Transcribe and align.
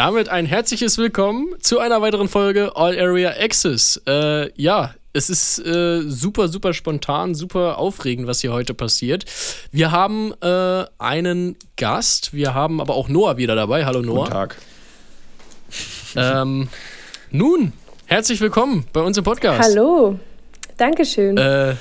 damit 0.00 0.30
ein 0.30 0.46
herzliches 0.46 0.96
Willkommen 0.96 1.48
zu 1.60 1.78
einer 1.78 2.00
weiteren 2.00 2.26
Folge 2.26 2.74
All 2.74 2.98
Area 2.98 3.34
Access. 3.38 4.00
Äh, 4.08 4.50
ja, 4.58 4.94
es 5.12 5.28
ist 5.28 5.58
äh, 5.58 6.00
super, 6.00 6.48
super 6.48 6.72
spontan, 6.72 7.34
super 7.34 7.76
aufregend, 7.76 8.26
was 8.26 8.40
hier 8.40 8.50
heute 8.50 8.72
passiert. 8.72 9.26
Wir 9.72 9.90
haben 9.92 10.32
äh, 10.40 10.84
einen 10.96 11.54
Gast, 11.76 12.32
wir 12.32 12.54
haben 12.54 12.80
aber 12.80 12.94
auch 12.94 13.10
Noah 13.10 13.36
wieder 13.36 13.54
dabei. 13.54 13.84
Hallo 13.84 14.00
Noah. 14.00 14.20
Guten 14.20 14.30
Tag. 14.30 14.56
Ähm, 16.16 16.70
nun, 17.30 17.74
herzlich 18.06 18.40
willkommen 18.40 18.86
bei 18.94 19.02
uns 19.02 19.18
im 19.18 19.24
Podcast. 19.24 19.68
Hallo, 19.68 20.18
Dankeschön. 20.78 21.36
Äh, 21.36 21.74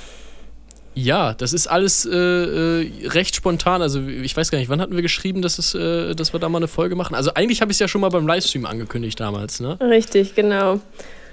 ja, 0.96 1.34
das 1.34 1.54
ist 1.54 1.68
alles 1.68 2.06
äh, 2.06 2.12
äh, 2.18 3.08
recht 3.08 3.36
spontan. 3.36 3.82
Also 3.82 4.02
ich 4.08 4.36
weiß 4.36 4.52
gar 4.52 4.58
nicht, 4.60 4.70
wann 4.70 4.82
hatten 4.82 4.96
wir 4.96 5.02
geschrieben, 5.02 5.42
dass, 5.42 5.58
es, 5.60 5.74
äh, 5.76 6.14
dass 6.16 6.34
wir 6.34 6.40
da 6.40 6.50
mal 6.50 6.58
eine 6.58 6.68
Folge 6.68 6.96
machen? 6.96 7.16
Also 7.16 7.34
eigentlich 7.34 7.62
habe 7.62 7.72
ich 7.72 7.76
es 7.76 7.80
ja 7.80 7.88
schon 7.88 8.02
mal 8.02 8.10
beim 8.10 8.28
Livestream 8.28 8.66
angekündigt 8.66 9.20
damals, 9.20 9.60
ne? 9.60 9.78
Richtig, 9.82 10.36
genau. 10.36 10.80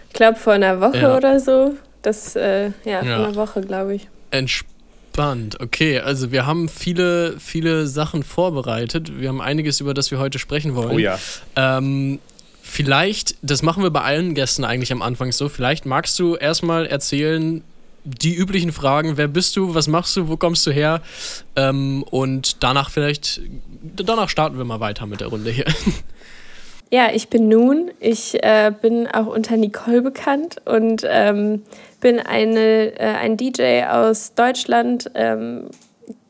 Ich 0.09 0.15
glaube 0.15 0.39
vor 0.39 0.53
einer 0.55 0.81
Woche 0.81 0.99
Ja. 0.99 1.17
oder 1.17 1.41
so. 1.41 1.75
Das, 2.03 2.37
äh, 2.37 2.71
ja, 2.85 3.01
vor 3.01 3.09
Ja. 3.09 3.25
einer 3.25 3.35
Woche, 3.35 3.61
glaube 3.63 3.97
ich. 3.97 4.07
Entspannt. 4.31 5.61
Okay, 5.61 5.99
also 6.01 6.31
wir 6.31 6.47
haben 6.47 6.69
viele, 6.69 7.39
viele 7.41 7.87
Sachen 7.87 8.23
vorbereitet. 8.23 9.19
Wir 9.19 9.29
haben 9.31 9.41
einiges, 9.41 9.81
über 9.81 9.95
das 9.95 10.11
wir 10.11 10.19
heute 10.19 10.39
sprechen 10.39 10.75
wollen. 10.75 10.91
Oh 10.95 10.99
ja. 10.99 11.19
Ähm, 11.57 12.19
vielleicht, 12.63 13.37
das 13.43 13.63
machen 13.63 13.83
wir 13.83 13.91
bei 13.91 14.03
allen 14.03 14.35
Gästen 14.35 14.65
eigentlich 14.65 14.93
am 14.93 15.03
Anfang 15.03 15.33
so, 15.33 15.49
vielleicht 15.49 15.87
magst 15.87 16.19
du 16.19 16.37
erstmal 16.37 16.87
erzählen, 16.87 17.63
die 18.07 18.35
üblichen 18.35 18.73
Fragen, 18.73 19.17
wer 19.17 19.29
bist 19.29 19.57
du, 19.57 19.75
was 19.75 19.89
machst 19.89 20.17
du, 20.17 20.29
wo 20.29 20.37
kommst 20.37 20.67
du 20.67 20.71
her? 20.71 21.03
Ähm, 21.57 22.05
und 22.11 22.63
danach 22.63 22.91
vielleicht, 22.91 23.41
danach 23.83 24.29
starten 24.29 24.57
wir 24.57 24.65
mal 24.65 24.81
weiter 24.81 25.07
mit 25.07 25.21
der 25.21 25.29
Runde 25.29 25.51
hier. 25.51 25.67
Ja, 26.89 27.09
ich 27.13 27.29
bin 27.29 27.49
Nun. 27.49 27.91
Ich 27.99 28.43
äh, 28.45 28.73
bin 28.81 29.09
auch 29.09 29.27
unter 29.27 29.57
Nicole 29.57 30.03
bekannt 30.03 30.59
und 30.67 31.03
ähm, 31.05 31.63
bin 32.01 32.21
eine, 32.21 32.99
äh, 32.99 33.15
ein 33.17 33.37
DJ 33.37 33.83
aus 33.91 34.35
Deutschland, 34.35 35.11
ähm, 35.15 35.65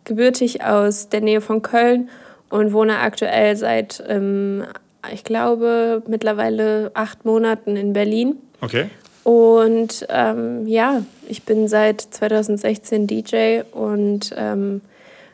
gebürtig 0.05 0.65
aus 0.65 1.11
der 1.11 1.20
Nähe 1.20 1.43
von 1.43 1.61
Köln 1.61 2.09
und 2.48 2.72
wohne 2.72 3.00
aktuell 3.00 3.55
seit, 3.56 4.03
ähm, 4.09 4.65
ich 5.12 5.25
glaube, 5.25 6.03
mittlerweile 6.06 6.91
acht 6.95 7.27
Monaten 7.27 7.77
in 7.77 7.93
Berlin. 7.93 8.37
Okay. 8.62 8.87
Und 9.27 10.06
ähm, 10.08 10.69
ja, 10.69 11.02
ich 11.27 11.42
bin 11.42 11.66
seit 11.66 12.00
2016 12.00 13.08
DJ 13.08 13.62
und 13.72 14.32
ähm, 14.36 14.82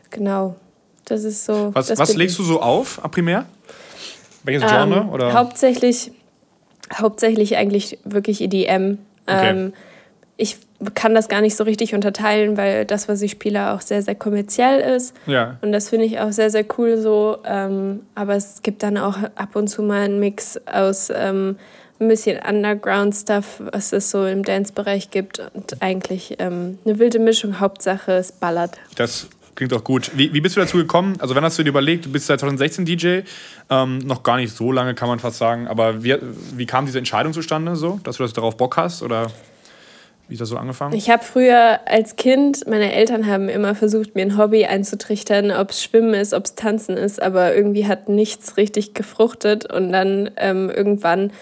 genau, 0.09 0.57
das 1.05 1.25
ist 1.25 1.45
so. 1.45 1.73
Was, 1.75 1.99
was 1.99 2.17
legst 2.17 2.39
du 2.39 2.43
so 2.43 2.63
auf, 2.63 3.03
primär? 3.11 3.45
Welches 4.45 4.63
Genre? 4.63 5.01
Ähm, 5.01 5.11
oder? 5.11 5.35
Hauptsächlich, 5.35 6.11
hauptsächlich 6.95 7.59
eigentlich 7.59 7.99
wirklich 8.05 8.41
EDM. 8.41 8.97
Okay. 9.27 9.51
Ähm, 9.51 9.73
ich 10.39 10.57
kann 10.95 11.15
das 11.15 11.29
gar 11.29 11.43
nicht 11.43 11.55
so 11.55 11.65
richtig 11.65 11.95
unterteilen, 11.95 12.57
weil 12.57 12.87
das, 12.87 13.11
was 13.11 13.21
ich 13.21 13.33
spiele, 13.33 13.73
auch 13.73 13.83
sehr, 13.83 14.01
sehr 14.01 14.15
kommerziell 14.15 14.81
ist. 14.81 15.15
ja. 15.27 15.59
Und 15.61 15.73
das 15.73 15.91
finde 15.91 16.07
ich 16.07 16.19
auch 16.19 16.33
sehr, 16.33 16.49
sehr 16.49 16.65
cool 16.79 16.97
so. 16.97 17.37
Ähm, 17.45 18.07
aber 18.15 18.37
es 18.37 18.63
gibt 18.63 18.83
dann 18.85 18.97
auch 18.97 19.19
ab 19.35 19.55
und 19.55 19.69
zu 19.69 19.83
mal 19.83 20.01
einen 20.01 20.19
Mix 20.19 20.59
aus 20.67 21.13
ähm, 21.15 21.57
ein 22.03 22.09
bisschen 22.09 22.39
Underground-Stuff, 22.43 23.63
was 23.73 23.93
es 23.93 24.11
so 24.11 24.27
im 24.27 24.43
Dance-Bereich 24.43 25.11
gibt. 25.11 25.41
Und 25.55 25.81
eigentlich 25.81 26.37
ähm, 26.39 26.79
eine 26.85 26.99
wilde 26.99 27.19
Mischung. 27.19 27.61
Hauptsache, 27.61 28.13
es 28.13 28.33
ballert. 28.33 28.79
Das 28.97 29.29
klingt 29.55 29.73
auch 29.75 29.85
gut. 29.85 30.11
Wie, 30.15 30.33
wie 30.33 30.41
bist 30.41 30.57
du 30.57 30.61
dazu 30.61 30.77
gekommen? 30.77 31.17
Also, 31.21 31.35
wenn 31.35 31.45
hast 31.45 31.59
du 31.59 31.63
dir 31.63 31.71
überlegt, 31.71 32.07
du 32.07 32.13
bist 32.13 32.27
seit 32.27 32.41
2016 32.41 32.85
DJ, 32.85 33.21
ähm, 33.71 33.99
noch 33.99 34.23
gar 34.23 34.37
nicht 34.37 34.55
so 34.55 34.73
lange, 34.73 34.95
kann 34.95 35.09
man 35.09 35.19
fast 35.19 35.39
sagen. 35.39 35.69
Aber 35.69 36.03
wie, 36.03 36.17
wie 36.57 36.67
kam 36.67 36.87
diese 36.87 36.99
Entscheidung 36.99 37.33
zustande, 37.33 37.77
so, 37.77 38.01
dass 38.05 38.17
du 38.17 38.23
das 38.23 38.33
darauf 38.33 38.57
Bock 38.57 38.77
hast? 38.77 39.03
Oder 39.03 39.31
wie 40.29 40.35
ist 40.35 40.41
das 40.41 40.49
so 40.49 40.57
angefangen? 40.57 40.95
Ich 40.95 41.11
habe 41.11 41.23
früher 41.23 41.81
als 41.87 42.17
Kind, 42.17 42.67
meine 42.67 42.93
Eltern 42.93 43.27
haben 43.27 43.49
immer 43.49 43.75
versucht, 43.75 44.15
mir 44.15 44.23
ein 44.23 44.39
Hobby 44.39 44.65
einzutrichtern, 44.65 45.51
ob 45.51 45.71
es 45.71 45.83
Schwimmen 45.83 46.15
ist, 46.15 46.33
ob 46.33 46.47
es 46.47 46.55
Tanzen 46.55 46.97
ist, 46.97 47.21
aber 47.21 47.55
irgendwie 47.55 47.87
hat 47.87 48.09
nichts 48.09 48.57
richtig 48.57 48.95
gefruchtet. 48.95 49.71
Und 49.71 49.93
dann 49.93 50.31
ähm, 50.37 50.71
irgendwann 50.71 51.33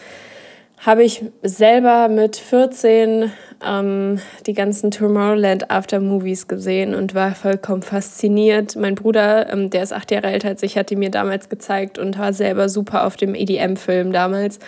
habe 0.85 1.05
ich 1.05 1.23
selber 1.43 2.09
mit 2.09 2.37
14 2.37 3.31
ähm, 3.65 4.19
die 4.47 4.55
ganzen 4.55 4.91
Tomorrowland 4.91 5.71
After 5.71 6.01
Movies 6.01 6.49
gesehen 6.49 6.95
und 6.95 7.15
war 7.15 7.35
vollkommen 7.35 7.83
fasziniert. 7.83 8.77
Mein 8.77 8.95
Bruder, 8.95 9.53
ähm, 9.53 9.69
der 9.69 9.83
ist 9.83 9.93
acht 9.93 10.11
Jahre 10.11 10.29
älter 10.29 10.49
als 10.49 10.63
ich, 10.63 10.79
hat 10.79 10.89
die 10.89 10.97
mir 10.97 11.11
damals 11.11 11.51
gezeigt 11.51 11.99
und 11.99 12.19
war 12.19 12.33
selber 12.33 12.71
super 12.71 13.07
auf 13.07 13.17
dem 13.17 13.35
EDM-Film 13.35 14.13
damals. 14.13 14.59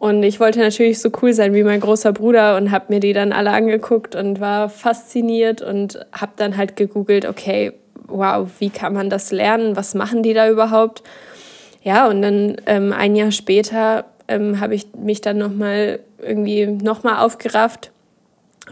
Und 0.00 0.24
ich 0.24 0.40
wollte 0.40 0.58
natürlich 0.58 1.00
so 1.00 1.10
cool 1.22 1.32
sein 1.32 1.54
wie 1.54 1.62
mein 1.62 1.80
großer 1.80 2.12
Bruder 2.12 2.56
und 2.56 2.72
habe 2.72 2.92
mir 2.92 3.00
die 3.00 3.12
dann 3.12 3.32
alle 3.32 3.52
angeguckt 3.52 4.16
und 4.16 4.40
war 4.40 4.68
fasziniert 4.68 5.62
und 5.62 6.04
habe 6.12 6.32
dann 6.36 6.56
halt 6.56 6.74
gegoogelt, 6.74 7.26
okay, 7.26 7.72
wow, 8.08 8.48
wie 8.58 8.70
kann 8.70 8.92
man 8.92 9.08
das 9.08 9.30
lernen? 9.30 9.76
Was 9.76 9.94
machen 9.94 10.24
die 10.24 10.34
da 10.34 10.50
überhaupt? 10.50 11.04
Ja, 11.82 12.08
und 12.08 12.22
dann 12.22 12.56
ähm, 12.66 12.92
ein 12.92 13.14
Jahr 13.14 13.30
später 13.30 14.04
ähm, 14.28 14.60
habe 14.60 14.74
ich 14.74 14.86
mich 14.94 15.20
dann 15.20 15.38
nochmal 15.38 16.00
irgendwie 16.20 16.66
nochmal 16.66 17.24
aufgerafft 17.24 17.90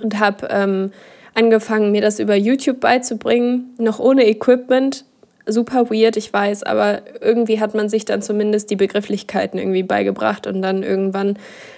und 0.02 0.18
habe 0.18 0.48
ähm, 0.50 0.92
angefangen, 1.34 1.92
mir 1.92 2.02
das 2.02 2.18
über 2.18 2.34
YouTube 2.34 2.80
beizubringen, 2.80 3.74
noch 3.78 3.98
ohne 3.98 4.26
Equipment. 4.26 5.04
Super 5.44 5.90
weird, 5.90 6.16
ich 6.16 6.32
weiß, 6.32 6.62
aber 6.62 7.02
irgendwie 7.20 7.58
hat 7.58 7.74
man 7.74 7.88
sich 7.88 8.04
dann 8.04 8.22
zumindest 8.22 8.70
die 8.70 8.76
Begrifflichkeiten 8.76 9.58
irgendwie 9.58 9.82
beigebracht 9.82 10.46
und 10.46 10.62
dann 10.62 10.84
irgendwann 10.84 11.36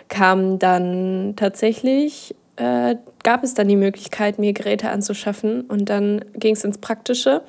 kam 0.09 0.59
dann 0.59 1.33
tatsächlich, 1.37 2.35
äh, 2.57 2.97
gab 3.23 3.43
es 3.43 3.55
dann 3.55 3.69
die 3.69 3.77
Möglichkeit, 3.77 4.39
mir 4.39 4.53
Geräte 4.53 4.91
anzuschaffen 4.91 5.63
und 5.63 5.89
dann 5.89 6.25
ging 6.35 6.55
es 6.55 6.65
ins 6.65 6.77
Praktische. 6.77 7.41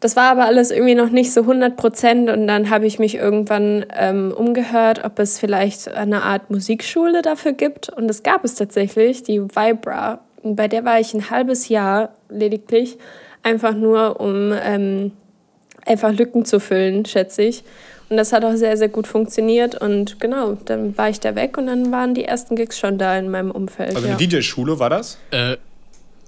Das 0.00 0.14
war 0.14 0.30
aber 0.30 0.44
alles 0.44 0.70
irgendwie 0.70 0.94
noch 0.94 1.10
nicht 1.10 1.32
so 1.32 1.40
100 1.40 1.76
Prozent 1.76 2.30
und 2.30 2.46
dann 2.46 2.70
habe 2.70 2.86
ich 2.86 2.98
mich 2.98 3.16
irgendwann 3.16 3.84
ähm, 3.96 4.32
umgehört, 4.32 5.04
ob 5.04 5.18
es 5.18 5.38
vielleicht 5.38 5.88
eine 5.88 6.22
Art 6.22 6.50
Musikschule 6.50 7.22
dafür 7.22 7.52
gibt 7.52 7.88
und 7.88 8.06
das 8.06 8.22
gab 8.22 8.44
es 8.44 8.54
tatsächlich, 8.54 9.24
die 9.24 9.40
Vibra. 9.42 10.20
Und 10.42 10.54
bei 10.54 10.68
der 10.68 10.84
war 10.84 11.00
ich 11.00 11.14
ein 11.14 11.30
halbes 11.30 11.68
Jahr 11.68 12.10
lediglich, 12.28 12.96
einfach 13.42 13.74
nur 13.74 14.20
um 14.20 14.52
ähm, 14.52 15.12
einfach 15.84 16.12
Lücken 16.12 16.44
zu 16.44 16.60
füllen, 16.60 17.04
schätze 17.04 17.42
ich. 17.42 17.64
Und 18.08 18.16
das 18.16 18.32
hat 18.32 18.44
auch 18.44 18.54
sehr, 18.54 18.76
sehr 18.76 18.88
gut 18.88 19.06
funktioniert 19.06 19.74
und 19.74 20.18
genau, 20.18 20.56
dann 20.64 20.96
war 20.96 21.10
ich 21.10 21.20
da 21.20 21.34
weg 21.34 21.58
und 21.58 21.66
dann 21.66 21.92
waren 21.92 22.14
die 22.14 22.24
ersten 22.24 22.56
Gigs 22.56 22.78
schon 22.78 22.96
da 22.96 23.18
in 23.18 23.30
meinem 23.30 23.50
Umfeld. 23.50 23.96
Also, 23.96 24.08
ja. 24.08 24.16
eine 24.16 24.26
DJ-Schule 24.26 24.78
war 24.78 24.88
das? 24.88 25.18
Äh, 25.30 25.56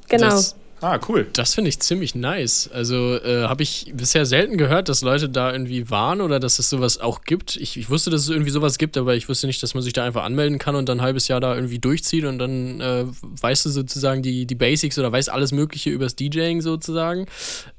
genau. 0.09 0.27
Das, 0.27 0.57
Ah, 0.83 0.99
cool. 1.09 1.27
das 1.33 1.55
finde 1.55 1.69
ich 1.69 1.79
ziemlich 1.81 2.15
nice. 2.15 2.71
Also 2.73 3.17
äh, 3.23 3.45
habe 3.45 3.63
ich 3.63 3.93
bisher 3.95 4.25
selten 4.27 4.57
gehört, 4.57 4.89
dass 4.89 5.03
Leute 5.03 5.29
da 5.29 5.53
irgendwie 5.53 5.91
waren 5.91 6.21
oder 6.21 6.41
dass 6.41 6.59
es 6.59 6.71
sowas 6.71 6.99
auch 6.99 7.23
gibt. 7.25 7.57
Ich, 7.57 7.77
ich 7.77 7.91
wusste, 7.91 8.11
dass 8.11 8.23
es 8.23 8.29
irgendwie 8.29 8.51
sowas 8.51 8.79
gibt, 8.79 8.97
aber 8.97 9.15
ich 9.15 9.29
wusste 9.29 9.47
nicht, 9.47 9.63
dass 9.63 9.75
man 9.75 9.83
sich 9.83 9.93
da 9.93 10.05
einfach 10.05 10.25
anmelden 10.25 10.59
kann 10.59 10.75
und 10.77 10.89
dann 10.89 10.99
ein 10.99 11.03
halbes 11.03 11.29
Jahr 11.29 11.41
da 11.41 11.55
irgendwie 11.55 11.79
durchzieht 11.79 12.25
und 12.25 12.39
dann 12.39 12.81
äh, 12.81 13.05
weißt 13.41 13.65
du 13.67 13.71
sozusagen 13.71 14.23
die, 14.23 14.47
die 14.47 14.55
Basics 14.55 14.99
oder 14.99 15.13
weißt 15.13 15.31
alles 15.31 15.53
Mögliche 15.53 15.91
übers 15.91 16.17
DJing 16.17 16.61
sozusagen. 16.63 17.27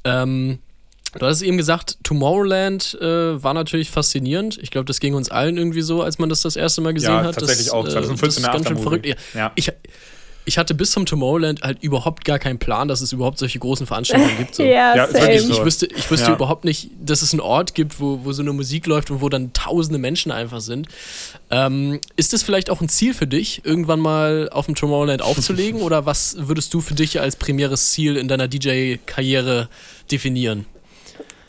Ähm, 0.04 0.60
Du 1.20 1.26
hast 1.26 1.42
eben 1.42 1.58
gesagt, 1.58 1.98
Tomorrowland 2.04 2.98
äh, 3.02 3.44
war 3.44 3.54
natürlich 3.54 3.90
faszinierend. 3.92 4.58
Ich 4.62 4.72
glaube, 4.72 4.86
das 4.86 5.02
ging 5.02 5.14
uns 5.14 5.30
allen 5.30 5.58
irgendwie 5.58 5.82
so, 5.82 6.02
als 6.04 6.20
man 6.20 6.30
das 6.30 6.40
das 6.40 6.56
erste 6.56 6.80
Mal 6.80 6.94
gesehen 6.94 7.12
Ja, 7.12 7.24
hat. 7.26 7.36
tatsächlich 7.36 7.66
das, 7.66 7.74
auch. 7.74 7.86
äh, 7.86 7.90
2015 7.90 8.44
das 8.44 8.50
ist 8.50 8.54
ganz 8.56 8.68
schön 8.70 8.78
verrückt. 8.78 9.06
Ja. 9.06 9.16
Ja. 9.36 9.52
Ich, 9.56 9.70
ich 10.52 10.58
hatte 10.58 10.74
bis 10.76 10.92
zum 10.92 11.06
Tomorrowland 11.06 11.62
halt 11.62 11.82
überhaupt 11.82 12.26
gar 12.26 12.38
keinen 12.38 12.60
Plan, 12.60 12.90
dass 12.90 13.00
es 13.00 13.14
überhaupt 13.14 13.38
solche 13.38 13.58
großen 13.58 13.88
Veranstaltungen 13.88 14.38
gibt. 14.38 14.54
So. 14.54 14.64
ja, 14.66 14.94
Ja, 14.98 15.08
same. 15.08 15.40
so. 15.40 15.54
Ich 15.54 15.64
wüsste, 15.64 15.86
ich 15.86 16.12
wüsste 16.12 16.28
Ja. 16.32 16.36
überhaupt 16.36 16.66
nicht, 16.66 16.90
dass 17.02 17.22
es 17.22 17.32
einen 17.32 17.40
Ort 17.40 17.74
gibt, 17.74 18.02
wo, 18.02 18.20
wo 18.26 18.34
so 18.34 18.42
eine 18.42 18.52
Musik 18.52 18.86
läuft 18.86 19.12
und 19.12 19.22
wo 19.22 19.30
dann 19.30 19.54
tausende 19.54 19.98
Menschen 19.98 20.30
einfach 20.30 20.60
sind. 20.60 20.90
Ähm, 21.52 22.02
ist 22.18 22.34
das 22.34 22.44
vielleicht 22.44 22.70
auch 22.70 22.82
ein 22.82 22.90
Ziel 22.90 23.14
für 23.14 23.28
dich, 23.28 23.62
irgendwann 23.64 24.02
mal 24.02 24.50
auf 24.52 24.66
dem 24.66 24.76
Tomorrowland 24.76 25.22
aufzulegen? 25.22 25.82
oder 25.84 26.06
was 26.06 26.36
würdest 26.38 26.74
du 26.74 26.82
für 26.82 26.96
dich 26.96 27.22
als 27.22 27.38
primäres 27.38 27.92
Ziel 27.92 28.18
in 28.18 28.28
deiner 28.28 28.50
DJ-Karriere 28.50 29.70
definieren? 30.12 30.66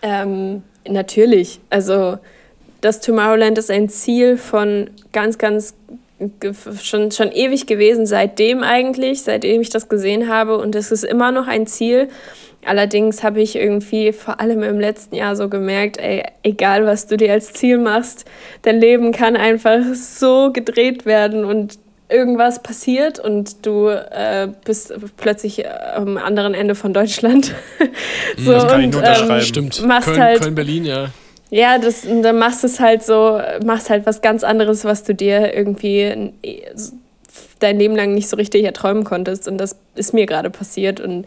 Ähm, 0.03 0.63
natürlich. 0.89 1.59
Also 1.71 2.19
das 2.81 3.01
Tomorrowland 3.01 3.59
ist 3.59 3.69
ein 3.71 3.89
Ziel 3.89 4.37
von 4.37 4.91
ganz, 5.13 5.39
ganz 5.39 5.75
schon, 6.83 7.11
schon 7.11 7.33
ewig 7.33 7.67
gewesen, 7.67 8.07
seitdem 8.07 8.63
eigentlich, 8.63 9.23
seitdem 9.23 9.61
ich 9.61 9.71
das 9.71 9.89
gesehen 9.89 10.29
habe. 10.29 10.59
Und 10.59 10.75
es 10.75 10.93
ist 10.93 11.05
immer 11.05 11.33
noch 11.33 11.49
ein 11.49 11.67
Ziel. 11.67 12.09
Allerdings 12.65 13.25
habe 13.25 13.41
ich 13.43 13.57
irgendwie 13.57 14.13
vor 14.13 14.41
allem 14.41 14.63
im 14.63 14.79
letzten 14.79 15.17
Jahr 15.17 15.35
so 15.35 15.49
gemerkt, 15.49 15.99
ey, 15.99 16.23
egal 16.45 16.87
was 16.87 17.07
du 17.09 17.17
dir 17.17 17.33
als 17.33 17.53
Ziel 17.53 17.79
machst, 17.79 18.25
dein 18.63 18.79
Leben 18.79 19.11
kann 19.11 19.37
einfach 19.37 19.81
so 19.95 20.53
gedreht 20.53 21.05
werden 21.05 21.45
und 21.45 21.79
irgendwas 22.09 22.63
passiert 22.63 23.19
und 23.19 23.67
du 23.67 23.89
äh, 23.89 24.49
bist 24.65 24.93
plötzlich 25.17 25.65
am 25.69 26.19
anderen 26.19 26.55
Ende 26.55 26.75
von 26.75 26.93
Deutschland. 26.93 27.53
so, 28.37 28.53
das 28.53 28.69
kann 28.69 28.83
ich 28.83 28.93
nur 28.93 29.01
und, 29.01 29.09
unterschreiben. 29.09 29.45
Stimmt. 29.45 29.87
machst 29.87 30.09
Köln, 30.09 30.21
halt- 30.21 30.41
Köln, 30.41 30.55
Berlin, 30.55 30.85
ja. 30.85 31.09
Ja, 31.53 31.77
das, 31.77 32.07
dann 32.07 32.39
machst 32.39 32.63
du 32.63 32.67
es 32.67 32.81
halt 32.81 33.03
so, 33.03 33.39
machst 33.63 33.91
halt 33.91 34.07
was 34.07 34.23
ganz 34.23 34.43
anderes, 34.43 34.87
was 34.87 35.05
du 35.05 35.15
dir 35.15 35.55
irgendwie 35.55 36.33
dein 37.59 37.79
Leben 37.79 37.95
lang 37.95 38.15
nicht 38.15 38.31
so 38.31 38.37
richtig 38.39 38.65
erträumen 38.65 39.05
konntest. 39.05 39.47
Und 39.49 39.59
das 39.59 39.77
ist 39.95 40.15
mir 40.15 40.25
gerade 40.25 40.49
passiert. 40.49 40.99
Und 40.99 41.27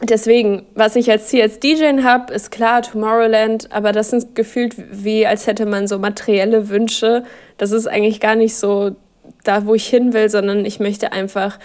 deswegen, 0.00 0.66
was 0.76 0.94
ich 0.94 1.10
als 1.10 1.26
Ziel 1.26 1.42
als 1.42 1.58
DJ 1.58 2.02
habe, 2.04 2.32
ist 2.32 2.52
klar 2.52 2.82
Tomorrowland, 2.82 3.72
aber 3.72 3.90
das 3.90 4.12
ist 4.12 4.36
gefühlt 4.36 4.76
wie, 4.92 5.26
als 5.26 5.48
hätte 5.48 5.66
man 5.66 5.88
so 5.88 5.98
materielle 5.98 6.68
Wünsche. 6.68 7.24
Das 7.58 7.72
ist 7.72 7.88
eigentlich 7.88 8.20
gar 8.20 8.36
nicht 8.36 8.54
so 8.54 8.94
da, 9.42 9.66
wo 9.66 9.74
ich 9.74 9.88
hin 9.88 10.12
will, 10.12 10.30
sondern 10.30 10.64
ich 10.64 10.78
möchte 10.78 11.10
einfach, 11.10 11.58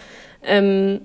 ähm, 0.44 1.02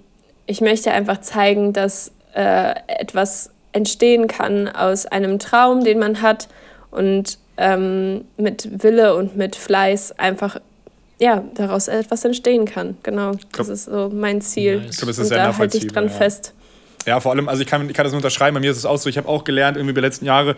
ich 0.46 0.62
möchte 0.62 0.92
einfach 0.92 1.20
zeigen, 1.20 1.74
dass 1.74 2.10
äh, 2.34 2.72
etwas 2.88 3.50
entstehen 3.74 4.28
kann 4.28 4.68
aus 4.68 5.04
einem 5.04 5.38
Traum, 5.38 5.84
den 5.84 5.98
man 5.98 6.22
hat 6.22 6.48
und 6.90 7.38
ähm, 7.56 8.24
mit 8.36 8.82
Wille 8.82 9.14
und 9.16 9.36
mit 9.36 9.56
Fleiß 9.56 10.18
einfach 10.18 10.58
ja, 11.18 11.44
daraus 11.54 11.88
etwas 11.88 12.24
entstehen 12.24 12.64
kann. 12.64 12.96
Genau, 13.02 13.32
das 13.52 13.68
ist 13.68 13.84
so 13.84 14.10
mein 14.12 14.40
Ziel. 14.40 14.80
Nice. 14.80 14.90
Ich 14.90 14.96
glaube, 14.96 15.10
es 15.10 15.18
ist 15.18 15.30
und 15.30 15.36
da 15.36 15.56
halte 15.56 15.76
ich 15.78 15.86
dran 15.86 16.04
ja. 16.04 16.10
fest. 16.10 16.54
Ja, 17.06 17.20
vor 17.20 17.32
allem, 17.32 17.48
also 17.48 17.62
ich 17.62 17.68
kann, 17.68 17.88
ich 17.88 17.94
kann 17.94 18.04
das 18.04 18.12
nur 18.12 18.18
unterschreiben, 18.18 18.54
bei 18.54 18.60
mir 18.60 18.70
ist 18.70 18.78
es 18.78 18.86
auch 18.86 18.96
so, 18.96 19.10
ich 19.10 19.18
habe 19.18 19.28
auch 19.28 19.44
gelernt, 19.44 19.76
irgendwie 19.76 19.90
über 19.90 20.00
die 20.00 20.06
letzten 20.06 20.24
Jahre, 20.24 20.56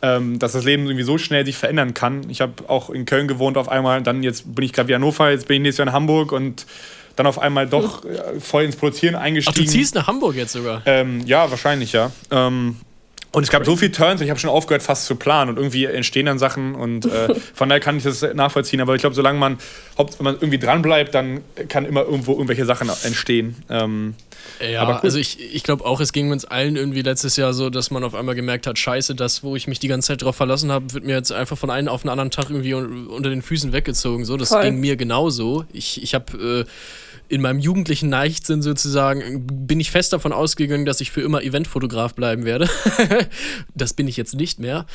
ähm, 0.00 0.38
dass 0.38 0.52
das 0.52 0.64
Leben 0.64 0.84
irgendwie 0.84 1.02
so 1.02 1.18
schnell 1.18 1.44
sich 1.44 1.56
verändern 1.56 1.92
kann. 1.92 2.30
Ich 2.30 2.40
habe 2.40 2.52
auch 2.68 2.90
in 2.90 3.04
Köln 3.04 3.26
gewohnt 3.26 3.56
auf 3.56 3.68
einmal, 3.68 4.00
dann 4.02 4.22
jetzt 4.22 4.54
bin 4.54 4.64
ich 4.64 4.72
gerade 4.72 4.88
wie 4.88 4.94
Hannover, 4.94 5.30
jetzt 5.30 5.48
bin 5.48 5.56
ich 5.56 5.62
nächstes 5.62 5.78
Jahr 5.78 5.88
in 5.88 5.92
Hamburg 5.92 6.30
und 6.30 6.66
dann 7.18 7.26
auf 7.26 7.38
einmal 7.38 7.66
doch 7.66 8.04
äh, 8.04 8.38
voll 8.40 8.64
ins 8.64 8.76
Produzieren 8.76 9.16
eingestiegen. 9.16 9.56
Ach, 9.60 9.64
du 9.64 9.70
ziehst 9.70 9.94
nach 9.94 10.06
Hamburg 10.06 10.36
jetzt 10.36 10.52
sogar? 10.52 10.82
Ähm, 10.86 11.26
ja, 11.26 11.50
wahrscheinlich, 11.50 11.92
ja. 11.92 12.12
Ähm, 12.30 12.76
und 13.30 13.42
es 13.42 13.50
gab 13.50 13.66
so 13.66 13.76
viele 13.76 13.92
Turns, 13.92 14.20
ich 14.22 14.30
habe 14.30 14.40
schon 14.40 14.48
aufgehört, 14.48 14.82
fast 14.82 15.04
zu 15.04 15.14
planen. 15.16 15.50
Und 15.50 15.56
irgendwie 15.58 15.84
entstehen 15.84 16.26
dann 16.26 16.38
Sachen. 16.38 16.74
Und 16.74 17.04
äh, 17.04 17.34
von 17.54 17.68
daher 17.68 17.80
kann 17.80 17.98
ich 17.98 18.04
das 18.04 18.22
nachvollziehen. 18.34 18.80
Aber 18.80 18.94
ich 18.94 19.00
glaube, 19.00 19.14
solange 19.14 19.38
man, 19.38 19.58
wenn 19.96 20.06
man 20.20 20.34
irgendwie 20.36 20.58
dranbleibt, 20.58 21.14
dann 21.14 21.42
kann 21.68 21.84
immer 21.84 22.02
irgendwo 22.04 22.32
irgendwelche 22.32 22.64
Sachen 22.64 22.88
entstehen. 23.02 23.56
Ähm, 23.68 24.14
ja, 24.60 24.88
cool. 24.88 25.00
also 25.02 25.18
ich, 25.18 25.54
ich 25.54 25.62
glaube 25.62 25.84
auch, 25.84 26.00
es 26.00 26.12
ging 26.12 26.30
uns 26.30 26.46
allen 26.46 26.76
irgendwie 26.76 27.02
letztes 27.02 27.36
Jahr 27.36 27.52
so, 27.52 27.68
dass 27.68 27.90
man 27.90 28.02
auf 28.02 28.14
einmal 28.14 28.34
gemerkt 28.34 28.66
hat, 28.66 28.78
scheiße, 28.78 29.14
das, 29.14 29.42
wo 29.42 29.56
ich 29.56 29.66
mich 29.66 29.78
die 29.78 29.88
ganze 29.88 30.08
Zeit 30.08 30.22
drauf 30.22 30.36
verlassen 30.36 30.72
habe, 30.72 30.94
wird 30.94 31.04
mir 31.04 31.14
jetzt 31.14 31.30
einfach 31.30 31.58
von 31.58 31.70
einem 31.70 31.88
auf 31.88 32.02
den 32.02 32.08
anderen 32.08 32.30
Tag 32.30 32.48
irgendwie 32.48 32.72
unter 32.74 33.28
den 33.28 33.42
Füßen 33.42 33.72
weggezogen. 33.72 34.24
So, 34.24 34.36
das 34.36 34.48
Voll. 34.48 34.62
ging 34.62 34.80
mir 34.80 34.96
genauso. 34.96 35.64
Ich, 35.72 36.02
ich 36.02 36.14
habe... 36.14 36.64
Äh, 36.66 36.70
in 37.28 37.42
meinem 37.42 37.58
jugendlichen 37.58 38.10
Leichtsinn 38.10 38.62
sozusagen 38.62 39.46
bin 39.46 39.80
ich 39.80 39.90
fest 39.90 40.12
davon 40.12 40.32
ausgegangen, 40.32 40.86
dass 40.86 41.00
ich 41.00 41.10
für 41.10 41.20
immer 41.20 41.42
Eventfotograf 41.42 42.14
bleiben 42.14 42.44
werde. 42.44 42.68
das 43.74 43.92
bin 43.92 44.08
ich 44.08 44.16
jetzt 44.16 44.34
nicht 44.34 44.58
mehr. 44.58 44.86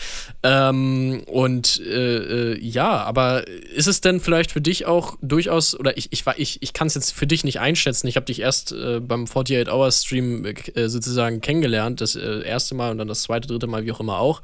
Ähm, 0.42 1.24
und 1.28 1.80
äh, 1.82 2.54
äh, 2.54 2.60
ja, 2.60 3.04
aber 3.04 3.48
ist 3.48 3.88
es 3.88 4.02
denn 4.02 4.20
vielleicht 4.20 4.52
für 4.52 4.62
dich 4.62 4.86
auch 4.86 5.18
durchaus, 5.22 5.80
oder 5.80 5.98
ich, 5.98 6.08
ich, 6.12 6.24
ich, 6.38 6.62
ich 6.62 6.74
kann 6.74 6.88
es 6.88 6.96
jetzt 6.96 7.12
für 7.12 7.28
dich 7.28 7.44
nicht 7.44 7.60
einschätzen, 7.60 8.08
ich 8.08 8.16
habe 8.16 8.26
dich 8.26 8.40
erst 8.40 8.72
äh, 8.72 9.00
beim 9.00 9.26
48 9.26 9.72
Hours 9.72 10.04
Stream 10.04 10.46
äh, 10.46 10.90
sozusagen 10.90 11.42
kennengelernt, 11.42 12.02
das 12.02 12.16
äh, 12.16 12.44
erste 12.44 12.76
Mal 12.76 12.92
und 12.92 12.98
dann 12.98 13.08
das 13.08 13.24
zweite, 13.24 13.48
dritte 13.48 13.68
Mal, 13.68 13.86
wie 13.86 13.92
auch 13.92 14.00
immer 14.00 14.18
auch. 14.18 14.42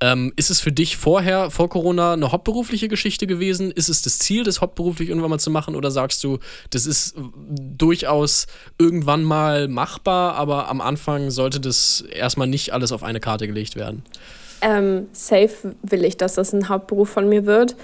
Ähm, 0.00 0.32
ist 0.36 0.50
es 0.50 0.60
für 0.60 0.72
dich 0.72 0.96
vorher, 0.96 1.50
vor 1.50 1.68
Corona, 1.68 2.12
eine 2.12 2.30
hauptberufliche 2.30 2.88
Geschichte 2.88 3.26
gewesen? 3.26 3.70
Ist 3.72 3.88
es 3.88 4.02
das 4.02 4.18
Ziel, 4.18 4.44
das 4.44 4.60
hauptberuflich 4.60 5.08
irgendwann 5.08 5.30
mal 5.30 5.38
zu 5.38 5.50
machen? 5.50 5.74
Oder 5.74 5.90
sagst 5.90 6.22
du, 6.22 6.38
das 6.70 6.86
ist 6.86 7.16
durchaus 7.34 8.46
irgendwann 8.78 9.22
mal 9.24 9.68
machbar, 9.68 10.34
aber 10.34 10.68
am 10.68 10.80
Anfang 10.80 11.30
sollte 11.30 11.60
das 11.60 12.04
erstmal 12.10 12.46
nicht 12.46 12.72
alles 12.72 12.92
auf 12.92 13.02
eine 13.02 13.20
Karte 13.20 13.46
gelegt 13.46 13.76
werden. 13.76 14.02
Ähm, 14.60 15.08
safe 15.12 15.74
will 15.82 16.04
ich, 16.04 16.16
dass 16.16 16.34
das 16.34 16.52
ein 16.52 16.68
Hauptberuf 16.68 17.10
von 17.10 17.28
mir 17.28 17.46
wird. 17.46 17.76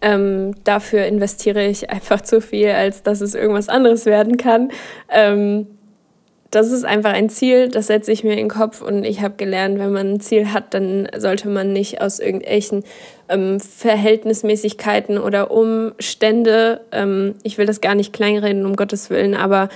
Ähm, 0.00 0.54
dafür 0.64 1.04
investiere 1.06 1.66
ich 1.66 1.90
einfach 1.90 2.20
zu 2.20 2.40
viel, 2.40 2.70
als 2.70 3.02
dass 3.02 3.20
es 3.20 3.34
irgendwas 3.34 3.68
anderes 3.68 4.06
werden 4.06 4.36
kann. 4.36 4.70
Ähm, 5.08 5.66
das 6.50 6.72
ist 6.72 6.84
einfach 6.84 7.12
ein 7.12 7.28
Ziel, 7.28 7.68
das 7.68 7.86
setze 7.86 8.10
ich 8.10 8.24
mir 8.24 8.32
in 8.32 8.38
den 8.38 8.48
Kopf 8.48 8.82
und 8.82 9.04
ich 9.04 9.20
habe 9.22 9.34
gelernt, 9.36 9.78
wenn 9.78 9.92
man 9.92 10.14
ein 10.14 10.20
Ziel 10.20 10.52
hat, 10.52 10.74
dann 10.74 11.08
sollte 11.16 11.48
man 11.48 11.72
nicht 11.72 12.00
aus 12.00 12.18
irgendwelchen 12.18 12.82
ähm, 13.28 13.60
Verhältnismäßigkeiten 13.60 15.18
oder 15.18 15.52
Umstände, 15.52 16.80
ähm, 16.90 17.36
ich 17.44 17.56
will 17.56 17.66
das 17.66 17.80
gar 17.80 17.94
nicht 17.94 18.12
kleinreden, 18.12 18.66
um 18.66 18.74
Gottes 18.74 19.10
Willen, 19.10 19.34
aber 19.34 19.68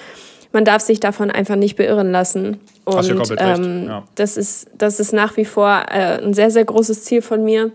man 0.52 0.64
darf 0.64 0.82
sich 0.82 1.00
davon 1.00 1.30
einfach 1.30 1.56
nicht 1.56 1.76
beirren 1.76 2.10
lassen. 2.10 2.60
Und 2.84 2.96
Hast 2.96 3.10
du 3.10 3.16
komplett 3.16 3.40
ähm, 3.40 3.86
Ja. 3.88 4.04
Das, 4.14 4.36
ist, 4.36 4.68
das 4.76 5.00
ist 5.00 5.12
nach 5.12 5.36
wie 5.36 5.44
vor 5.44 5.86
äh, 5.90 6.22
ein 6.22 6.34
sehr, 6.34 6.50
sehr 6.50 6.64
großes 6.64 7.04
Ziel 7.04 7.22
von 7.22 7.44
mir. 7.44 7.72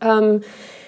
Ähm, 0.00 0.42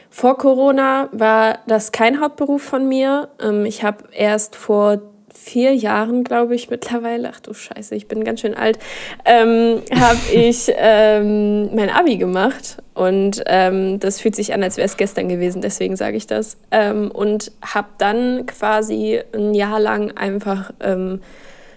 vor 0.09 0.37
Corona 0.37 1.09
war 1.13 1.59
das 1.67 1.93
kein 1.93 2.21
Hauptberuf 2.21 2.63
von 2.63 2.89
mir. 2.89 3.29
Ähm, 3.41 3.65
ich 3.65 3.83
habe 3.83 4.05
erst 4.13 4.57
vor 4.57 5.01
vier 5.43 5.75
Jahren, 5.75 6.23
glaube 6.23 6.55
ich, 6.55 6.69
mittlerweile, 6.69 7.31
ach 7.33 7.41
du 7.41 7.55
Scheiße, 7.55 7.95
ich 7.95 8.09
bin 8.09 8.25
ganz 8.25 8.41
schön 8.41 8.55
alt, 8.55 8.79
ähm, 9.25 9.83
habe 9.93 10.19
ich 10.33 10.71
ähm, 10.77 11.75
mein 11.75 11.91
Abi 11.91 12.17
gemacht. 12.17 12.77
Und 12.95 13.43
ähm, 13.47 13.99
das 13.99 14.21
fühlt 14.21 14.37
sich 14.37 14.53
an, 14.53 14.63
als 14.63 14.77
wäre 14.77 14.85
es 14.85 14.99
gestern 14.99 15.29
gewesen, 15.29 15.63
deswegen 15.63 15.97
sage 15.97 16.17
ich 16.17 16.27
das. 16.27 16.59
Ähm, 16.71 17.11
und 17.11 17.53
habe 17.63 17.89
dann 17.97 18.45
quasi 18.47 19.21
ein 19.33 19.55
Jahr 19.55 19.81
lang 19.81 20.17
einfach 20.17 20.73
ähm, 20.81 21.23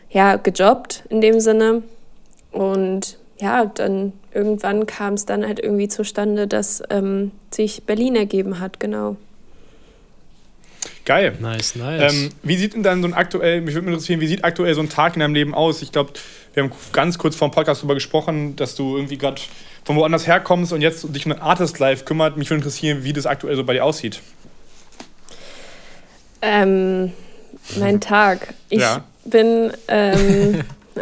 ja, 0.09 0.35
gejobbt 0.35 1.03
in 1.09 1.21
dem 1.21 1.39
Sinne. 1.39 1.83
Und 2.51 3.17
ja, 3.39 3.65
dann 3.65 4.11
irgendwann 4.33 4.85
kam 4.85 5.13
es 5.13 5.25
dann 5.25 5.45
halt 5.45 5.59
irgendwie 5.59 5.87
zustande, 5.87 6.47
dass 6.47 6.83
ähm, 6.89 7.31
sich 7.51 7.83
Berlin 7.85 8.15
ergeben 8.15 8.59
hat, 8.59 8.79
genau. 8.79 9.15
Geil. 11.05 11.35
Nice, 11.39 11.75
nice. 11.75 12.13
Ähm, 12.13 12.29
wie 12.43 12.55
sieht 12.55 12.73
denn 12.73 12.83
dann 12.83 13.01
so 13.01 13.07
ein 13.07 13.13
aktuell, 13.13 13.61
mich 13.61 13.75
würde 13.75 13.87
interessieren, 13.87 14.21
wie 14.21 14.27
sieht 14.27 14.45
aktuell 14.45 14.73
so 14.73 14.81
ein 14.81 14.89
Tag 14.89 15.15
in 15.15 15.19
deinem 15.19 15.33
Leben 15.33 15.53
aus? 15.53 15.81
Ich 15.81 15.91
glaube, 15.91 16.13
wir 16.53 16.63
haben 16.63 16.71
ganz 16.93 17.17
kurz 17.17 17.35
vor 17.35 17.49
dem 17.49 17.53
Podcast 17.53 17.81
darüber 17.81 17.95
gesprochen, 17.95 18.55
dass 18.55 18.75
du 18.75 18.95
irgendwie 18.95 19.17
gerade 19.17 19.41
von 19.83 19.97
woanders 19.97 20.27
herkommst 20.27 20.71
und 20.71 20.81
jetzt 20.81 21.05
dich 21.13 21.25
um 21.25 21.33
ein 21.33 21.41
Artist 21.41 21.79
Life 21.79 22.05
kümmert. 22.05 22.37
Mich 22.37 22.49
würde 22.49 22.59
interessieren, 22.59 23.03
wie 23.03 23.11
das 23.11 23.25
aktuell 23.25 23.55
so 23.55 23.65
bei 23.65 23.73
dir 23.73 23.83
aussieht. 23.83 24.21
Ähm, 26.41 27.11
mein 27.77 27.99
Tag. 27.99 28.53
Ich 28.69 28.81
ja. 28.81 29.03
bin. 29.25 29.71
Ähm, 29.87 30.61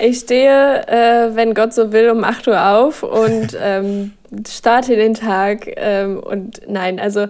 ich 0.00 0.18
stehe, 0.18 0.86
äh, 0.88 1.34
wenn 1.34 1.54
Gott 1.54 1.72
so 1.72 1.92
will, 1.92 2.10
um 2.10 2.24
8 2.24 2.48
Uhr 2.48 2.68
auf 2.68 3.02
und 3.02 3.56
ähm, 3.58 4.12
starte 4.48 4.96
den 4.96 5.14
Tag. 5.14 5.66
Ähm, 5.76 6.18
und 6.18 6.60
nein, 6.68 6.98
also 6.98 7.28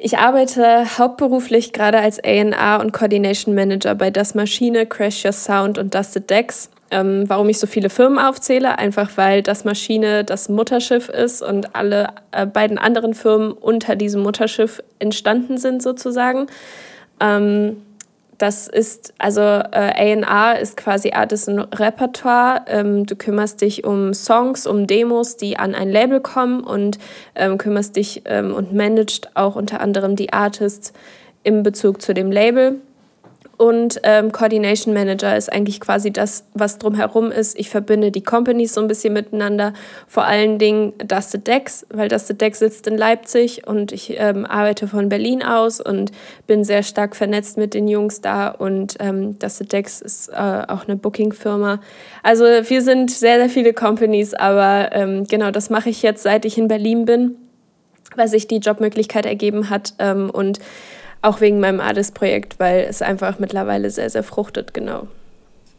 ich 0.00 0.16
arbeite 0.16 0.96
hauptberuflich 0.96 1.72
gerade 1.72 1.98
als 1.98 2.22
A&R 2.22 2.80
und 2.80 2.92
Coordination 2.92 3.54
Manager 3.54 3.96
bei 3.96 4.10
Das 4.10 4.36
Maschine, 4.36 4.86
Crash 4.86 5.24
Your 5.24 5.32
Sound 5.32 5.76
und 5.76 5.92
Dusted 5.92 6.30
Decks. 6.30 6.70
Ähm, 6.92 7.24
warum 7.26 7.48
ich 7.48 7.58
so 7.58 7.66
viele 7.66 7.90
Firmen 7.90 8.18
aufzähle? 8.18 8.78
Einfach 8.78 9.10
weil 9.16 9.42
Das 9.42 9.64
Maschine 9.64 10.22
das 10.24 10.48
Mutterschiff 10.48 11.08
ist 11.08 11.42
und 11.42 11.74
alle 11.74 12.10
äh, 12.30 12.46
beiden 12.46 12.78
anderen 12.78 13.12
Firmen 13.12 13.50
unter 13.52 13.96
diesem 13.96 14.22
Mutterschiff 14.22 14.82
entstanden 15.00 15.58
sind 15.58 15.82
sozusagen. 15.82 16.46
Ähm, 17.18 17.82
das 18.38 18.68
ist, 18.68 19.12
also 19.18 19.40
äh, 19.40 20.16
A&R 20.22 20.60
ist 20.60 20.76
quasi 20.76 21.10
und 21.10 21.58
Repertoire. 21.78 22.62
Ähm, 22.68 23.04
du 23.04 23.16
kümmerst 23.16 23.60
dich 23.60 23.84
um 23.84 24.14
Songs, 24.14 24.66
um 24.66 24.86
Demos, 24.86 25.36
die 25.36 25.58
an 25.58 25.74
ein 25.74 25.90
Label 25.90 26.20
kommen 26.20 26.62
und 26.62 26.98
ähm, 27.34 27.58
kümmerst 27.58 27.96
dich 27.96 28.22
ähm, 28.26 28.54
und 28.54 28.72
managst 28.72 29.36
auch 29.36 29.56
unter 29.56 29.80
anderem 29.80 30.14
die 30.14 30.32
Artists 30.32 30.92
im 31.42 31.64
Bezug 31.64 32.00
zu 32.00 32.14
dem 32.14 32.30
Label. 32.30 32.80
Und 33.58 34.00
ähm, 34.04 34.30
Coordination 34.30 34.94
Manager 34.94 35.36
ist 35.36 35.52
eigentlich 35.52 35.80
quasi 35.80 36.12
das, 36.12 36.44
was 36.54 36.78
drumherum 36.78 37.32
ist. 37.32 37.58
Ich 37.58 37.70
verbinde 37.70 38.12
die 38.12 38.22
Companies 38.22 38.72
so 38.72 38.80
ein 38.80 38.86
bisschen 38.86 39.12
miteinander. 39.12 39.72
Vor 40.06 40.24
allen 40.24 40.60
Dingen 40.60 40.92
Dusted 40.98 41.48
Decks, 41.48 41.84
weil 41.90 42.08
Dusted 42.08 42.40
Decks 42.40 42.60
sitzt 42.60 42.86
in 42.86 42.96
Leipzig 42.96 43.66
und 43.66 43.90
ich 43.90 44.14
ähm, 44.16 44.46
arbeite 44.46 44.86
von 44.86 45.08
Berlin 45.08 45.42
aus 45.42 45.80
und 45.80 46.12
bin 46.46 46.62
sehr 46.62 46.84
stark 46.84 47.16
vernetzt 47.16 47.58
mit 47.58 47.74
den 47.74 47.88
Jungs 47.88 48.20
da. 48.20 48.46
Und 48.48 48.94
ähm, 49.00 49.40
Dusted 49.40 49.72
Decks 49.72 50.02
ist 50.02 50.28
äh, 50.28 50.62
auch 50.68 50.86
eine 50.86 50.94
Booking-Firma. 50.94 51.80
Also 52.22 52.44
wir 52.44 52.82
sind 52.82 53.10
sehr, 53.10 53.40
sehr 53.40 53.50
viele 53.50 53.72
Companies, 53.72 54.34
aber 54.34 54.90
ähm, 54.92 55.24
genau 55.24 55.50
das 55.50 55.68
mache 55.68 55.90
ich 55.90 56.02
jetzt, 56.02 56.22
seit 56.22 56.44
ich 56.44 56.58
in 56.58 56.68
Berlin 56.68 57.06
bin, 57.06 57.34
weil 58.14 58.28
sich 58.28 58.46
die 58.46 58.58
Jobmöglichkeit 58.58 59.26
ergeben 59.26 59.68
hat. 59.68 59.94
Ähm, 59.98 60.30
und 60.30 60.60
auch 61.22 61.40
wegen 61.40 61.60
meinem 61.60 61.80
Artist-Projekt, 61.80 62.58
weil 62.58 62.86
es 62.88 63.02
einfach 63.02 63.38
mittlerweile 63.38 63.90
sehr, 63.90 64.10
sehr 64.10 64.22
fruchtet, 64.22 64.74
genau. 64.74 65.08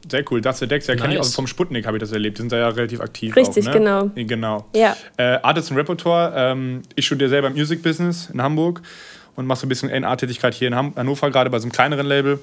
Sehr 0.09 0.23
cool. 0.31 0.41
Das 0.41 0.59
Decks, 0.59 0.87
ja, 0.87 0.95
nice. 0.95 1.01
kenne 1.01 1.13
ich 1.15 1.19
auch 1.19 1.25
vom 1.25 1.47
Sputnik, 1.47 1.85
habe 1.85 1.97
ich 1.97 2.01
das 2.01 2.11
erlebt. 2.11 2.37
Die 2.37 2.41
sind 2.41 2.51
da 2.51 2.57
ja 2.57 2.69
relativ 2.69 3.01
aktiv. 3.01 3.35
Richtig, 3.35 3.67
auch, 3.67 3.73
ne? 3.73 3.79
genau. 3.79 4.11
Genau. 4.15 4.65
Ja. 4.73 4.95
Äh, 5.17 5.39
Artist 5.41 5.71
und 5.71 5.77
Repertoire. 5.77 6.33
Ähm, 6.35 6.81
ich 6.95 7.05
studiere 7.05 7.29
selber 7.29 7.49
Music 7.49 7.83
Business 7.83 8.29
in 8.33 8.41
Hamburg 8.41 8.81
und 9.35 9.45
mache 9.45 9.59
so 9.59 9.65
ein 9.65 9.69
bisschen 9.69 9.89
NA-Tätigkeit 9.89 10.53
hier 10.53 10.69
in 10.69 10.75
Hannover, 10.75 11.29
gerade 11.31 11.49
bei 11.49 11.59
so 11.59 11.63
einem 11.63 11.71
kleineren 11.71 12.05
Label. 12.05 12.39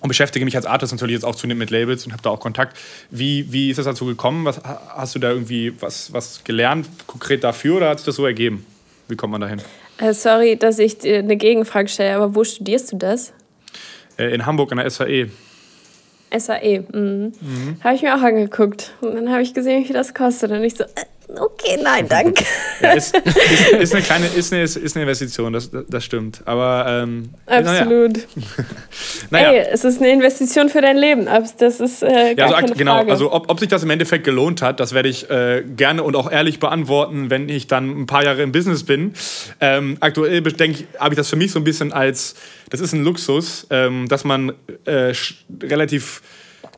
und 0.00 0.08
beschäftige 0.08 0.44
mich 0.44 0.56
als 0.56 0.66
Artist 0.66 0.92
natürlich 0.92 1.14
jetzt 1.14 1.24
auch 1.24 1.34
zunehmend 1.34 1.60
mit 1.60 1.70
Labels 1.70 2.04
und 2.06 2.12
habe 2.12 2.22
da 2.22 2.30
auch 2.30 2.40
Kontakt. 2.40 2.76
Wie, 3.10 3.52
wie 3.52 3.70
ist 3.70 3.78
das 3.78 3.86
dazu 3.86 4.04
gekommen? 4.04 4.44
Was, 4.44 4.60
hast 4.62 5.14
du 5.14 5.18
da 5.18 5.30
irgendwie 5.30 5.74
was, 5.80 6.12
was 6.12 6.44
gelernt, 6.44 6.88
konkret 7.06 7.42
dafür 7.42 7.78
oder 7.78 7.88
hat 7.88 7.98
sich 7.98 8.06
das 8.06 8.16
so 8.16 8.26
ergeben? 8.26 8.66
Wie 9.08 9.16
kommt 9.16 9.32
man 9.32 9.40
dahin? 9.40 9.62
Äh, 9.98 10.14
sorry, 10.14 10.56
dass 10.56 10.78
ich 10.78 10.98
dir 10.98 11.18
eine 11.18 11.36
Gegenfrage 11.36 11.88
stelle, 11.88 12.16
aber 12.16 12.34
wo 12.34 12.44
studierst 12.44 12.92
du 12.92 12.96
das? 12.96 13.32
Äh, 14.18 14.34
in 14.34 14.46
Hamburg 14.46 14.72
an 14.72 14.78
der 14.78 14.90
SAE. 14.90 15.30
SAE, 16.36 16.84
mhm. 16.92 17.32
mhm. 17.40 17.76
Habe 17.82 17.94
ich 17.94 18.02
mir 18.02 18.14
auch 18.16 18.22
angeguckt. 18.22 18.92
Und 19.00 19.14
dann 19.14 19.30
habe 19.30 19.42
ich 19.42 19.54
gesehen, 19.54 19.82
wie 19.82 19.86
viel 19.86 19.94
das 19.94 20.14
kostet. 20.14 20.50
Und 20.50 20.64
ich 20.64 20.74
so, 20.74 20.84
äh, 20.84 21.04
okay, 21.38 21.78
nein, 21.82 22.06
danke. 22.08 22.44
ja, 22.80 22.92
ist, 22.92 23.16
ist, 23.16 23.72
ist, 23.72 23.94
eine 23.94 24.02
kleine 24.02 24.26
ist 24.26 24.52
eine, 24.52 24.62
ist 24.62 24.96
eine 24.96 25.02
Investition, 25.02 25.52
das, 25.52 25.70
das 25.88 26.04
stimmt. 26.04 26.42
Aber 26.44 26.86
ähm, 26.88 27.30
absolut. 27.46 28.18
Naja. 29.30 29.50
naja. 29.52 29.52
Ey, 29.52 29.66
es 29.72 29.84
ist 29.84 30.00
eine 30.00 30.10
Investition 30.10 30.68
für 30.68 30.80
dein 30.80 30.96
Leben. 30.96 31.28
Das 31.58 31.80
ist 31.80 32.02
äh, 32.02 32.34
ja, 32.36 32.46
also, 32.46 32.74
genau. 32.74 32.96
Frage. 32.96 33.12
Also 33.12 33.32
ob, 33.32 33.50
ob 33.50 33.60
sich 33.60 33.68
das 33.68 33.82
im 33.82 33.90
Endeffekt 33.90 34.24
gelohnt 34.24 34.62
hat, 34.62 34.80
das 34.80 34.94
werde 34.94 35.08
ich 35.08 35.30
äh, 35.30 35.62
gerne 35.64 36.02
und 36.02 36.16
auch 36.16 36.30
ehrlich 36.30 36.58
beantworten, 36.58 37.30
wenn 37.30 37.48
ich 37.48 37.66
dann 37.66 38.02
ein 38.02 38.06
paar 38.06 38.24
Jahre 38.24 38.42
im 38.42 38.52
Business 38.52 38.84
bin. 38.84 39.14
Ähm, 39.60 39.96
aktuell 40.00 40.42
denke 40.42 40.80
ich, 40.80 41.00
habe 41.00 41.14
ich 41.14 41.16
das 41.16 41.28
für 41.28 41.36
mich 41.36 41.52
so 41.52 41.58
ein 41.60 41.64
bisschen 41.64 41.92
als, 41.92 42.34
das 42.70 42.80
ist 42.80 42.92
ein 42.92 43.04
Luxus, 43.04 43.66
ähm, 43.70 44.08
dass 44.08 44.24
man 44.24 44.52
äh, 44.84 45.12
relativ 45.62 46.22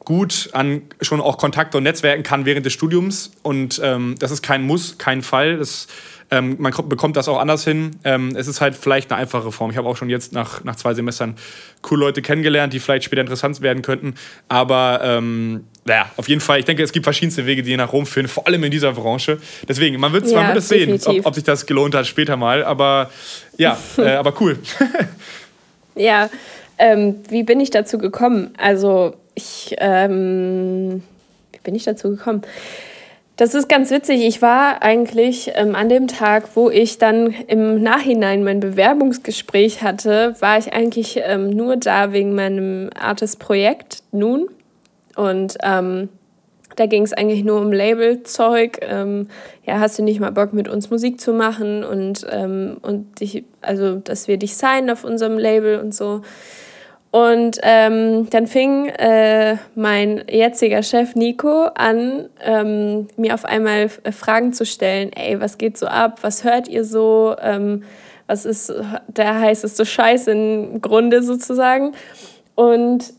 gut 0.05 0.51
an 0.53 0.83
schon 1.01 1.21
auch 1.21 1.39
Kontakte 1.39 1.79
und 1.79 1.85
Netzwerken 1.85 2.23
kann 2.23 2.45
während 2.45 2.67
des 2.67 2.73
Studiums. 2.73 3.33
Und 3.43 3.81
ähm, 3.83 4.17
das 4.19 4.31
ist 4.31 4.43
kein 4.43 4.63
Muss, 4.63 4.99
kein 4.99 5.23
Fall. 5.23 5.57
Das, 5.57 5.87
ähm, 6.31 6.57
man 6.59 6.73
bekommt 6.89 7.17
das 7.17 7.29
auch 7.29 7.39
anders 7.39 7.65
hin. 7.65 7.93
Ähm, 8.05 8.35
es 8.37 8.47
ist 8.47 8.61
halt 8.61 8.75
vielleicht 8.75 9.11
eine 9.11 9.21
einfache 9.21 9.51
Form. 9.53 9.71
Ich 9.71 9.77
habe 9.77 9.89
auch 9.89 9.97
schon 9.97 10.11
jetzt 10.11 10.33
nach, 10.33 10.65
nach 10.65 10.77
zwei 10.77 10.95
Semestern 10.95 11.37
coole 11.83 12.01
Leute 12.01 12.23
kennengelernt, 12.23 12.73
die 12.73 12.81
vielleicht 12.81 13.05
später 13.05 13.21
interessant 13.21 13.61
werden 13.61 13.83
könnten. 13.83 14.15
Aber 14.49 15.01
ähm, 15.03 15.65
naja, 15.85 16.11
auf 16.17 16.29
jeden 16.29 16.41
Fall, 16.41 16.59
ich 16.59 16.65
denke, 16.65 16.83
es 16.83 16.93
gibt 16.93 17.05
verschiedenste 17.05 17.47
Wege, 17.47 17.63
die 17.63 17.77
nach 17.77 17.93
Rom 17.93 18.07
führen, 18.07 18.29
vor 18.29 18.47
allem 18.47 18.65
in 18.65 18.71
dieser 18.71 18.93
Branche. 18.93 19.39
Deswegen, 19.69 19.99
man 20.01 20.13
wird, 20.13 20.27
ja, 20.27 20.39
man 20.39 20.49
wird 20.49 20.59
es 20.59 20.69
sehen, 20.69 21.01
ob, 21.05 21.27
ob, 21.27 21.35
sich 21.35 21.45
das 21.45 21.67
gelohnt 21.67 21.95
hat 21.95 22.07
später 22.07 22.37
mal. 22.37 22.65
Aber 22.65 23.11
ja, 23.57 23.79
äh, 23.99 24.13
aber 24.13 24.39
cool. 24.41 24.59
ja, 25.95 26.29
ähm, 26.79 27.17
wie 27.29 27.43
bin 27.43 27.61
ich 27.61 27.71
dazu 27.71 27.99
gekommen? 27.99 28.55
Also 28.59 29.15
ich, 29.35 29.75
ähm, 29.79 31.03
wie 31.53 31.59
bin 31.62 31.75
ich 31.75 31.85
dazu 31.85 32.11
gekommen? 32.11 32.43
Das 33.37 33.55
ist 33.55 33.69
ganz 33.69 33.91
witzig. 33.91 34.23
Ich 34.23 34.43
war 34.43 34.83
eigentlich 34.83 35.50
ähm, 35.55 35.75
an 35.75 35.88
dem 35.88 36.07
Tag, 36.07 36.55
wo 36.55 36.71
ich 36.71 36.99
dann 36.99 37.35
im 37.49 37.83
Nachhinein 37.83 38.45
mein 38.45 38.61
Bewerbungsgespräch 38.61 39.83
hatte, 39.83 40.37
war 40.38 40.57
ich 40.57 40.73
eigentlich 40.73 41.21
ähm, 41.25 41.50
nur 41.50 41.76
da 41.76 42.12
wegen 42.12 42.37
meinem 42.37 42.91
Artist-Projekt 42.95 44.05
nun. 44.12 44.49
Und 45.17 45.59
ähm, 45.64 46.11
da 46.76 46.87
ging 46.87 47.03
es 47.03 47.12
eigentlich 47.12 47.43
nur 47.45 47.61
um 47.61 47.73
Labelzeug. 47.73 48.79
Ähm, 48.83 49.29
ja, 49.64 49.81
hast 49.81 49.99
du 49.99 50.05
nicht 50.05 50.21
mal 50.21 50.31
Bock, 50.31 50.53
mit 50.53 50.69
uns 50.69 50.91
Musik 50.91 51.21
zu 51.21 51.33
machen 51.33 51.83
und, 51.83 52.25
ähm, 52.31 52.76
und 52.83 53.21
dich, 53.21 53.45
also, 53.61 53.97
dass 53.97 54.29
wir 54.29 54.37
dich 54.37 54.57
signen 54.57 54.91
auf 54.91 55.03
unserem 55.03 55.38
Label 55.38 55.81
und 55.81 55.93
so. 55.93 56.23
Und 57.14 57.61
ähm, 57.62 58.28
dann 58.30 58.49
fing 58.49 58.88
äh, 58.88 59.56
mein 59.76 60.25
jetziger 60.28 60.83
Chef 60.83 61.14
Nico 61.14 61.66
an, 61.76 62.28
ähm, 62.42 63.06
mir 63.16 63.35
auf 63.35 63.44
einmal 63.44 63.88
Fragen 63.88 64.52
zu 64.52 64.66
stellen. 64.66 65.12
Ey, 65.12 65.40
was 65.40 65.56
geht 65.56 65.78
so 65.78 65.87
ab? 65.87 66.18
Was 66.23 66.42
hört 66.42 66.66
ihr 66.66 66.85
so? 66.85 67.37
Ähm, 67.40 67.85
was 68.26 68.44
ist 68.44 68.73
der 69.06 69.38
heißeste 69.38 69.87
Scheiß 69.87 70.26
im 70.26 70.80
Grunde 70.80 71.23
sozusagen? 71.23 71.92
Und 72.56 73.12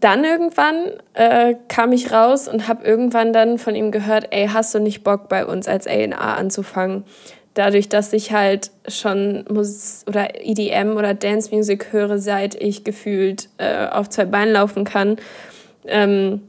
dann 0.00 0.24
irgendwann 0.24 0.86
äh, 1.14 1.54
kam 1.68 1.92
ich 1.92 2.10
raus 2.10 2.48
und 2.48 2.66
habe 2.66 2.84
irgendwann 2.84 3.32
dann 3.32 3.58
von 3.58 3.76
ihm 3.76 3.92
gehört, 3.92 4.26
ey, 4.32 4.48
hast 4.48 4.74
du 4.74 4.80
nicht 4.80 5.04
Bock 5.04 5.28
bei 5.28 5.46
uns 5.46 5.68
als 5.68 5.86
A&A 5.86 6.34
anzufangen? 6.34 7.04
Dadurch, 7.60 7.90
dass 7.90 8.14
ich 8.14 8.32
halt 8.32 8.70
schon 8.88 9.44
Mus 9.50 10.04
oder 10.06 10.42
EDM 10.42 10.96
oder 10.96 11.12
Dance 11.12 11.54
Music 11.54 11.92
höre, 11.92 12.18
seit 12.18 12.54
ich 12.54 12.84
gefühlt 12.84 13.50
äh, 13.58 13.86
auf 13.86 14.08
zwei 14.08 14.24
Beinen 14.24 14.54
laufen 14.54 14.84
kann. 14.84 15.16
Ähm, 15.84 16.40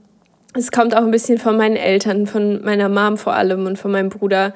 es 0.53 0.71
kommt 0.71 0.95
auch 0.95 1.03
ein 1.03 1.11
bisschen 1.11 1.37
von 1.37 1.57
meinen 1.57 1.75
Eltern, 1.75 2.27
von 2.27 2.63
meiner 2.63 2.87
Mom 2.87 3.17
vor 3.17 3.33
allem 3.33 3.65
und 3.65 3.77
von 3.77 3.91
meinem 3.91 4.07
Bruder. 4.07 4.53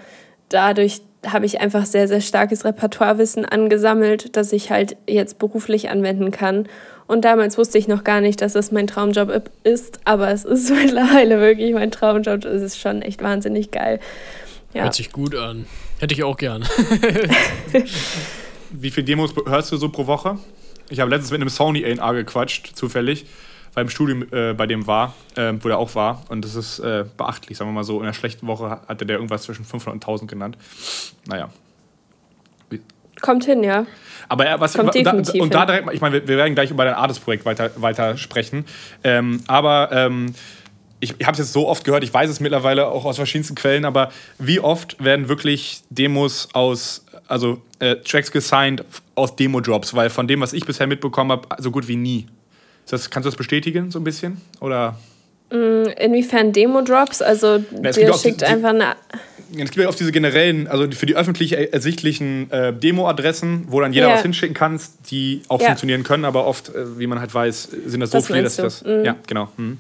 Dadurch 0.48 1.02
habe 1.28 1.46
ich 1.46 1.60
einfach 1.60 1.86
sehr, 1.86 2.08
sehr 2.08 2.22
starkes 2.22 2.64
Repertoirewissen 2.64 3.44
angesammelt, 3.44 4.38
das 4.38 4.54
ich 4.54 4.72
halt 4.72 4.96
jetzt 5.10 5.40
beruflich 5.40 5.90
anwenden 5.90 6.32
kann. 6.32 6.70
Und 7.06 7.26
damals 7.26 7.58
wusste 7.58 7.78
ich 7.78 7.90
noch 7.90 8.06
gar 8.06 8.22
nicht, 8.22 8.42
dass 8.42 8.56
es 8.56 8.72
mein 8.72 8.88
Traumjob 8.88 9.50
ist, 9.64 10.00
aber 10.06 10.32
es 10.32 10.46
ist 10.46 10.70
mittlerweile 10.74 11.42
wirklich 11.42 11.74
mein 11.74 11.92
Traumjob. 11.92 12.46
Es 12.46 12.62
ist 12.62 12.80
schon 12.80 13.02
echt 13.02 13.22
wahnsinnig 13.22 13.72
geil. 13.72 14.00
Ja. 14.74 14.84
Hört 14.84 14.94
sich 14.94 15.12
gut 15.12 15.36
an. 15.36 15.66
Hätte 16.06 16.14
ich 16.14 16.24
auch 16.24 16.38
gern. 16.38 16.62
Wie 18.70 18.92
viele 18.92 19.06
Demos 19.06 19.34
hörst 19.48 19.72
du 19.72 19.78
so 19.78 19.90
pro 19.90 20.06
Woche? 20.06 20.38
Ich 20.88 21.00
habe 21.00 21.10
letztens 21.10 21.32
mit 21.32 21.42
einem 21.42 21.50
Sony 21.50 21.84
A&R 21.84 22.14
gequatscht, 22.14 22.76
zufällig, 22.76 23.26
weil 23.74 23.86
im 23.86 23.90
Studium 23.90 24.24
äh, 24.32 24.54
bei 24.54 24.68
dem 24.68 24.86
war, 24.86 25.16
äh, 25.36 25.54
wo 25.62 25.68
der 25.68 25.80
auch 25.80 25.96
war. 25.96 26.24
Und 26.30 26.46
das 26.46 26.54
ist 26.54 26.78
äh, 26.78 27.06
beachtlich, 27.18 27.58
sagen 27.58 27.72
wir 27.72 27.74
mal 27.74 27.84
so. 27.84 27.98
In 27.98 28.04
einer 28.04 28.14
schlechten 28.14 28.46
Woche 28.46 28.82
hatte 28.88 29.08
der 29.08 29.16
irgendwas 29.16 29.42
zwischen 29.42 29.66
500 29.66 29.96
und 29.96 30.04
1000 30.04 30.30
genannt. 30.30 30.60
Naja. 31.26 31.50
Kommt 33.22 33.46
hin, 33.46 33.64
ja. 33.64 33.88
Aber 34.30 34.46
er, 34.46 34.60
was, 34.60 34.76
Kommt 34.76 34.94
da, 34.94 35.12
und 35.12 35.54
da 35.56 35.66
direkt, 35.66 35.92
ich 35.92 36.02
meine, 36.02 36.14
wir, 36.14 36.28
wir, 36.28 36.38
werden 36.38 36.54
gleich 36.54 36.70
über 36.70 36.86
dein 36.86 36.94
Artist-Projekt 36.94 37.46
weiter, 37.46 37.72
weiter 37.78 38.16
sprechen. 38.18 38.66
Ähm, 39.04 39.42
aber 39.48 39.90
ähm, 39.92 40.36
ich, 41.00 41.16
ich 41.18 41.26
habe 41.26 41.34
es 41.34 41.40
jetzt 41.40 41.54
so 41.54 41.68
oft 41.68 41.84
gehört, 41.84 42.04
ich 42.04 42.14
weiß 42.14 42.30
es 42.30 42.40
mittlerweile 42.40 42.88
auch 42.88 43.06
aus 43.06 43.18
verschiedensten 43.18 43.56
Quellen, 43.56 43.86
aber 43.86 44.12
wie 44.40 44.60
oft 44.60 45.04
werden 45.04 45.28
wirklich 45.28 45.82
Demos 45.90 46.50
aus, 46.54 47.06
also 47.28 47.62
äh, 47.80 47.98
Tracks 47.98 48.32
gesigned 48.32 48.84
aus 49.16 49.36
Demo-Drops? 49.36 49.94
Weil 49.94 50.10
von 50.10 50.28
dem, 50.28 50.42
was 50.42 50.54
ich 50.54 50.66
bisher 50.66 50.88
mitbekommen 50.88 51.32
habe, 51.32 51.48
so 51.62 51.72
gut 51.72 51.88
wie 51.88 51.96
nie. 51.96 52.28
Das, 52.90 53.10
kannst 53.10 53.26
du 53.26 53.30
das 53.30 53.38
bestätigen, 53.38 53.92
so 53.92 54.00
ein 54.00 54.04
bisschen? 54.04 54.42
Oder? 54.62 54.98
Mm, 55.52 55.90
inwiefern 56.00 56.54
Demo-Drops? 56.54 57.22
Also, 57.22 57.64
Na, 57.72 57.92
der 57.92 58.14
schickt 58.14 58.42
die, 58.42 58.46
einfach 58.46 58.70
eine. 58.70 58.96
Es 59.52 59.72
gibt 59.72 59.78
ja 59.78 59.88
oft 59.88 60.00
diese 60.00 60.12
generellen, 60.12 60.68
also 60.68 60.90
für 60.92 61.06
die 61.06 61.16
öffentlich 61.16 61.54
ersichtlichen 61.54 62.50
äh, 62.52 62.74
Demo-Adressen, 62.74 63.66
wo 63.70 63.80
dann 63.80 63.94
jeder 63.94 64.10
ja. 64.10 64.16
was 64.16 64.22
hinschicken 64.24 64.56
kann, 64.56 64.80
die 65.10 65.44
auch 65.48 65.62
ja. 65.62 65.68
funktionieren 65.68 66.04
können, 66.04 66.26
aber 66.26 66.46
oft, 66.46 66.70
äh, 66.70 67.00
wie 67.00 67.08
man 67.08 67.20
halt 67.20 67.34
weiß, 67.34 67.70
sind 67.86 68.00
das 68.00 68.12
so 68.12 68.18
das 68.18 68.28
viele, 68.28 68.44
dass 68.44 68.56
das. 68.56 68.84
Mhm. 68.84 69.06
Ja, 69.06 69.16
genau. 69.28 69.50
Mhm. 69.58 69.80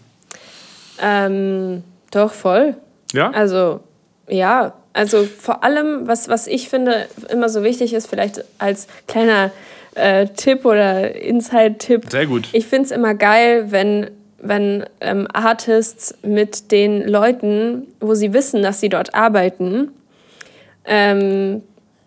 Ähm, 1.02 1.84
doch, 2.12 2.34
voll. 2.34 2.76
Ja? 3.14 3.32
Also, 3.32 3.82
ja. 4.28 4.74
Also 4.94 5.24
vor 5.24 5.64
allem, 5.64 6.08
was, 6.08 6.30
was 6.30 6.48
ich 6.48 6.70
finde, 6.70 7.08
immer 7.30 7.50
so 7.50 7.64
wichtig 7.64 7.94
ist, 7.94 8.08
vielleicht 8.08 8.46
als 8.60 8.88
kleiner 9.08 9.52
äh, 9.96 10.28
Tipp 10.28 10.64
oder 10.66 11.16
Inside-Tipp. 11.16 12.06
Sehr 12.10 12.28
gut. 12.28 12.50
Ich 12.54 12.66
finde 12.66 12.86
es 12.86 12.92
immer 12.92 13.14
geil, 13.14 13.72
wenn, 13.72 14.12
wenn 14.40 14.86
ähm, 15.02 15.28
Artists 15.34 16.16
mit 16.22 16.72
den 16.72 17.06
Leuten, 17.08 17.88
wo 18.00 18.14
sie 18.14 18.34
wissen, 18.34 18.62
dass 18.62 18.80
sie 18.80 18.90
dort 18.90 19.16
arbeiten, 19.16 19.92
ähm, 20.86 21.62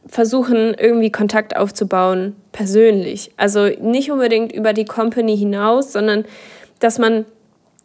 versuchen, 0.06 0.74
irgendwie 0.74 1.12
Kontakt 1.12 1.56
aufzubauen, 1.56 2.36
persönlich. 2.52 3.32
Also 3.36 3.66
nicht 3.66 4.10
unbedingt 4.10 4.52
über 4.52 4.72
die 4.72 4.86
Company 4.86 5.36
hinaus, 5.36 5.92
sondern 5.92 6.24
dass 6.80 6.98
man 6.98 7.26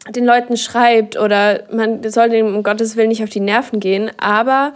den 0.09 0.25
Leuten 0.25 0.57
schreibt 0.57 1.17
oder 1.17 1.63
man 1.71 2.03
soll 2.09 2.29
dem 2.29 2.55
um 2.55 2.63
Gottes 2.63 2.97
Willen 2.97 3.09
nicht 3.09 3.23
auf 3.23 3.29
die 3.29 3.39
Nerven 3.39 3.79
gehen, 3.79 4.11
aber 4.17 4.73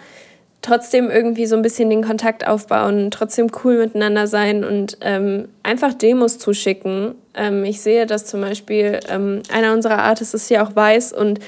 trotzdem 0.61 1.09
irgendwie 1.09 1.45
so 1.45 1.55
ein 1.55 1.61
bisschen 1.61 1.89
den 1.89 2.03
Kontakt 2.03 2.47
aufbauen, 2.47 3.11
trotzdem 3.11 3.47
cool 3.63 3.77
miteinander 3.77 4.27
sein 4.27 4.63
und 4.63 4.97
ähm, 5.01 5.49
einfach 5.63 5.93
Demos 5.93 6.39
zuschicken. 6.39 7.15
Ähm, 7.35 7.63
ich 7.63 7.81
sehe, 7.81 8.05
dass 8.05 8.25
zum 8.25 8.41
Beispiel 8.41 8.99
ähm, 9.09 9.41
einer 9.53 9.73
unserer 9.73 9.99
Artists 9.99 10.33
ist 10.33 10.49
ja 10.49 10.65
auch 10.65 10.75
weiß 10.75 11.13
und 11.13 11.39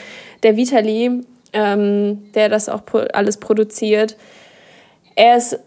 der 0.44 0.58
Vitali, 0.58 1.24
ähm, 1.54 2.32
der 2.34 2.50
das 2.50 2.70
auch 2.70 2.82
alles 3.14 3.38
produziert, 3.38 4.16
er 5.16 5.38
ist 5.38 5.60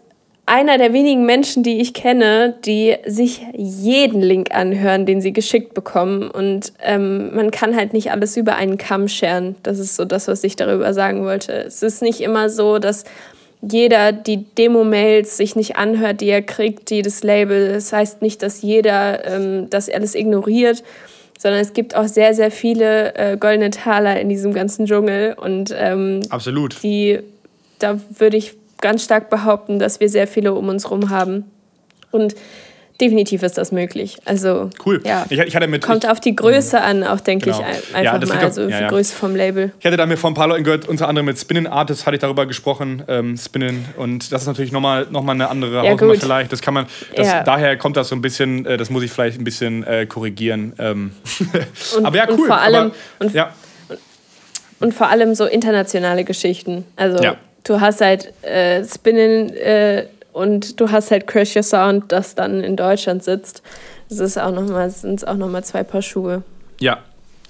einer 0.45 0.77
der 0.77 0.91
wenigen 0.91 1.25
Menschen, 1.25 1.63
die 1.63 1.79
ich 1.79 1.93
kenne, 1.93 2.55
die 2.65 2.97
sich 3.05 3.41
jeden 3.55 4.21
Link 4.21 4.53
anhören, 4.53 5.05
den 5.05 5.21
sie 5.21 5.31
geschickt 5.31 5.73
bekommen. 5.73 6.29
Und 6.29 6.73
ähm, 6.81 7.33
man 7.33 7.49
kann 7.51 7.75
halt 7.75 7.93
nicht 7.93 8.11
alles 8.11 8.35
über 8.35 8.55
einen 8.55 8.77
Kamm 8.77 9.07
scheren. 9.07 9.55
Das 9.63 9.79
ist 9.79 9.95
so 9.95 10.03
das, 10.03 10.27
was 10.27 10.43
ich 10.43 10.57
darüber 10.57 10.93
sagen 10.93 11.23
wollte. 11.23 11.53
Es 11.53 11.81
ist 11.81 12.01
nicht 12.01 12.19
immer 12.19 12.49
so, 12.49 12.77
dass 12.77 13.05
jeder 13.61 14.11
die 14.11 14.43
Demo-Mails 14.43 15.37
sich 15.37 15.55
nicht 15.55 15.77
anhört, 15.77 16.19
die 16.19 16.29
er 16.29 16.41
kriegt, 16.41 16.91
jedes 16.91 17.23
Label. 17.23 17.71
Das 17.71 17.93
heißt 17.93 18.21
nicht, 18.21 18.43
dass 18.43 18.61
jeder 18.61 19.25
ähm, 19.25 19.69
das 19.69 19.89
alles 19.89 20.13
ignoriert, 20.13 20.83
sondern 21.39 21.61
es 21.61 21.71
gibt 21.71 21.95
auch 21.95 22.07
sehr, 22.07 22.33
sehr 22.33 22.51
viele 22.51 23.15
äh, 23.15 23.37
goldene 23.37 23.69
Taler 23.69 24.19
in 24.19 24.27
diesem 24.27 24.53
ganzen 24.53 24.87
Dschungel. 24.87 25.35
Und 25.39 25.73
ähm, 25.77 26.19
Absolut. 26.29 26.83
Die, 26.83 27.19
da 27.79 27.97
würde 28.17 28.35
ich 28.35 28.55
ganz 28.83 29.03
stark 29.03 29.31
behaupten, 29.31 29.79
dass 29.79 29.99
wir 29.99 30.09
sehr 30.09 30.27
viele 30.27 30.53
um 30.53 30.69
uns 30.69 30.83
herum 30.83 31.09
haben. 31.09 31.45
Und 32.11 32.35
definitiv 33.01 33.41
ist 33.41 33.57
das 33.57 33.71
möglich. 33.71 34.17
Also 34.25 34.69
cool. 34.85 35.01
Ja, 35.03 35.25
ich, 35.29 35.39
ich 35.39 35.67
mit, 35.67 35.81
kommt 35.81 36.03
ich, 36.03 36.09
auf 36.09 36.19
die 36.19 36.35
Größe 36.35 36.79
an, 36.79 37.03
auch 37.03 37.19
denke 37.19 37.45
genau. 37.45 37.59
ich 37.59 37.95
einfach 37.95 38.21
ja, 38.21 38.35
mal, 38.35 38.43
also 38.43 38.61
ja, 38.67 38.81
die 38.81 38.87
Größe 38.87 39.15
vom 39.15 39.35
Label. 39.35 39.71
Ich 39.79 39.85
hatte 39.85 39.97
da 39.97 40.05
mir 40.05 40.17
von 40.17 40.33
ein 40.33 40.35
paar 40.35 40.47
Leuten 40.47 40.63
gehört, 40.63 40.87
unter 40.87 41.07
anderem 41.07 41.25
mit 41.25 41.39
Spinning 41.39 41.65
Artists 41.65 42.05
hatte 42.05 42.15
ich 42.15 42.21
darüber 42.21 42.45
gesprochen, 42.45 43.03
ähm, 43.07 43.35
Spinning 43.37 43.85
und 43.97 44.31
das 44.31 44.43
ist 44.43 44.47
natürlich 44.47 44.71
nochmal 44.71 45.07
noch 45.09 45.23
mal 45.23 45.31
eine 45.31 45.49
andere 45.49 45.83
ja, 45.83 45.91
Hausnummer 45.91 46.15
vielleicht. 46.15 46.51
Das 46.51 46.61
kann 46.61 46.73
man, 46.73 46.85
das, 47.15 47.27
daher 47.45 47.77
kommt 47.77 47.97
das 47.97 48.09
so 48.09 48.15
ein 48.15 48.21
bisschen, 48.21 48.65
äh, 48.65 48.77
das 48.77 48.89
muss 48.89 49.03
ich 49.03 49.11
vielleicht 49.11 49.39
ein 49.39 49.43
bisschen 49.43 49.83
äh, 49.85 50.05
korrigieren. 50.05 50.73
Ähm. 50.77 51.11
Und, 51.97 52.05
Aber 52.05 52.15
ja, 52.15 52.25
cool. 52.27 52.35
Und 52.35 52.45
vor 52.45 52.57
allem, 52.59 52.75
Aber, 52.75 52.93
und, 53.19 53.33
ja. 53.33 53.53
und 54.79 54.93
vor 54.93 55.09
allem 55.09 55.35
so 55.35 55.45
internationale 55.45 56.23
Geschichten. 56.23 56.85
Also 56.95 57.23
du 57.63 57.79
hast 57.79 58.01
halt 58.01 58.33
äh, 58.43 58.83
Spinning 58.83 59.49
äh, 59.49 60.07
und 60.31 60.79
du 60.79 60.91
hast 60.91 61.11
halt 61.11 61.27
Crash 61.27 61.55
Your 61.55 61.63
Sound, 61.63 62.11
das 62.11 62.35
dann 62.35 62.63
in 62.63 62.75
Deutschland 62.75 63.23
sitzt. 63.23 63.61
Das 64.09 64.19
ist 64.19 64.37
auch 64.37 64.51
noch 64.51 64.67
mal, 64.67 64.89
sind 64.89 65.25
auch 65.27 65.35
nochmal 65.35 65.63
zwei 65.63 65.83
Paar 65.83 66.01
Schuhe. 66.01 66.43
Ja, 66.79 66.99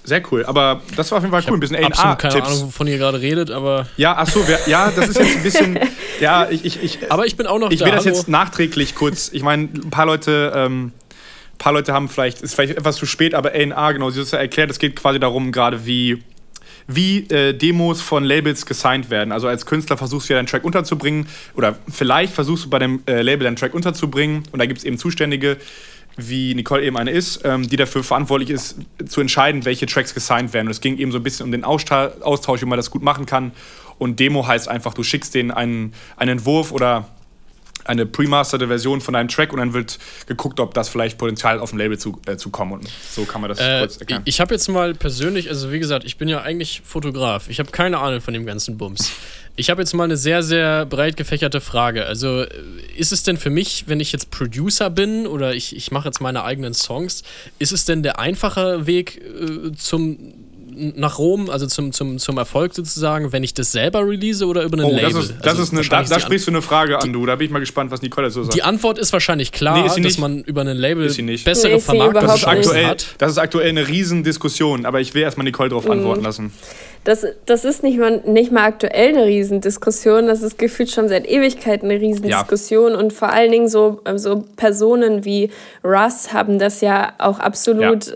sehr 0.04 0.22
cool. 0.30 0.44
Aber 0.44 0.82
das 0.96 1.10
war 1.10 1.18
auf 1.18 1.24
jeden 1.24 1.32
Fall 1.32 1.40
ich 1.40 1.48
cool. 1.48 1.56
Ein 1.56 1.60
bisschen 1.60 1.76
A&R. 1.76 2.16
keine 2.16 2.44
Ahnung, 2.44 2.64
wovon 2.64 2.86
ihr 2.86 2.98
gerade 2.98 3.20
redet, 3.20 3.50
aber. 3.50 3.86
Ja, 3.96 4.14
ach 4.18 4.28
so, 4.28 4.44
ja, 4.66 4.92
das 4.94 5.08
ist 5.08 5.18
jetzt 5.18 5.36
ein 5.36 5.42
bisschen. 5.42 5.78
ja, 6.20 6.48
ich, 6.50 6.64
ich, 6.64 6.82
ich. 6.82 7.10
Aber 7.10 7.26
ich 7.26 7.36
bin 7.36 7.46
auch 7.46 7.58
noch 7.58 7.70
ich 7.70 7.80
da. 7.80 7.86
Ich 7.86 7.90
will 7.90 7.96
das 7.96 8.04
jetzt 8.04 8.28
nachträglich 8.28 8.94
kurz. 8.94 9.30
Ich 9.32 9.42
meine, 9.42 9.64
ein 9.64 9.90
paar 9.90 10.06
Leute. 10.06 10.52
Ähm, 10.54 10.92
ein 11.54 11.58
paar 11.58 11.72
Leute 11.72 11.92
haben 11.92 12.08
vielleicht, 12.08 12.42
ist 12.42 12.54
vielleicht 12.54 12.76
etwas 12.76 12.96
zu 12.96 13.06
spät, 13.06 13.32
aber 13.32 13.50
A&R, 13.50 13.92
genau, 13.92 14.10
sie 14.10 14.18
hat 14.18 14.26
es 14.26 14.32
ja 14.32 14.38
erklärt, 14.38 14.70
es 14.70 14.80
geht 14.80 14.96
quasi 14.96 15.20
darum, 15.20 15.52
gerade 15.52 15.86
wie 15.86 16.20
wie 16.86 17.18
äh, 17.30 17.52
Demos 17.52 18.00
von 18.00 18.24
Labels 18.24 18.66
gesigned 18.66 19.10
werden. 19.10 19.32
Also 19.32 19.48
als 19.48 19.66
Künstler 19.66 19.96
versuchst 19.96 20.28
du 20.28 20.34
ja 20.34 20.38
deinen 20.38 20.46
Track 20.46 20.64
unterzubringen 20.64 21.26
oder 21.54 21.76
vielleicht 21.88 22.34
versuchst 22.34 22.66
du 22.66 22.70
bei 22.70 22.78
dem 22.78 23.02
äh, 23.06 23.22
Label 23.22 23.44
deinen 23.44 23.56
Track 23.56 23.74
unterzubringen 23.74 24.42
und 24.52 24.58
da 24.58 24.66
gibt 24.66 24.78
es 24.78 24.84
eben 24.84 24.98
Zuständige, 24.98 25.56
wie 26.16 26.54
Nicole 26.54 26.84
eben 26.84 26.96
eine 26.96 27.10
ist, 27.10 27.40
ähm, 27.44 27.68
die 27.68 27.76
dafür 27.76 28.04
verantwortlich 28.04 28.50
ist, 28.50 28.76
zu 29.06 29.20
entscheiden, 29.20 29.64
welche 29.64 29.86
Tracks 29.86 30.14
gesigned 30.14 30.52
werden. 30.52 30.68
Und 30.68 30.72
es 30.72 30.80
ging 30.80 30.96
eben 30.98 31.10
so 31.10 31.18
ein 31.18 31.24
bisschen 31.24 31.44
um 31.46 31.52
den 31.52 31.64
Austausch, 31.64 32.62
wie 32.62 32.66
man 32.66 32.76
das 32.76 32.90
gut 32.90 33.02
machen 33.02 33.26
kann. 33.26 33.52
Und 33.98 34.20
Demo 34.20 34.46
heißt 34.46 34.68
einfach, 34.68 34.94
du 34.94 35.02
schickst 35.02 35.34
denen 35.34 35.50
einen, 35.50 35.92
einen 36.16 36.38
Entwurf 36.38 36.72
oder 36.72 37.08
eine 37.84 38.06
pre-masterte 38.06 38.66
Version 38.68 39.00
von 39.00 39.14
einem 39.14 39.28
Track 39.28 39.52
und 39.52 39.58
dann 39.58 39.72
wird 39.72 39.98
geguckt, 40.26 40.60
ob 40.60 40.74
das 40.74 40.88
vielleicht 40.88 41.18
Potenzial 41.18 41.60
auf 41.60 41.70
dem 41.70 41.78
Label 41.78 41.98
zu, 41.98 42.20
äh, 42.26 42.36
zu 42.36 42.50
kommen. 42.50 42.72
Und 42.72 42.88
so 43.10 43.24
kann 43.24 43.40
man 43.40 43.50
das 43.50 43.60
äh, 43.60 43.80
kurz 43.80 43.96
erklären. 43.98 44.22
Ich 44.24 44.40
habe 44.40 44.54
jetzt 44.54 44.68
mal 44.68 44.94
persönlich, 44.94 45.48
also 45.48 45.72
wie 45.72 45.78
gesagt, 45.78 46.04
ich 46.04 46.16
bin 46.16 46.28
ja 46.28 46.42
eigentlich 46.42 46.82
Fotograf. 46.84 47.48
Ich 47.48 47.58
habe 47.58 47.70
keine 47.70 47.98
Ahnung 47.98 48.20
von 48.20 48.34
dem 48.34 48.46
ganzen 48.46 48.78
Bums. 48.78 49.12
Ich 49.56 49.70
habe 49.70 49.82
jetzt 49.82 49.94
mal 49.94 50.04
eine 50.04 50.16
sehr, 50.16 50.42
sehr 50.42 50.84
breit 50.84 51.16
gefächerte 51.16 51.60
Frage. 51.60 52.06
Also 52.06 52.42
äh, 52.42 52.48
ist 52.96 53.12
es 53.12 53.22
denn 53.22 53.36
für 53.36 53.50
mich, 53.50 53.84
wenn 53.86 54.00
ich 54.00 54.12
jetzt 54.12 54.30
Producer 54.30 54.90
bin 54.90 55.26
oder 55.26 55.54
ich, 55.54 55.76
ich 55.76 55.90
mache 55.90 56.08
jetzt 56.08 56.20
meine 56.20 56.44
eigenen 56.44 56.74
Songs, 56.74 57.22
ist 57.58 57.72
es 57.72 57.84
denn 57.84 58.02
der 58.02 58.18
einfache 58.18 58.86
Weg 58.86 59.20
äh, 59.22 59.72
zum 59.72 60.18
nach 60.96 61.18
Rom, 61.18 61.50
also 61.50 61.66
zum, 61.66 61.92
zum, 61.92 62.18
zum 62.18 62.38
Erfolg 62.38 62.74
sozusagen, 62.74 63.32
wenn 63.32 63.42
ich 63.42 63.54
das 63.54 63.72
selber 63.72 64.06
release 64.06 64.44
oder 64.46 64.62
über 64.62 64.78
einen 64.78 64.86
oh, 64.86 64.94
Label? 64.94 65.12
Das 65.12 65.24
ist, 65.24 65.34
das 65.40 65.46
also 65.48 65.62
ist 65.62 65.72
eine, 65.72 65.82
da, 65.82 66.02
da 66.02 66.20
sprichst 66.20 66.46
du 66.46 66.50
eine 66.50 66.62
Frage 66.62 67.00
an, 67.00 67.12
du. 67.12 67.24
Da 67.26 67.36
bin 67.36 67.46
ich 67.46 67.52
mal 67.52 67.60
gespannt, 67.60 67.90
was 67.90 68.02
Nicole 68.02 68.28
dazu 68.28 68.42
sagt. 68.42 68.54
Die 68.54 68.62
Antwort 68.62 68.98
ist 68.98 69.12
wahrscheinlich 69.12 69.52
klar, 69.52 69.82
nee, 69.82 70.02
dass 70.02 70.18
man 70.18 70.42
über 70.42 70.62
ein 70.62 70.68
Label 70.68 71.06
bessere 71.06 71.72
nee, 71.72 71.80
Vermarktung 71.80 72.22
das 72.22 72.36
ist 72.36 72.46
aktuell, 72.46 72.86
hat. 72.86 73.14
Das 73.18 73.32
ist 73.32 73.38
aktuell 73.38 73.68
eine 73.68 73.88
Riesendiskussion, 73.88 74.86
aber 74.86 75.00
ich 75.00 75.14
will 75.14 75.22
erstmal 75.22 75.44
Nicole 75.44 75.68
darauf 75.68 75.84
mhm. 75.84 75.92
antworten 75.92 76.22
lassen. 76.22 76.52
Das, 77.04 77.26
das 77.44 77.66
ist 77.66 77.82
nicht 77.82 77.98
mal, 77.98 78.22
nicht 78.26 78.50
mal 78.50 78.64
aktuell 78.64 79.10
eine 79.10 79.26
Riesendiskussion, 79.26 80.26
das 80.26 80.42
ist 80.42 80.58
gefühlt 80.58 80.90
schon 80.90 81.08
seit 81.08 81.28
Ewigkeiten 81.28 81.90
eine 81.90 82.00
Riesendiskussion 82.00 82.92
ja. 82.92 82.98
und 82.98 83.12
vor 83.12 83.30
allen 83.30 83.52
Dingen 83.52 83.68
so, 83.68 84.00
so 84.16 84.42
Personen 84.56 85.24
wie 85.26 85.50
Russ 85.84 86.32
haben 86.32 86.58
das 86.58 86.80
ja 86.80 87.12
auch 87.18 87.40
absolut 87.40 88.06
ja 88.06 88.14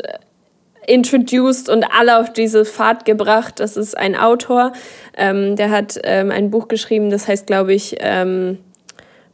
introduced 0.89 1.69
und 1.69 1.85
alle 1.85 2.19
auf 2.19 2.33
diese 2.33 2.65
Fahrt 2.65 3.05
gebracht. 3.05 3.61
Das 3.61 3.77
ist 3.77 3.97
ein 3.97 4.17
Autor, 4.17 4.73
ähm, 5.17 5.55
der 5.55 5.71
hat 5.71 6.01
ähm, 6.03 6.31
ein 6.31 6.51
Buch 6.51 6.69
geschrieben, 6.69 7.11
das 7.11 7.29
heißt, 7.29 7.47
glaube 7.47 7.75
ich, 7.75 7.97
ähm, 8.01 8.59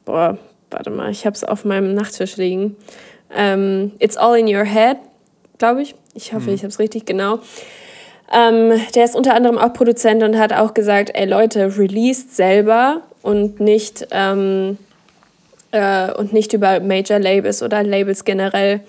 boah, 0.04 0.36
warte 0.70 0.90
mal, 0.90 1.10
ich 1.10 1.24
habe 1.24 1.34
es 1.34 1.44
auf 1.44 1.64
meinem 1.64 1.94
Nachttisch 1.94 2.36
liegen. 2.36 2.76
Ähm, 3.34 3.92
It's 4.00 4.16
All 4.16 4.38
in 4.38 4.48
Your 4.48 4.64
Head, 4.64 4.98
glaube 5.58 5.82
ich. 5.82 5.94
Ich 6.14 6.32
hoffe, 6.32 6.48
mhm. 6.48 6.54
ich 6.54 6.60
habe 6.60 6.68
es 6.68 6.78
richtig 6.78 7.06
genau. 7.06 7.38
Ähm, 8.32 8.72
der 8.94 9.04
ist 9.04 9.14
unter 9.14 9.34
anderem 9.34 9.58
auch 9.58 9.72
Produzent 9.72 10.22
und 10.22 10.36
hat 10.38 10.52
auch 10.52 10.74
gesagt, 10.74 11.10
ey 11.14 11.26
Leute, 11.26 11.78
released 11.78 12.34
selber 12.34 13.02
und 13.22 13.60
nicht, 13.60 14.08
ähm, 14.10 14.78
äh, 15.70 16.12
und 16.12 16.32
nicht 16.32 16.52
über 16.52 16.80
Major 16.80 17.18
Labels 17.20 17.62
oder 17.62 17.82
Labels 17.84 18.24
generell. 18.24 18.80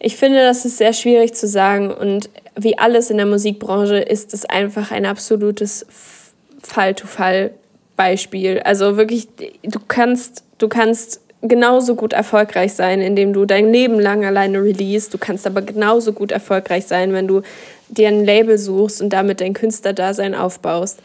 Ich 0.00 0.16
finde, 0.16 0.42
das 0.42 0.64
ist 0.64 0.78
sehr 0.78 0.92
schwierig 0.92 1.34
zu 1.34 1.46
sagen 1.46 1.90
und 1.90 2.30
wie 2.56 2.78
alles 2.78 3.10
in 3.10 3.16
der 3.16 3.26
Musikbranche 3.26 3.96
ist 3.98 4.32
es 4.34 4.44
einfach 4.44 4.90
ein 4.90 5.06
absolutes 5.06 5.86
Fall-to-Fall-Beispiel. 6.62 8.60
Also 8.60 8.96
wirklich, 8.96 9.28
du 9.62 9.80
kannst, 9.86 10.44
du 10.58 10.68
kannst 10.68 11.20
genauso 11.42 11.94
gut 11.94 12.12
erfolgreich 12.12 12.74
sein, 12.74 13.00
indem 13.00 13.32
du 13.32 13.44
dein 13.44 13.72
Leben 13.72 14.00
lang 14.00 14.24
alleine 14.24 14.62
release. 14.62 15.10
Du 15.10 15.18
kannst 15.18 15.46
aber 15.46 15.62
genauso 15.62 16.12
gut 16.12 16.32
erfolgreich 16.32 16.86
sein, 16.86 17.12
wenn 17.12 17.28
du 17.28 17.42
dir 17.88 18.08
ein 18.08 18.24
Label 18.24 18.58
suchst 18.58 19.00
und 19.00 19.10
damit 19.10 19.40
dein 19.40 19.54
Künstlerdasein 19.54 20.34
aufbaust. 20.34 21.00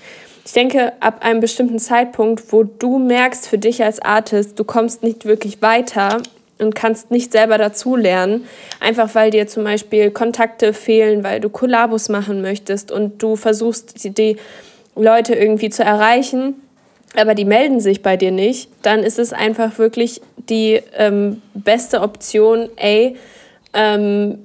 Ich 0.46 0.52
denke, 0.54 0.92
ab 1.00 1.24
einem 1.24 1.40
bestimmten 1.40 1.80
Zeitpunkt, 1.80 2.52
wo 2.52 2.64
du 2.64 3.00
merkst 3.00 3.48
für 3.48 3.58
dich 3.58 3.84
als 3.84 4.02
Artist, 4.02 4.60
du 4.60 4.64
kommst 4.64 5.02
nicht 5.02 5.26
wirklich 5.26 5.62
weiter 5.62 6.22
und 6.60 6.76
kannst 6.76 7.12
nicht 7.12 7.32
selber 7.32 7.58
dazulernen, 7.58 8.48
einfach 8.80 9.14
weil 9.16 9.32
dir 9.32 9.48
zum 9.48 9.64
Beispiel 9.64 10.12
Kontakte 10.12 10.74
fehlen, 10.74 11.24
weil 11.24 11.40
du 11.40 11.50
Kollabos 11.50 12.10
machen 12.10 12.42
möchtest 12.42 12.92
und 12.92 13.22
du 13.22 13.36
versuchst, 13.36 14.04
die, 14.04 14.12
die 14.12 14.38
Leute 14.96 15.34
irgendwie 15.34 15.70
zu 15.70 15.84
erreichen, 15.84 16.56
aber 17.16 17.36
die 17.36 17.46
melden 17.46 17.80
sich 17.80 18.02
bei 18.02 18.18
dir 18.18 18.32
nicht, 18.32 18.70
dann 18.82 19.04
ist 19.04 19.20
es 19.20 19.34
einfach 19.34 19.78
wirklich 19.78 20.22
die 20.50 20.82
ähm, 20.98 21.42
beste 21.54 22.02
Option, 22.02 22.70
ey, 22.76 23.16
ähm, 23.74 24.40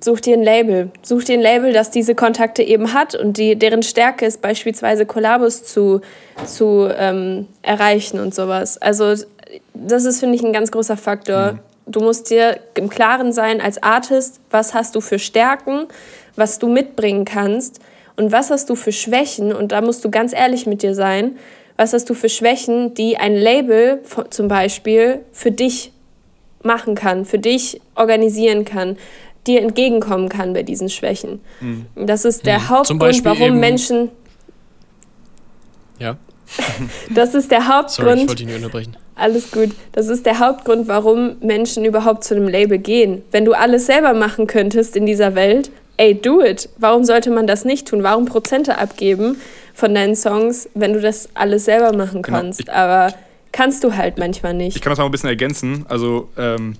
such 0.00 0.20
dir 0.20 0.36
ein 0.36 0.42
Label. 0.42 0.90
Such 1.02 1.24
dir 1.24 1.34
ein 1.34 1.40
Label, 1.40 1.72
das 1.72 1.90
diese 1.90 2.14
Kontakte 2.14 2.62
eben 2.62 2.92
hat 2.92 3.14
und 3.14 3.38
die, 3.38 3.56
deren 3.56 3.82
Stärke 3.82 4.24
ist 4.24 4.40
beispielsweise 4.40 5.04
Kollabos 5.04 5.64
zu, 5.64 6.00
zu 6.44 6.88
ähm, 6.96 7.48
erreichen 7.62 8.20
und 8.20 8.34
sowas. 8.34 8.78
Also 8.78 9.14
das 9.74 10.04
ist, 10.04 10.20
finde 10.20 10.36
ich, 10.36 10.44
ein 10.44 10.52
ganz 10.52 10.70
großer 10.70 10.96
Faktor. 10.96 11.52
Mhm. 11.52 11.58
Du 11.86 12.00
musst 12.00 12.30
dir 12.30 12.58
im 12.74 12.88
Klaren 12.88 13.32
sein 13.32 13.60
als 13.60 13.82
Artist, 13.82 14.40
was 14.50 14.74
hast 14.74 14.94
du 14.96 15.00
für 15.00 15.18
Stärken, 15.18 15.86
was 16.34 16.58
du 16.58 16.68
mitbringen 16.68 17.24
kannst 17.24 17.80
und 18.16 18.32
was 18.32 18.50
hast 18.50 18.68
du 18.70 18.74
für 18.74 18.92
Schwächen. 18.92 19.52
Und 19.52 19.72
da 19.72 19.80
musst 19.80 20.04
du 20.04 20.10
ganz 20.10 20.32
ehrlich 20.32 20.66
mit 20.66 20.82
dir 20.82 20.94
sein. 20.94 21.36
Was 21.76 21.92
hast 21.92 22.08
du 22.10 22.14
für 22.14 22.28
Schwächen, 22.28 22.94
die 22.94 23.18
ein 23.18 23.36
Label 23.36 24.00
zum 24.30 24.48
Beispiel 24.48 25.20
für 25.30 25.50
dich 25.50 25.92
machen 26.62 26.94
kann, 26.94 27.24
für 27.24 27.38
dich 27.38 27.80
organisieren 27.94 28.64
kann, 28.64 28.96
dir 29.46 29.62
entgegenkommen 29.62 30.28
kann 30.28 30.52
bei 30.52 30.62
diesen 30.62 30.88
Schwächen. 30.88 31.40
Mhm. 31.60 31.86
Das 31.94 32.24
ist 32.24 32.46
der 32.46 32.58
mhm. 32.58 32.68
Hauptgrund, 32.68 33.24
warum 33.24 33.60
Menschen. 33.60 34.10
Ja. 35.98 36.16
das 37.10 37.34
ist 37.34 37.50
der 37.50 37.68
Hauptgrund. 37.68 38.08
Sorry, 38.08 38.22
ich 38.22 38.28
wollte 38.28 38.42
ihn 38.42 38.54
unterbrechen. 38.54 38.96
Alles 39.16 39.50
gut. 39.50 39.70
Das 39.92 40.08
ist 40.08 40.26
der 40.26 40.38
Hauptgrund, 40.38 40.88
warum 40.88 41.36
Menschen 41.40 41.84
überhaupt 41.84 42.22
zu 42.22 42.36
einem 42.36 42.48
Label 42.48 42.78
gehen. 42.78 43.22
Wenn 43.32 43.44
du 43.46 43.54
alles 43.54 43.86
selber 43.86 44.12
machen 44.12 44.46
könntest 44.46 44.94
in 44.94 45.06
dieser 45.06 45.34
Welt, 45.34 45.70
ey, 45.96 46.14
do 46.14 46.42
it. 46.42 46.68
Warum 46.76 47.04
sollte 47.04 47.30
man 47.30 47.46
das 47.46 47.64
nicht 47.64 47.88
tun? 47.88 48.02
Warum 48.02 48.26
Prozente 48.26 48.78
abgeben 48.78 49.40
von 49.74 49.94
deinen 49.94 50.14
Songs, 50.14 50.68
wenn 50.74 50.92
du 50.92 51.00
das 51.00 51.30
alles 51.34 51.64
selber 51.64 51.96
machen 51.96 52.20
genau. 52.22 52.38
kannst? 52.38 52.66
Genau. 52.66 52.72
Aber 52.72 53.14
kannst 53.52 53.82
du 53.84 53.96
halt 53.96 54.18
manchmal 54.18 54.52
nicht. 54.52 54.76
Ich 54.76 54.82
kann 54.82 54.90
das 54.90 54.98
mal 54.98 55.06
ein 55.06 55.10
bisschen 55.10 55.30
ergänzen. 55.30 55.86
Also, 55.88 56.28
ähm, 56.36 56.76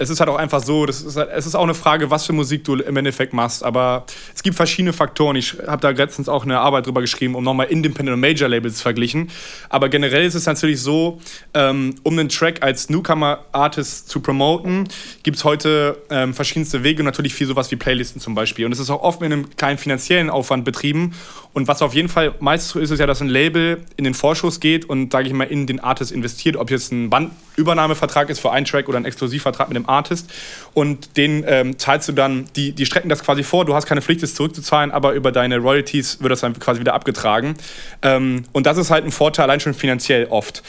es 0.00 0.08
ist 0.08 0.18
halt 0.18 0.30
auch 0.30 0.36
einfach 0.36 0.62
so, 0.62 0.86
das 0.86 1.02
ist, 1.02 1.16
halt, 1.16 1.28
es 1.34 1.44
ist 1.44 1.54
auch 1.54 1.62
eine 1.62 1.74
Frage, 1.74 2.10
was 2.10 2.24
für 2.24 2.32
Musik 2.32 2.64
du 2.64 2.74
im 2.76 2.96
Endeffekt 2.96 3.34
machst. 3.34 3.62
Aber 3.62 4.06
es 4.34 4.42
gibt 4.42 4.56
verschiedene 4.56 4.94
Faktoren. 4.94 5.36
Ich 5.36 5.58
habe 5.66 5.82
da 5.82 5.90
letztens 5.90 6.26
auch 6.26 6.44
eine 6.44 6.58
Arbeit 6.58 6.86
drüber 6.86 7.02
geschrieben, 7.02 7.34
um 7.34 7.44
nochmal 7.44 7.66
Independent 7.66 8.14
und 8.14 8.20
Major 8.20 8.48
Labels 8.48 8.80
verglichen. 8.80 9.30
Aber 9.68 9.90
generell 9.90 10.24
ist 10.24 10.34
es 10.34 10.46
natürlich 10.46 10.80
so, 10.80 11.20
ähm, 11.52 11.96
um 12.02 12.18
einen 12.18 12.30
Track 12.30 12.62
als 12.62 12.88
Newcomer-Artist 12.88 14.08
zu 14.08 14.20
promoten, 14.20 14.88
gibt 15.22 15.36
es 15.36 15.44
heute 15.44 15.98
ähm, 16.08 16.32
verschiedenste 16.32 16.82
Wege 16.82 17.02
und 17.02 17.06
natürlich 17.06 17.34
viel 17.34 17.46
sowas 17.46 17.70
wie 17.70 17.76
Playlisten 17.76 18.22
zum 18.22 18.34
Beispiel. 18.34 18.64
Und 18.64 18.72
es 18.72 18.78
ist 18.78 18.88
auch 18.88 19.02
oft 19.02 19.20
mit 19.20 19.30
einem 19.30 19.54
kleinen 19.56 19.76
finanziellen 19.76 20.30
Aufwand 20.30 20.64
betrieben. 20.64 21.12
Und 21.52 21.68
was 21.68 21.82
auf 21.82 21.94
jeden 21.94 22.08
Fall 22.08 22.34
meistens 22.40 22.72
so 22.72 22.78
ist, 22.78 22.90
ist 22.90 23.00
ja, 23.00 23.06
dass 23.06 23.20
ein 23.20 23.28
Label 23.28 23.84
in 23.96 24.04
den 24.04 24.14
Vorschuss 24.14 24.60
geht 24.60 24.86
und, 24.86 25.12
sage 25.12 25.26
ich 25.26 25.34
mal, 25.34 25.44
in 25.44 25.66
den 25.66 25.80
Artist 25.80 26.10
investiert. 26.10 26.56
Ob 26.56 26.70
jetzt 26.70 26.90
ein 26.90 27.10
Bandübernahmevertrag 27.10 28.30
ist 28.30 28.38
für 28.38 28.52
einen 28.52 28.64
Track 28.64 28.88
oder 28.88 28.98
ein 28.98 29.04
Exklusivvertrag 29.04 29.68
mit 29.68 29.76
dem 29.76 29.89
Artist 29.90 30.30
und 30.72 31.16
den 31.16 31.44
ähm, 31.46 31.78
zahlst 31.78 32.08
du 32.08 32.12
dann, 32.12 32.46
die, 32.56 32.72
die 32.72 32.86
strecken 32.86 33.08
das 33.08 33.22
quasi 33.22 33.42
vor, 33.42 33.64
du 33.64 33.74
hast 33.74 33.86
keine 33.86 34.02
Pflicht, 34.02 34.22
es 34.22 34.34
zurückzuzahlen, 34.34 34.90
aber 34.92 35.12
über 35.12 35.32
deine 35.32 35.58
Royalties 35.58 36.20
wird 36.20 36.30
das 36.30 36.40
dann 36.40 36.58
quasi 36.58 36.80
wieder 36.80 36.94
abgetragen. 36.94 37.54
Ähm, 38.02 38.44
und 38.52 38.66
das 38.66 38.78
ist 38.78 38.90
halt 38.90 39.04
ein 39.04 39.10
Vorteil, 39.10 39.44
allein 39.44 39.60
schon 39.60 39.74
finanziell 39.74 40.26
oft. 40.30 40.62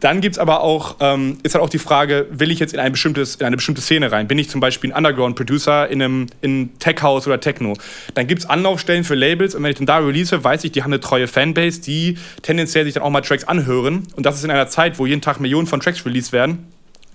Dann 0.00 0.20
gibt 0.20 0.36
es 0.36 0.38
aber 0.38 0.60
auch, 0.60 0.96
ähm, 1.00 1.38
ist 1.42 1.54
halt 1.54 1.64
auch 1.64 1.68
die 1.68 1.78
Frage, 1.78 2.26
will 2.30 2.52
ich 2.52 2.60
jetzt 2.60 2.72
in, 2.72 2.78
ein 2.78 2.92
bestimmtes, 2.92 3.36
in 3.36 3.46
eine 3.46 3.56
bestimmte 3.56 3.80
Szene 3.80 4.12
rein? 4.12 4.28
Bin 4.28 4.38
ich 4.38 4.48
zum 4.48 4.60
Beispiel 4.60 4.92
ein 4.92 4.96
Underground-Producer 4.96 5.88
in 5.88 6.00
einem 6.00 6.26
in 6.40 6.78
Tech-House 6.78 7.26
oder 7.26 7.40
Techno? 7.40 7.76
Dann 8.14 8.28
gibt 8.28 8.42
es 8.42 8.48
Anlaufstellen 8.48 9.02
für 9.02 9.16
Labels 9.16 9.56
und 9.56 9.64
wenn 9.64 9.70
ich 9.70 9.78
dann 9.78 9.86
da 9.86 9.98
release, 9.98 10.44
weiß 10.44 10.62
ich, 10.64 10.72
die 10.72 10.82
haben 10.82 10.92
eine 10.92 11.00
treue 11.00 11.26
Fanbase, 11.26 11.80
die 11.80 12.16
tendenziell 12.42 12.84
sich 12.84 12.94
dann 12.94 13.02
auch 13.02 13.10
mal 13.10 13.22
Tracks 13.22 13.44
anhören. 13.44 14.06
Und 14.14 14.24
das 14.24 14.36
ist 14.36 14.44
in 14.44 14.50
einer 14.52 14.68
Zeit, 14.68 15.00
wo 15.00 15.06
jeden 15.06 15.20
Tag 15.20 15.40
Millionen 15.40 15.66
von 15.66 15.80
Tracks 15.80 16.06
released 16.06 16.32
werden 16.32 16.68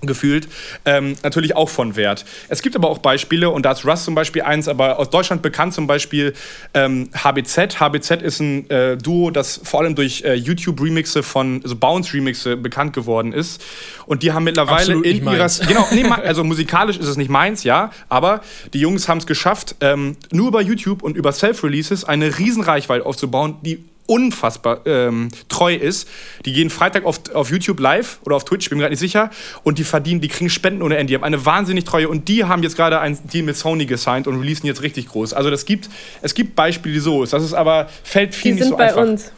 gefühlt, 0.07 0.47
ähm, 0.85 1.15
natürlich 1.23 1.55
auch 1.55 1.69
von 1.69 1.95
Wert. 1.95 2.25
Es 2.49 2.61
gibt 2.61 2.75
aber 2.75 2.89
auch 2.89 2.99
Beispiele, 2.99 3.49
und 3.49 3.65
da 3.65 3.71
ist 3.71 3.85
Rust 3.85 4.05
zum 4.05 4.15
Beispiel 4.15 4.41
eins, 4.41 4.67
aber 4.67 4.99
aus 4.99 5.09
Deutschland 5.09 5.41
bekannt 5.41 5.73
zum 5.73 5.87
Beispiel 5.87 6.33
ähm, 6.73 7.09
HBZ. 7.13 7.79
HBZ 7.79 8.21
ist 8.21 8.39
ein 8.39 8.69
äh, 8.69 8.97
Duo, 8.97 9.31
das 9.31 9.61
vor 9.63 9.81
allem 9.81 9.95
durch 9.95 10.23
äh, 10.23 10.33
YouTube-Remixe 10.33 11.23
von, 11.23 11.61
also 11.63 11.75
Bounce-Remixe 11.75 12.57
bekannt 12.57 12.93
geworden 12.93 13.33
ist. 13.33 13.63
Und 14.05 14.23
die 14.23 14.31
haben 14.31 14.43
mittlerweile 14.43 14.77
Absolut 14.77 15.05
in 15.05 15.23
ihrer. 15.23 15.43
Genau, 15.67 15.87
nee, 15.91 16.03
also 16.05 16.43
musikalisch 16.43 16.97
ist 16.97 17.07
es 17.07 17.17
nicht 17.17 17.29
meins, 17.29 17.63
ja, 17.63 17.91
aber 18.09 18.41
die 18.73 18.79
Jungs 18.79 19.07
haben 19.07 19.17
es 19.17 19.25
geschafft, 19.25 19.75
ähm, 19.81 20.17
nur 20.31 20.47
über 20.47 20.61
YouTube 20.61 21.03
und 21.03 21.17
über 21.17 21.31
Self-Releases 21.31 22.03
eine 22.05 22.37
Riesenreichweite 22.37 23.05
aufzubauen, 23.05 23.57
die 23.61 23.83
unfassbar 24.05 24.81
ähm, 24.85 25.29
treu 25.49 25.73
ist. 25.75 26.07
Die 26.45 26.53
gehen 26.53 26.69
Freitag 26.69 27.05
auf, 27.05 27.21
auf 27.33 27.49
YouTube 27.49 27.79
live 27.79 28.19
oder 28.25 28.35
auf 28.35 28.45
Twitch, 28.45 28.69
bin 28.69 28.77
mir 28.77 28.83
gerade 28.83 28.93
nicht 28.93 28.99
sicher, 28.99 29.29
und 29.63 29.77
die 29.77 29.83
verdienen, 29.83 30.21
die 30.21 30.27
kriegen 30.27 30.49
Spenden 30.49 30.81
ohne 30.81 30.97
Ende. 30.97 31.11
Die 31.11 31.15
haben 31.15 31.23
eine 31.23 31.45
wahnsinnig 31.45 31.85
treue 31.85 32.09
und 32.09 32.27
die 32.27 32.43
haben 32.43 32.63
jetzt 32.63 32.75
gerade 32.75 32.99
ein 32.99 33.17
Deal 33.31 33.43
mit 33.43 33.55
Sony 33.55 33.85
gesigned 33.85 34.27
und 34.27 34.39
releasen 34.39 34.65
jetzt 34.65 34.81
richtig 34.81 35.07
groß. 35.07 35.33
Also 35.33 35.49
das 35.49 35.65
gibt, 35.65 35.89
es 36.21 36.33
gibt 36.33 36.55
Beispiele, 36.55 36.93
die 36.93 36.99
so 36.99 37.23
ist. 37.23 37.33
Das 37.33 37.43
ist 37.43 37.53
aber, 37.53 37.89
fällt 38.03 38.35
viel 38.35 38.51
die 38.51 38.55
nicht 38.55 38.63
sind 38.63 38.71
so 38.71 38.77
bei 38.77 38.87
einfach. 38.87 39.01
uns. 39.01 39.31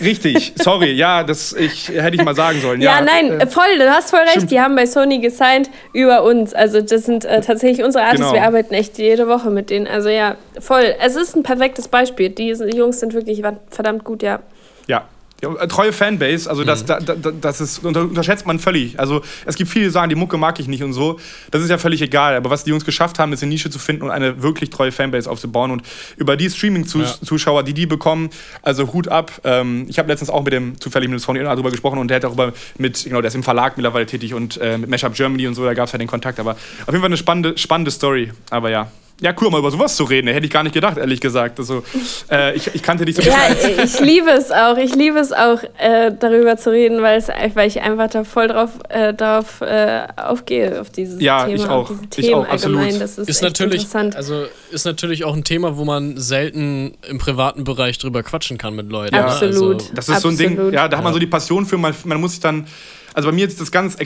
Richtig, 0.00 0.52
sorry, 0.56 0.92
ja, 0.92 1.24
das 1.24 1.52
ich, 1.52 1.88
hätte 1.88 2.16
ich 2.16 2.24
mal 2.24 2.34
sagen 2.34 2.60
sollen. 2.60 2.80
Ja, 2.80 2.98
Ja, 2.98 3.04
nein, 3.04 3.40
äh, 3.40 3.46
voll, 3.46 3.78
du 3.78 3.90
hast 3.90 4.10
voll 4.10 4.20
recht. 4.20 4.32
stimmt. 4.32 4.50
Die 4.50 4.60
haben 4.60 4.76
bei 4.76 4.86
Sony 4.86 5.18
gesigned 5.18 5.70
über 5.92 6.22
uns. 6.22 6.54
Also 6.54 6.80
das 6.80 7.04
sind 7.04 7.24
äh, 7.24 7.40
tatsächlich 7.40 7.84
unsere 7.84 8.04
Artists. 8.04 8.26
Genau. 8.26 8.34
Wir 8.40 8.46
arbeiten 8.46 8.74
echt 8.74 8.98
jede 8.98 9.28
Woche 9.28 9.50
mit 9.50 9.70
denen. 9.70 9.86
Also 9.86 10.08
ja, 10.08 10.36
voll. 10.60 10.94
Es 11.00 11.16
ist 11.16 11.36
ein 11.36 11.42
perfektes 11.42 11.88
Beispiel. 11.88 12.30
Die 12.30 12.48
Jungs 12.48 13.00
sind 13.00 13.14
wirklich 13.14 13.42
verdammt 13.70 14.04
gut, 14.04 14.22
ja. 14.22 14.40
Ja. 14.86 15.04
Ja, 15.42 15.52
äh, 15.56 15.66
treue 15.66 15.92
Fanbase, 15.92 16.48
also 16.48 16.62
das, 16.62 16.84
da, 16.84 17.00
da, 17.00 17.14
das 17.16 17.60
ist, 17.60 17.84
unter- 17.84 18.02
unterschätzt 18.02 18.46
man 18.46 18.60
völlig. 18.60 19.00
Also 19.00 19.22
es 19.44 19.56
gibt 19.56 19.70
viele, 19.70 19.86
die 19.86 19.90
sagen, 19.90 20.08
die 20.08 20.14
Mucke 20.14 20.36
mag 20.36 20.60
ich 20.60 20.68
nicht 20.68 20.84
und 20.84 20.92
so. 20.92 21.18
Das 21.50 21.62
ist 21.62 21.68
ja 21.68 21.78
völlig 21.78 22.00
egal. 22.00 22.36
Aber 22.36 22.50
was 22.50 22.62
die 22.62 22.70
Jungs 22.70 22.84
geschafft 22.84 23.18
haben, 23.18 23.32
ist 23.32 23.42
eine 23.42 23.50
Nische 23.50 23.68
zu 23.68 23.80
finden 23.80 24.02
und 24.04 24.10
eine 24.12 24.40
wirklich 24.42 24.70
treue 24.70 24.92
Fanbase 24.92 25.28
aufzubauen. 25.28 25.72
Und 25.72 25.82
über 26.16 26.36
die 26.36 26.48
Streaming-Zuschauer, 26.48 27.64
die 27.64 27.74
die 27.74 27.86
bekommen, 27.86 28.30
also 28.62 28.92
Hut 28.92 29.08
ab. 29.08 29.32
Ähm, 29.42 29.86
ich 29.88 29.98
habe 29.98 30.08
letztens 30.08 30.30
auch 30.30 30.44
mit 30.44 30.52
dem 30.52 30.80
zufällig 30.80 31.08
mit 31.08 31.18
dem 31.18 31.22
Sony 31.22 31.40
darüber 31.40 31.70
gesprochen 31.72 31.98
und 31.98 32.06
der 32.08 32.16
hat 32.16 32.24
darüber 32.24 32.52
mit, 32.78 33.02
genau, 33.02 33.20
der 33.20 33.28
ist 33.28 33.34
im 33.34 33.42
Verlag 33.42 33.76
mittlerweile 33.76 34.06
tätig 34.06 34.34
und 34.34 34.58
äh, 34.58 34.78
mit 34.78 34.90
Mashup 34.90 35.14
Germany 35.14 35.48
und 35.48 35.54
so, 35.54 35.64
da 35.64 35.74
gab 35.74 35.86
es 35.86 35.92
ja 35.92 35.98
den 35.98 36.06
Kontakt. 36.08 36.38
Aber 36.38 36.52
auf 36.52 36.58
jeden 36.86 37.00
Fall 37.00 37.06
eine 37.06 37.16
spannende, 37.16 37.58
spannende 37.58 37.90
Story. 37.90 38.30
Aber 38.50 38.70
ja. 38.70 38.90
Ja, 39.22 39.32
cool, 39.40 39.50
mal 39.50 39.58
über 39.60 39.70
sowas 39.70 39.94
zu 39.96 40.04
reden. 40.04 40.26
Hätte 40.28 40.44
ich 40.46 40.52
gar 40.52 40.62
nicht 40.64 40.72
gedacht, 40.74 40.98
ehrlich 40.98 41.20
gesagt. 41.20 41.58
Also, 41.60 41.82
äh, 42.30 42.54
ich, 42.56 42.74
ich 42.74 42.82
kannte 42.82 43.04
dich 43.04 43.14
so 43.16 43.22
Ja, 43.22 43.36
ich 43.84 44.00
liebe 44.00 44.30
es 44.30 44.50
auch. 44.50 44.76
Ich 44.76 44.94
liebe 44.94 45.18
es 45.18 45.32
auch, 45.32 45.62
äh, 45.78 46.10
darüber 46.18 46.56
zu 46.56 46.70
reden, 46.70 47.00
weil, 47.02 47.18
es, 47.18 47.28
weil 47.54 47.68
ich 47.68 47.80
einfach 47.80 48.10
da 48.10 48.24
voll 48.24 48.48
drauf, 48.48 48.70
äh, 48.88 49.14
drauf 49.14 49.60
äh, 49.60 50.08
aufgehe, 50.16 50.80
auf 50.80 50.90
dieses 50.90 51.20
Ja, 51.22 51.44
Thema. 51.44 51.54
ich 51.54 51.64
auch. 51.66 51.90
Auf 51.90 51.96
diese 52.14 52.28
Ich 52.28 52.34
auch, 52.34 52.48
absolut. 52.48 52.78
allgemein. 52.80 53.00
Das 53.00 53.16
ist, 53.18 53.28
Ist 53.28 53.42
natürlich, 53.42 53.82
interessant. 53.82 54.16
also 54.16 54.44
ist 54.72 54.84
natürlich 54.84 55.24
auch 55.24 55.34
ein 55.36 55.44
Thema, 55.44 55.76
wo 55.76 55.84
man 55.84 56.18
selten 56.18 56.94
im 57.08 57.18
privaten 57.18 57.64
Bereich 57.64 57.98
drüber 57.98 58.22
quatschen 58.24 58.58
kann 58.58 58.74
mit 58.74 58.90
Leuten. 58.90 59.14
Ja. 59.14 59.22
ne? 59.22 59.26
Absolut. 59.28 59.82
Also, 59.82 59.94
Das 59.94 60.08
ist 60.08 60.20
so 60.20 60.28
ein 60.28 60.36
Ding, 60.36 60.50
Absolut. 60.52 60.74
ja, 60.74 60.88
da 60.88 60.96
hat 60.96 61.04
man 61.04 61.12
so 61.12 61.18
die 61.20 61.26
Passion 61.26 61.64
für, 61.64 61.78
man, 61.78 61.94
man 62.04 62.20
muss 62.20 62.32
sich 62.32 62.40
dann, 62.40 62.66
also 63.14 63.28
bei 63.28 63.34
mir 63.34 63.46
ist 63.46 63.60
das 63.60 63.70
ganz, 63.70 63.96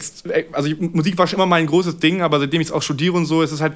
also 0.52 0.68
Musik 0.78 1.16
war 1.16 1.26
schon 1.26 1.38
immer 1.38 1.46
mein 1.46 1.66
großes 1.66 1.98
Ding, 1.98 2.22
aber 2.22 2.40
seitdem 2.40 2.60
ich 2.60 2.66
es 2.68 2.72
auch 2.72 2.82
studiere 2.82 3.14
und 3.14 3.24
so, 3.26 3.40
ist 3.42 3.52
es 3.52 3.60
halt 3.60 3.74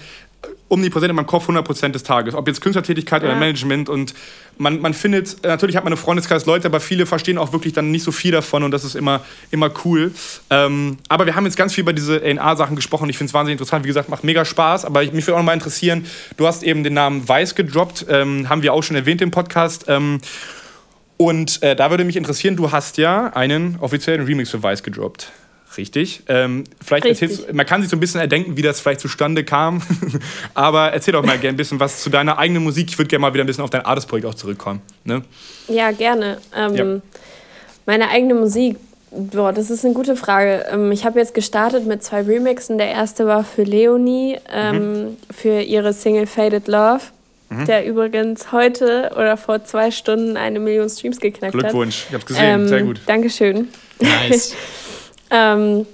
omnipräsent 0.70 1.10
in 1.10 1.16
meinem 1.16 1.26
Kopf 1.26 1.48
100% 1.48 1.88
des 1.88 2.02
Tages. 2.02 2.34
Ob 2.34 2.48
jetzt 2.48 2.60
Künstlertätigkeit 2.60 3.22
oder 3.22 3.32
Ja. 3.32 3.38
Management 3.38 3.88
und 3.88 4.14
man, 4.56 4.80
man 4.80 4.94
findet, 4.94 5.44
äh, 5.44 5.48
natürlich 5.48 5.76
hat 5.76 5.84
man 5.84 5.92
eine 5.92 5.96
Freundeskreis 5.96 6.46
Leute, 6.46 6.66
aber 6.68 6.80
viele 6.80 7.06
verstehen 7.06 7.38
auch 7.38 7.52
wirklich 7.52 7.72
dann 7.72 7.90
nicht 7.90 8.04
so 8.04 8.12
viel 8.12 8.30
davon 8.30 8.62
und 8.62 8.70
das 8.70 8.84
ist 8.84 8.94
immer, 8.94 9.20
immer 9.50 9.70
cool. 9.84 10.12
Ähm, 10.48 10.98
aber 11.08 11.26
wir 11.26 11.34
haben 11.34 11.44
jetzt 11.44 11.56
ganz 11.56 11.74
viel 11.74 11.82
über 11.82 11.92
diese 11.92 12.20
A&R-Sachen 12.22 12.76
gesprochen. 12.76 13.10
Ich 13.10 13.18
finde 13.18 13.30
es 13.30 13.34
wahnsinnig 13.34 13.54
interessant. 13.54 13.84
Wie 13.84 13.88
gesagt, 13.88 14.08
macht 14.08 14.24
mega 14.24 14.44
Spaß. 14.44 14.84
Aber 14.84 15.02
ich, 15.02 15.12
mich 15.12 15.26
würde 15.26 15.36
auch 15.36 15.40
noch 15.40 15.46
mal 15.46 15.54
interessieren, 15.54 16.06
du 16.36 16.46
hast 16.46 16.62
eben 16.62 16.84
den 16.84 16.94
Namen 16.94 17.28
Weiß 17.28 17.54
gedroppt, 17.54 18.06
ähm, 18.08 18.48
haben 18.48 18.62
wir 18.62 18.72
auch 18.72 18.82
schon 18.82 18.96
erwähnt 18.96 19.22
im 19.22 19.30
Podcast. 19.30 19.86
Ähm, 19.88 20.20
und 21.16 21.62
äh, 21.62 21.76
da 21.76 21.90
würde 21.90 22.04
mich 22.04 22.16
interessieren, 22.16 22.56
du 22.56 22.70
hast 22.72 22.96
ja 22.96 23.26
einen 23.34 23.76
offiziellen 23.80 24.24
Remix 24.24 24.50
für 24.50 24.62
Weiß 24.62 24.82
gedroppt. 24.82 25.30
Richtig. 25.76 26.22
Ähm, 26.28 26.64
vielleicht 26.84 27.04
Richtig. 27.04 27.30
erzählst 27.30 27.52
man 27.54 27.64
kann 27.64 27.80
sich 27.80 27.90
so 27.90 27.96
ein 27.96 28.00
bisschen 28.00 28.20
erdenken, 28.20 28.56
wie 28.56 28.62
das 28.62 28.80
vielleicht 28.80 29.00
zustande 29.00 29.44
kam. 29.44 29.82
Aber 30.54 30.92
erzähl 30.92 31.12
doch 31.12 31.24
mal 31.24 31.38
gerne 31.38 31.54
ein 31.54 31.56
bisschen 31.56 31.78
was 31.80 32.02
zu 32.02 32.10
deiner 32.10 32.38
eigenen 32.38 32.62
Musik. 32.64 32.88
Ich 32.90 32.98
würde 32.98 33.08
gerne 33.08 33.22
mal 33.22 33.32
wieder 33.34 33.44
ein 33.44 33.46
bisschen 33.46 33.62
auf 33.64 33.70
dein 33.70 33.84
Artist-Projekt 33.84 34.26
auch 34.26 34.34
zurückkommen. 34.34 34.82
Ne? 35.04 35.22
Ja, 35.68 35.90
gerne. 35.92 36.38
Ähm, 36.56 36.74
Ja. 36.74 37.00
Meine 37.86 38.08
eigene 38.10 38.34
Musik, 38.34 38.76
boah, 39.10 39.52
das 39.52 39.70
ist 39.70 39.84
eine 39.84 39.94
gute 39.94 40.14
Frage. 40.16 40.66
Ähm, 40.72 40.92
ich 40.92 41.04
habe 41.04 41.18
jetzt 41.18 41.34
gestartet 41.34 41.86
mit 41.86 42.02
zwei 42.04 42.22
Remixen. 42.22 42.76
Der 42.78 42.88
erste 42.88 43.26
war 43.26 43.42
für 43.44 43.62
Leonie, 43.62 44.38
ähm, 44.52 45.02
Mhm. 45.02 45.16
für 45.34 45.60
ihre 45.60 45.92
Single 45.92 46.26
Faded 46.26 46.68
Love, 46.68 47.00
der 47.66 47.84
übrigens 47.86 48.52
heute 48.52 49.10
oder 49.16 49.36
vor 49.36 49.64
zwei 49.64 49.90
Stunden 49.90 50.36
eine 50.36 50.60
Million 50.60 50.88
Streams 50.88 51.18
geknackt 51.18 51.52
hat. 51.54 51.60
Glückwunsch. 51.60 52.04
Ich 52.08 52.14
hab's 52.14 52.26
gesehen. 52.26 52.44
Ähm, 52.44 52.68
Sehr 52.68 52.82
gut. 52.82 53.00
Dankeschön. 53.06 53.68
nice. 54.00 54.54
Ähm, 55.30 55.86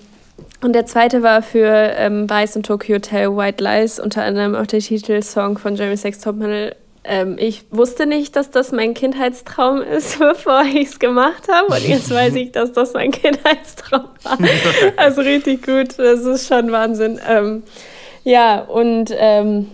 und 0.63 0.73
der 0.73 0.87
zweite 0.87 1.23
war 1.23 1.43
für 1.43 1.69
ähm, 1.97 2.29
Vice 2.29 2.57
und 2.57 2.67
Tokyo 2.67 2.97
Hotel 2.97 3.37
White 3.37 3.63
Lies, 3.63 4.01
unter 4.01 4.23
anderem 4.25 4.55
auch 4.55 4.67
der 4.67 4.81
Titelsong 4.81 5.59
von 5.59 5.77
Jeremy 5.77 5.97
Sex 5.97 6.21
Topmodel. 6.21 6.75
Ähm, 7.05 7.37
ich 7.39 7.65
wusste 7.71 8.07
nicht, 8.07 8.35
dass 8.35 8.51
das 8.51 8.73
mein 8.73 8.95
Kindheitstraum 8.95 9.81
ist, 9.81 10.19
bevor 10.19 10.63
ich 10.63 10.89
es 10.89 10.99
gemacht 10.99 11.45
habe. 11.49 11.75
Und 11.75 11.87
jetzt 11.87 12.11
weiß 12.11 12.35
ich, 12.35 12.53
dass 12.53 12.73
das 12.73 12.95
mein 12.95 13.13
Kindheitstraum 13.13 14.09
war. 14.23 14.39
Also 14.97 15.21
richtig 15.21 15.65
gut. 15.65 15.99
Das 15.99 16.21
ist 16.25 16.49
schon 16.49 16.73
Wahnsinn. 16.73 17.21
Ähm, 17.29 17.63
ja, 18.25 18.61
und 18.61 19.15
ähm, 19.17 19.69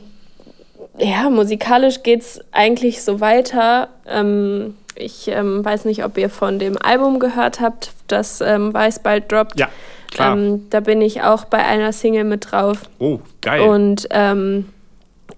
ja, 0.98 1.30
musikalisch 1.30 2.02
geht 2.02 2.20
es 2.20 2.40
eigentlich 2.52 3.02
so 3.02 3.20
weiter. 3.20 3.88
Ähm, 4.06 4.74
ich 4.94 5.28
ähm, 5.28 5.64
weiß 5.64 5.84
nicht, 5.84 6.04
ob 6.04 6.18
ihr 6.18 6.28
von 6.30 6.58
dem 6.58 6.76
Album 6.80 7.18
gehört 7.18 7.60
habt, 7.60 7.92
das 8.08 8.40
ähm, 8.40 8.72
Weiß 8.74 9.02
bald 9.02 9.30
droppt. 9.30 9.58
Ja, 9.58 9.68
klar. 10.10 10.36
Ähm, 10.36 10.66
da 10.70 10.80
bin 10.80 11.00
ich 11.00 11.22
auch 11.22 11.44
bei 11.44 11.64
einer 11.64 11.92
Single 11.92 12.24
mit 12.24 12.50
drauf. 12.50 12.78
oh, 12.98 13.20
geil. 13.40 13.60
Und 13.62 14.06
ähm, 14.10 14.68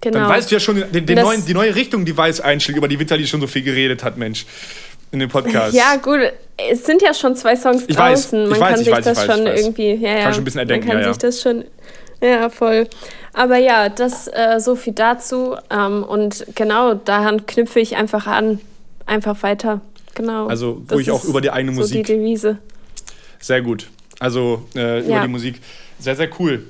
genau. 0.01 0.21
Dann 0.21 0.29
weißt 0.29 0.51
du 0.51 0.57
ja 0.57 0.61
schon 0.61 0.85
den, 0.93 1.07
den 1.07 1.21
neuen, 1.21 1.45
die 1.45 1.55
neue 1.55 1.75
Richtung, 1.75 2.05
die 2.05 2.17
Weiß 2.17 2.41
einschlägt, 2.41 2.77
über 2.79 2.89
die 2.89 2.99
Vitali 2.99 3.27
schon 3.27 3.41
so 3.41 3.47
viel 3.47 3.63
geredet 3.63 4.05
hat, 4.05 4.17
Mensch. 4.17 4.47
In 5.13 5.21
dem 5.21 5.29
Podcast. 5.29 5.75
ja, 5.75 5.95
gut, 5.95 6.19
es 6.57 6.85
sind 6.85 7.01
ja 7.01 7.15
schon 7.15 7.37
zwei 7.37 7.55
Songs 7.55 7.85
Ich 7.87 7.97
weiß, 7.97 8.31
draußen. 8.31 8.43
ich 8.43 8.51
Man 8.51 8.61
weiß, 8.61 8.69
kann 8.71 8.81
ich 8.81 8.87
sich 8.87 8.95
weiß, 8.95 9.05
das 9.05 9.19
weiß, 9.19 9.37
schon 9.37 9.45
weiß. 9.45 9.61
irgendwie. 9.61 9.95
Ja, 9.95 10.19
ja, 10.19 10.33
schon 10.33 10.43
ein 10.43 10.45
bisschen 10.45 10.59
erdenken, 10.61 10.89
Man 10.89 10.97
kann 10.97 11.03
ja, 11.03 11.07
ja. 11.07 11.13
sich 11.13 11.23
das 11.23 11.41
schon. 11.41 11.65
Ja, 12.21 12.49
voll. 12.51 12.89
Aber 13.33 13.57
ja, 13.59 13.89
das 13.89 14.29
äh, 14.29 14.59
so 14.59 14.75
viel 14.75 14.93
dazu. 14.93 15.57
Ähm, 15.71 16.03
und 16.03 16.45
genau, 16.57 16.95
daran 16.95 17.47
knüpfe 17.47 17.79
ich 17.79 17.97
einfach 17.97 18.27
an. 18.27 18.61
Einfach 19.07 19.43
weiter. 19.43 19.81
Genau. 20.15 20.47
Also, 20.47 20.83
ruhig 20.91 21.11
auch 21.11 21.25
über 21.25 21.41
die 21.41 21.51
eigene 21.51 21.75
so 21.75 21.81
Musik. 21.81 22.07
die 22.07 22.13
Devise. 22.15 22.59
Sehr 23.41 23.63
gut. 23.63 23.89
Also 24.21 24.67
äh, 24.75 25.01
über 25.01 25.09
Ja. 25.09 25.23
die 25.23 25.29
Musik. 25.29 25.61
Sehr, 25.99 26.17
sehr 26.17 26.29
cool. 26.39 26.65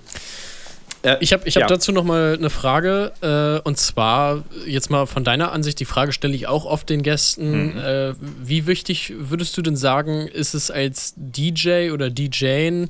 Äh, 1.04 1.16
Ich 1.20 1.32
habe 1.32 1.46
ich 1.46 1.54
hab 1.56 1.62
Ja. 1.62 1.66
dazu 1.68 1.92
noch 1.92 2.02
mal 2.04 2.34
eine 2.38 2.50
Frage. 2.50 3.12
Äh, 3.20 3.66
und 3.68 3.78
zwar, 3.78 4.42
jetzt 4.66 4.90
mal 4.90 5.06
von 5.06 5.22
deiner 5.22 5.52
Ansicht, 5.52 5.78
die 5.80 5.84
Frage 5.84 6.12
stelle 6.12 6.34
ich 6.34 6.46
auch 6.46 6.64
oft 6.64 6.88
den 6.88 7.02
Gästen. 7.02 7.74
Mhm. 7.74 7.78
Äh, 7.78 8.14
wie 8.42 8.66
wichtig 8.66 9.12
würdest 9.18 9.56
du 9.56 9.62
denn 9.62 9.76
sagen, 9.76 10.26
ist 10.28 10.54
es 10.54 10.70
als 10.70 11.14
DJ 11.16 11.90
oder 11.90 12.10
DJin 12.10 12.88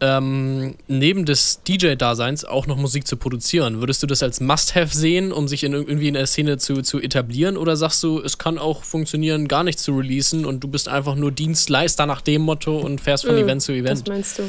ähm, 0.00 0.76
neben 0.86 1.24
des 1.24 1.60
DJ-Daseins 1.66 2.44
auch 2.44 2.68
noch 2.68 2.76
Musik 2.76 3.06
zu 3.06 3.16
produzieren? 3.16 3.80
Würdest 3.80 4.00
du 4.02 4.06
das 4.06 4.22
als 4.22 4.40
Must-Have 4.40 4.96
sehen, 4.96 5.32
um 5.32 5.48
sich 5.48 5.64
in, 5.64 5.72
irgendwie 5.72 6.06
in 6.08 6.14
der 6.14 6.26
Szene 6.26 6.58
zu, 6.58 6.82
zu 6.82 7.00
etablieren? 7.00 7.56
Oder 7.56 7.76
sagst 7.76 8.02
du, 8.04 8.20
es 8.22 8.38
kann 8.38 8.58
auch 8.58 8.84
funktionieren, 8.84 9.48
gar 9.48 9.64
nichts 9.64 9.82
zu 9.82 9.96
releasen 9.96 10.44
und 10.46 10.60
du 10.60 10.68
bist 10.68 10.88
einfach 10.88 11.16
nur 11.16 11.32
Dienstleister 11.32 12.06
nach 12.06 12.20
dem 12.20 12.42
Motto 12.42 12.78
und 12.78 13.00
fährst 13.00 13.26
von 13.26 13.34
Mhm, 13.34 13.42
Event 13.42 13.62
zu 13.62 13.72
Was 13.72 13.78
Event? 13.80 14.08
meinst 14.08 14.38
du? 14.38 14.42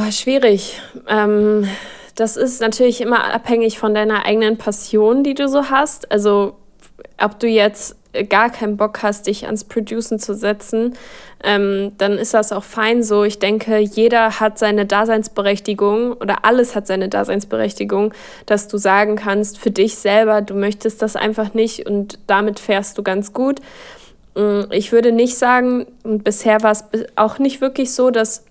Oh, 0.00 0.10
schwierig. 0.12 0.80
Ähm, 1.08 1.66
das 2.14 2.36
ist 2.36 2.60
natürlich 2.60 3.00
immer 3.00 3.32
abhängig 3.32 3.78
von 3.78 3.94
deiner 3.94 4.26
eigenen 4.26 4.56
Passion, 4.56 5.24
die 5.24 5.34
du 5.34 5.48
so 5.48 5.70
hast. 5.70 6.12
Also 6.12 6.56
ob 7.20 7.40
du 7.40 7.48
jetzt 7.48 7.96
gar 8.28 8.50
keinen 8.50 8.76
Bock 8.76 9.02
hast, 9.02 9.26
dich 9.26 9.46
ans 9.46 9.64
Producen 9.64 10.20
zu 10.20 10.34
setzen, 10.34 10.94
ähm, 11.42 11.92
dann 11.98 12.12
ist 12.12 12.32
das 12.32 12.52
auch 12.52 12.62
fein 12.62 13.02
so. 13.02 13.24
Ich 13.24 13.40
denke, 13.40 13.78
jeder 13.78 14.38
hat 14.38 14.58
seine 14.58 14.86
Daseinsberechtigung 14.86 16.12
oder 16.12 16.44
alles 16.44 16.76
hat 16.76 16.86
seine 16.86 17.08
Daseinsberechtigung, 17.08 18.14
dass 18.46 18.68
du 18.68 18.78
sagen 18.78 19.16
kannst 19.16 19.58
für 19.58 19.72
dich 19.72 19.96
selber, 19.96 20.42
du 20.42 20.54
möchtest 20.54 21.02
das 21.02 21.16
einfach 21.16 21.54
nicht 21.54 21.86
und 21.86 22.20
damit 22.28 22.60
fährst 22.60 22.98
du 22.98 23.02
ganz 23.02 23.32
gut. 23.32 23.60
Mm, 24.36 24.62
ich 24.70 24.92
würde 24.92 25.10
nicht 25.10 25.36
sagen, 25.36 25.86
und 26.04 26.22
bisher 26.22 26.62
war 26.62 26.72
es 26.72 26.84
auch 27.16 27.38
nicht 27.38 27.60
wirklich 27.60 27.92
so, 27.92 28.10
dass 28.10 28.44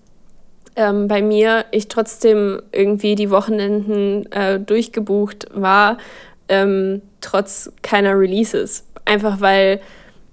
ähm, 0.77 1.07
bei 1.07 1.21
mir 1.21 1.65
ich 1.71 1.89
trotzdem 1.89 2.61
irgendwie 2.71 3.15
die 3.15 3.31
Wochenenden 3.31 4.31
äh, 4.31 4.59
durchgebucht 4.59 5.47
war, 5.53 5.97
ähm, 6.47 7.01
trotz 7.19 7.73
keiner 7.81 8.17
Releases. 8.17 8.85
Einfach 9.03 9.41
weil 9.41 9.81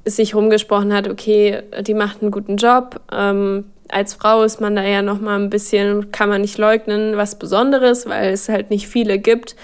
es 0.05 0.17
sich 0.17 0.35
rumgesprochen 0.35 0.93
hat, 0.93 1.09
okay, 1.09 1.63
die 1.81 1.95
macht 1.95 2.21
einen 2.21 2.31
guten 2.31 2.59
Job. 2.59 3.01
Ähm, 3.11 3.65
als 3.89 4.15
Frau 4.15 4.43
ist 4.43 4.61
man 4.61 4.77
da 4.77 4.83
ja 4.83 5.03
noch 5.03 5.21
mal 5.21 5.39
ein 5.39 5.51
bisschen, 5.51 6.13
kann 6.13 6.29
man 6.29 6.43
nicht 6.43 6.59
leugnen, 6.59 7.17
was 7.17 7.39
Besonderes, 7.39 8.07
weil 8.07 8.33
es 8.33 8.49
halt 8.49 8.71
nicht 8.71 8.87
viele 8.87 9.19
gibt. 9.19 9.57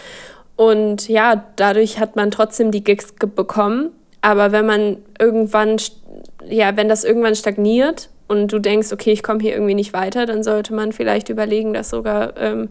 Und 0.56 1.08
ja, 1.08 1.44
dadurch 1.56 2.00
hat 2.00 2.16
man 2.16 2.30
trotzdem 2.30 2.70
die 2.70 2.84
Gigs 2.84 3.12
bekommen. 3.12 3.90
Aber 4.22 4.52
wenn 4.52 4.66
man 4.66 4.96
irgendwann, 5.18 5.76
ja, 6.48 6.76
wenn 6.76 6.88
das 6.88 7.04
irgendwann 7.04 7.34
stagniert 7.34 8.08
und 8.30 8.52
du 8.52 8.60
denkst, 8.60 8.92
okay, 8.92 9.10
ich 9.10 9.24
komme 9.24 9.40
hier 9.40 9.52
irgendwie 9.52 9.74
nicht 9.74 9.92
weiter, 9.92 10.24
dann 10.24 10.44
sollte 10.44 10.72
man 10.72 10.92
vielleicht 10.92 11.28
überlegen, 11.30 11.74
das 11.74 11.90
sogar 11.90 12.36
ähm, 12.36 12.68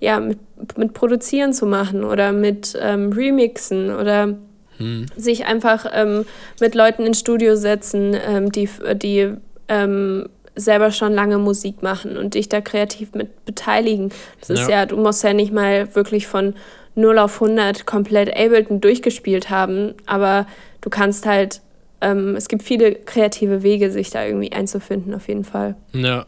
ja, 0.00 0.20
mit, 0.20 0.38
mit 0.76 0.92
Produzieren 0.92 1.54
zu 1.54 1.64
machen 1.64 2.04
oder 2.04 2.32
mit 2.32 2.78
ähm, 2.78 3.10
Remixen 3.12 3.90
oder 3.90 4.36
hm. 4.76 5.06
sich 5.16 5.46
einfach 5.46 5.86
ähm, 5.92 6.26
mit 6.60 6.74
Leuten 6.74 7.06
ins 7.06 7.20
Studio 7.20 7.56
setzen, 7.56 8.14
ähm, 8.14 8.52
die, 8.52 8.68
die 8.96 9.32
ähm, 9.68 10.28
selber 10.54 10.90
schon 10.90 11.14
lange 11.14 11.38
Musik 11.38 11.82
machen 11.82 12.18
und 12.18 12.34
dich 12.34 12.50
da 12.50 12.60
kreativ 12.60 13.14
mit 13.14 13.46
beteiligen. 13.46 14.10
Das 14.40 14.50
ist 14.50 14.68
ja, 14.68 14.80
ja 14.80 14.86
du 14.86 14.98
musst 14.98 15.24
ja 15.24 15.32
nicht 15.32 15.54
mal 15.54 15.94
wirklich 15.94 16.26
von 16.26 16.54
0 16.96 17.18
auf 17.18 17.40
100 17.40 17.86
komplett 17.86 18.28
Ableton 18.36 18.82
durchgespielt 18.82 19.48
haben, 19.48 19.94
aber 20.04 20.46
du 20.82 20.90
kannst 20.90 21.24
halt 21.24 21.62
ähm, 22.00 22.36
es 22.36 22.48
gibt 22.48 22.62
viele 22.62 22.94
kreative 22.94 23.62
Wege, 23.62 23.90
sich 23.90 24.10
da 24.10 24.24
irgendwie 24.24 24.52
einzufinden, 24.52 25.14
auf 25.14 25.26
jeden 25.26 25.44
Fall. 25.44 25.74
Ja, 25.92 26.26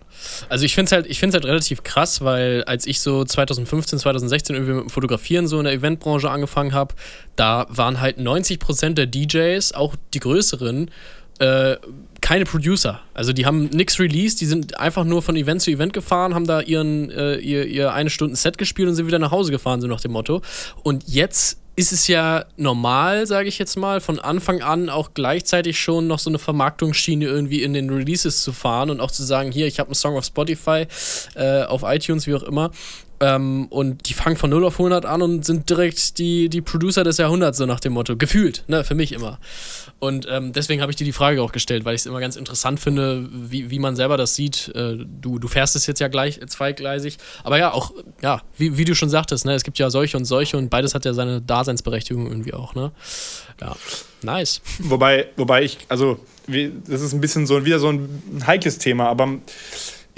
also 0.49 0.65
ich 0.65 0.75
finde 0.75 0.87
es 0.87 1.23
halt, 1.23 1.35
halt 1.35 1.45
relativ 1.45 1.85
krass, 1.85 2.23
weil 2.23 2.65
als 2.65 2.87
ich 2.87 3.01
so 3.01 3.25
2015, 3.25 4.01
2016 4.01 4.57
irgendwie 4.57 4.73
mit 4.73 4.83
dem 4.85 4.91
Fotografieren 4.91 5.47
so 5.47 5.59
in 5.59 5.65
der 5.65 5.73
Eventbranche 5.73 6.29
angefangen 6.29 6.73
habe, 6.73 6.95
da 7.37 7.67
waren 7.69 8.01
halt 8.01 8.19
90 8.19 8.59
Prozent 8.59 8.99
der 8.99 9.07
DJs, 9.07 9.73
auch 9.75 9.95
die 10.13 10.21
größeren, 10.21 10.91
äh, 11.39 11.77
keine 12.21 12.45
Producer. 12.45 13.01
Also 13.15 13.33
die 13.33 13.47
haben 13.47 13.67
nichts 13.67 13.99
released, 14.01 14.41
die 14.41 14.47
sind 14.47 14.79
einfach 14.79 15.05
nur 15.05 15.23
von 15.23 15.37
Event 15.37 15.63
zu 15.63 15.71
Event 15.71 15.93
gefahren, 15.93 16.35
haben 16.35 16.47
da 16.47 16.61
ihren, 16.61 17.11
äh, 17.11 17.37
ihr, 17.37 17.67
ihr 17.67 17.95
eine 17.95 18.11
Stunde 18.11 18.35
Set 18.35 18.59
gespielt 18.59 18.89
und 18.89 18.95
sind 18.95 19.07
wieder 19.07 19.21
nach 19.21 19.31
Hause 19.31 19.53
gefahren, 19.53 19.81
so 19.81 19.87
nach 19.87 20.01
dem 20.01 20.13
Motto. 20.13 20.43
Und 20.83 21.05
jetzt 21.07 21.61
ist 21.81 21.93
es 21.93 22.09
ja 22.09 22.45
normal, 22.59 23.27
sage 23.27 23.49
ich 23.49 23.59
jetzt 23.59 23.77
mal, 23.77 24.03
von 24.03 24.19
Anfang 24.19 24.61
an 24.61 24.91
auch 24.91 25.13
gleichzeitig 25.15 25.81
schon 25.81 26.07
noch 26.07 26.19
so 26.19 26.29
eine 26.29 26.39
Vermarktungsschiene 26.39 27.25
irgendwie 27.25 27.63
in 27.63 27.73
den 27.73 27.89
Releases 27.89 28.43
zu 28.43 28.53
fahren 28.53 28.91
und 28.91 29.01
auch 29.01 29.11
zu 29.11 29.25
sagen, 29.25 29.51
hier, 29.51 29.67
ich 29.67 29.81
habe 29.81 29.89
einen 29.89 29.95
Song 29.95 30.15
auf 30.15 30.27
Spotify, 30.27 30.87
äh, 31.37 31.63
auf 31.63 31.83
iTunes, 31.83 32.27
wie 32.27 32.35
auch 32.35 32.43
immer. 32.43 32.71
Ähm, 33.23 33.67
und 33.69 34.09
die 34.09 34.15
fangen 34.15 34.37
von 34.37 34.49
0 34.49 34.65
auf 34.65 34.75
100 34.75 35.05
an 35.05 35.21
und 35.21 35.45
sind 35.45 35.69
direkt 35.69 36.19
die, 36.19 36.49
die 36.49 36.63
Producer 36.63 37.05
des 37.05 37.19
Jahrhunderts, 37.19 37.59
so 37.59 37.67
nach 37.67 37.81
dem 37.81 37.93
Motto. 37.93 38.17
Gefühlt, 38.17 38.65
ne, 38.67 38.83
für 38.83 38.95
mich 38.95 39.13
immer. 39.13 39.39
Und 39.99 40.27
ähm, 40.31 40.55
deswegen 40.55 40.81
habe 40.81 40.91
ich 40.91 40.97
dir 40.97 41.05
die 41.05 41.13
Frage 41.13 41.43
auch 41.43 41.53
gestellt, 41.53 41.85
weil 41.85 41.95
ich 41.95 42.01
es 42.01 42.07
immer 42.07 42.21
ganz 42.21 42.37
interessant 42.37 42.81
finde, 42.81 43.29
wie, 43.31 43.71
wie 43.71 43.79
man 43.79 43.95
selber 43.95 44.17
das 44.17 44.35
sieht. 44.35 44.73
Äh, 44.75 44.97
du, 45.21 45.39
du 45.39 45.49
fährst 45.49 45.77
es 45.77 45.87
jetzt 45.87 46.01
ja 46.01 46.09
gleich 46.09 46.41
zweigleisig. 46.47 47.19
Aber 47.45 47.59
ja, 47.59 47.75
auch, 47.75 47.93
ja, 48.23 48.41
wie, 48.57 48.79
wie 48.79 48.87
du 48.87 48.95
schon 48.95 49.11
sagtest, 49.11 49.45
ne, 49.45 49.53
es 49.53 49.65
gibt 49.65 49.79
ja 49.79 49.91
solche 49.91 50.17
und 50.17 50.25
solche 50.25 50.57
und 50.57 50.71
beides 50.71 50.95
hat 50.95 51.05
ja 51.05 51.13
seine 51.13 51.43
Daseinsberechtigung 51.43 52.27
irgendwie 52.27 52.55
auch, 52.55 52.75
ne? 52.75 52.91
Ja, 53.61 53.77
nice. 54.23 54.63
Wobei, 54.79 55.27
wobei 55.37 55.65
ich, 55.65 55.77
also, 55.89 56.19
das 56.47 57.03
ist 57.03 57.13
ein 57.13 57.21
bisschen 57.21 57.47
so 57.47 57.67
wieder 57.67 57.79
so 57.79 57.91
ein 57.91 58.45
heikles 58.47 58.79
Thema, 58.79 59.09
aber 59.09 59.39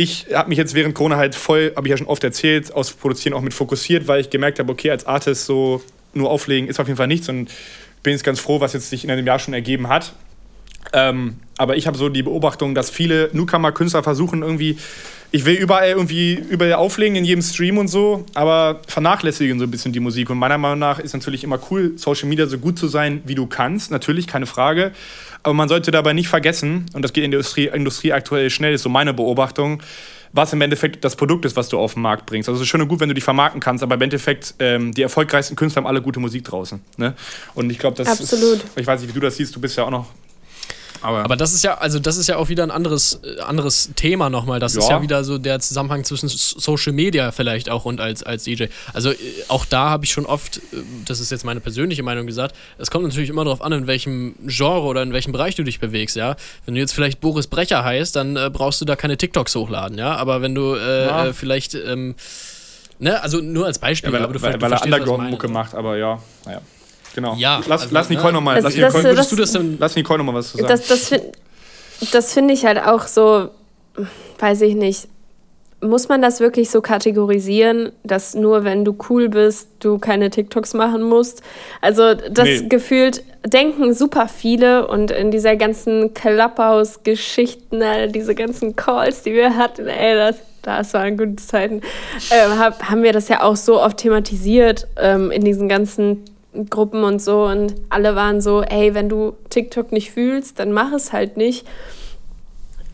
ich 0.02 0.26
habe 0.32 0.48
mich 0.48 0.58
jetzt 0.58 0.74
während 0.74 0.94
Corona 0.94 1.16
halt 1.16 1.34
voll, 1.34 1.72
habe 1.76 1.86
ich 1.86 1.90
ja 1.90 1.96
schon 1.96 2.06
oft 2.06 2.24
erzählt, 2.24 2.72
aus 2.72 2.92
Produzieren 2.92 3.34
auch 3.34 3.40
mit 3.40 3.54
fokussiert, 3.54 4.08
weil 4.08 4.20
ich 4.20 4.30
gemerkt 4.30 4.58
habe, 4.58 4.70
okay, 4.72 4.90
als 4.90 5.06
Artist 5.06 5.46
so 5.46 5.82
nur 6.14 6.30
auflegen 6.30 6.68
ist 6.68 6.80
auf 6.80 6.88
jeden 6.88 6.96
Fall 6.96 7.06
nichts 7.06 7.28
und 7.28 7.50
bin 8.02 8.12
jetzt 8.12 8.24
ganz 8.24 8.40
froh, 8.40 8.60
was 8.60 8.72
jetzt 8.72 8.90
sich 8.90 9.04
in 9.04 9.10
einem 9.10 9.26
Jahr 9.26 9.38
schon 9.38 9.54
ergeben 9.54 9.88
hat. 9.88 10.12
Ähm, 10.92 11.36
aber 11.58 11.76
ich 11.76 11.86
habe 11.86 11.96
so 11.96 12.08
die 12.08 12.22
Beobachtung, 12.22 12.74
dass 12.74 12.90
viele 12.90 13.30
Newcomer-Künstler 13.32 14.02
versuchen 14.02 14.42
irgendwie, 14.42 14.78
ich 15.30 15.44
will 15.44 15.54
überall 15.54 15.90
irgendwie 15.90 16.34
überall 16.34 16.74
auflegen 16.74 17.16
in 17.16 17.24
jedem 17.24 17.42
Stream 17.42 17.78
und 17.78 17.88
so, 17.88 18.26
aber 18.34 18.80
vernachlässigen 18.86 19.58
so 19.58 19.64
ein 19.64 19.70
bisschen 19.70 19.92
die 19.92 20.00
Musik. 20.00 20.28
Und 20.30 20.38
meiner 20.38 20.58
Meinung 20.58 20.78
nach 20.78 20.98
ist 20.98 21.14
natürlich 21.14 21.44
immer 21.44 21.58
cool, 21.70 21.92
Social 21.96 22.28
Media 22.28 22.46
so 22.46 22.58
gut 22.58 22.78
zu 22.78 22.88
sein, 22.88 23.22
wie 23.24 23.34
du 23.34 23.46
kannst. 23.46 23.90
Natürlich, 23.90 24.26
keine 24.26 24.46
Frage. 24.46 24.92
Aber 25.42 25.54
man 25.54 25.68
sollte 25.68 25.90
dabei 25.90 26.12
nicht 26.12 26.28
vergessen, 26.28 26.86
und 26.92 27.02
das 27.02 27.12
geht 27.12 27.24
in 27.24 27.30
der 27.30 27.40
Industrie, 27.40 27.66
Industrie 27.66 28.12
aktuell 28.12 28.50
schnell, 28.50 28.74
ist 28.74 28.82
so 28.82 28.88
meine 28.88 29.14
Beobachtung, 29.14 29.82
was 30.32 30.52
im 30.52 30.60
Endeffekt 30.60 31.04
das 31.04 31.16
Produkt 31.16 31.44
ist, 31.44 31.56
was 31.56 31.68
du 31.68 31.78
auf 31.78 31.94
den 31.94 32.02
Markt 32.02 32.26
bringst. 32.26 32.48
Also 32.48 32.60
es 32.60 32.62
ist 32.62 32.68
schön 32.68 32.80
und 32.80 32.88
gut, 32.88 33.00
wenn 33.00 33.08
du 33.08 33.14
dich 33.14 33.24
vermarkten 33.24 33.60
kannst, 33.60 33.82
aber 33.82 33.94
im 33.96 34.02
Endeffekt, 34.02 34.54
ähm, 34.58 34.92
die 34.92 35.02
erfolgreichsten 35.02 35.56
Künstler 35.56 35.82
haben 35.82 35.86
alle 35.86 36.02
gute 36.02 36.20
Musik 36.20 36.44
draußen. 36.44 36.80
Ne? 36.96 37.14
Und 37.54 37.70
ich 37.70 37.78
glaube, 37.78 37.96
das 37.96 38.08
Absolut. 38.08 38.58
ist. 38.58 38.66
Ich 38.76 38.86
weiß 38.86 39.00
nicht, 39.00 39.10
wie 39.10 39.14
du 39.14 39.20
das 39.20 39.36
siehst, 39.36 39.54
du 39.54 39.60
bist 39.60 39.76
ja 39.76 39.84
auch 39.84 39.90
noch 39.90 40.06
aber, 41.02 41.24
aber, 41.24 41.36
das 41.36 41.52
ist 41.52 41.64
ja, 41.64 41.74
also 41.74 41.98
das 41.98 42.16
ist 42.16 42.28
ja 42.28 42.36
auch 42.36 42.48
wieder 42.48 42.62
ein 42.62 42.70
anderes, 42.70 43.20
äh, 43.24 43.40
anderes 43.40 43.90
Thema 43.96 44.30
nochmal. 44.30 44.60
Das 44.60 44.74
ja. 44.74 44.80
ist 44.80 44.88
ja 44.88 45.02
wieder 45.02 45.24
so 45.24 45.38
der 45.38 45.60
Zusammenhang 45.60 46.04
zwischen 46.04 46.28
Social 46.28 46.92
Media 46.92 47.32
vielleicht 47.32 47.68
auch 47.68 47.84
und 47.84 48.00
als, 48.00 48.22
als 48.22 48.44
DJ. 48.44 48.66
Also 48.92 49.10
äh, 49.10 49.16
auch 49.48 49.64
da 49.64 49.90
habe 49.90 50.04
ich 50.04 50.12
schon 50.12 50.26
oft, 50.26 50.58
äh, 50.58 50.60
das 51.06 51.20
ist 51.20 51.30
jetzt 51.30 51.44
meine 51.44 51.60
persönliche 51.60 52.02
Meinung 52.02 52.26
gesagt, 52.26 52.54
es 52.78 52.90
kommt 52.90 53.04
natürlich 53.04 53.30
immer 53.30 53.44
darauf 53.44 53.62
an, 53.62 53.72
in 53.72 53.86
welchem 53.86 54.34
Genre 54.46 54.82
oder 54.82 55.02
in 55.02 55.12
welchem 55.12 55.32
Bereich 55.32 55.54
du 55.54 55.64
dich 55.64 55.80
bewegst, 55.80 56.16
ja. 56.16 56.36
Wenn 56.64 56.74
du 56.74 56.80
jetzt 56.80 56.92
vielleicht 56.92 57.20
Boris 57.20 57.46
Brecher 57.46 57.84
heißt, 57.84 58.14
dann 58.16 58.36
äh, 58.36 58.50
brauchst 58.52 58.80
du 58.80 58.84
da 58.84 58.96
keine 58.96 59.16
TikToks 59.16 59.54
hochladen, 59.54 59.98
ja. 59.98 60.14
Aber 60.16 60.42
wenn 60.42 60.54
du 60.54 60.74
äh, 60.74 61.06
ja. 61.06 61.32
vielleicht, 61.32 61.74
ähm, 61.74 62.14
ne, 62.98 63.22
also 63.22 63.40
nur 63.40 63.66
als 63.66 63.78
Beispiel, 63.78 64.10
ja, 64.12 64.18
weil, 64.18 64.24
aber 64.24 64.32
du, 64.34 64.42
weil, 64.42 64.60
weil 64.60 64.72
er 64.72 64.82
Underground-Mucke 64.82 65.48
macht, 65.48 65.74
aber 65.74 65.96
ja, 65.96 66.20
naja. 66.44 66.60
Genau. 67.14 67.34
Ja, 67.36 67.60
lass, 67.66 67.82
also, 67.82 67.94
lass 67.94 68.08
Nicole 68.08 68.32
nochmal. 68.32 68.56
Also, 68.56 68.68
lass, 68.80 68.94
Nicole, 68.94 69.14
das, 69.14 69.30
das, 69.30 69.58
lass 69.78 69.96
Nicole 69.96 70.18
nochmal 70.18 70.36
was 70.36 70.52
zu 70.52 70.58
sagen. 70.58 70.68
Das, 70.68 70.86
das, 70.86 71.12
das 72.10 72.32
finde 72.32 72.54
ich 72.54 72.64
halt 72.64 72.78
auch 72.78 73.06
so, 73.06 73.50
weiß 74.38 74.62
ich 74.62 74.74
nicht. 74.74 75.08
Muss 75.80 76.08
man 76.08 76.22
das 76.22 76.38
wirklich 76.38 76.70
so 76.70 76.80
kategorisieren, 76.80 77.90
dass 78.04 78.34
nur 78.34 78.62
wenn 78.62 78.84
du 78.84 78.96
cool 79.10 79.28
bist, 79.28 79.68
du 79.80 79.98
keine 79.98 80.30
TikToks 80.30 80.74
machen 80.74 81.02
musst? 81.02 81.42
Also 81.80 82.14
das 82.14 82.44
nee. 82.44 82.68
gefühlt 82.68 83.24
denken 83.44 83.92
super 83.92 84.28
viele 84.28 84.86
und 84.86 85.10
in 85.10 85.32
dieser 85.32 85.56
ganzen 85.56 86.14
Clubhouse-Geschichten, 86.14 87.82
diese 88.10 88.36
ganzen 88.36 88.76
Calls, 88.76 89.22
die 89.22 89.32
wir 89.32 89.56
hatten, 89.56 89.88
ey, 89.88 90.14
das, 90.14 90.36
das 90.62 90.94
waren 90.94 91.16
gute 91.16 91.34
Zeiten, 91.36 91.80
äh, 92.30 92.56
hab, 92.56 92.88
haben 92.88 93.02
wir 93.02 93.12
das 93.12 93.28
ja 93.28 93.42
auch 93.42 93.56
so 93.56 93.80
oft 93.80 93.96
thematisiert 93.96 94.86
ähm, 94.96 95.32
in 95.32 95.42
diesen 95.42 95.68
ganzen 95.68 96.22
Gruppen 96.68 97.02
und 97.02 97.22
so 97.22 97.44
und 97.44 97.74
alle 97.88 98.14
waren 98.14 98.40
so, 98.40 98.62
ey, 98.62 98.94
wenn 98.94 99.08
du 99.08 99.34
TikTok 99.48 99.90
nicht 99.90 100.12
fühlst, 100.12 100.58
dann 100.58 100.72
mach 100.72 100.92
es 100.92 101.12
halt 101.12 101.36
nicht. 101.36 101.66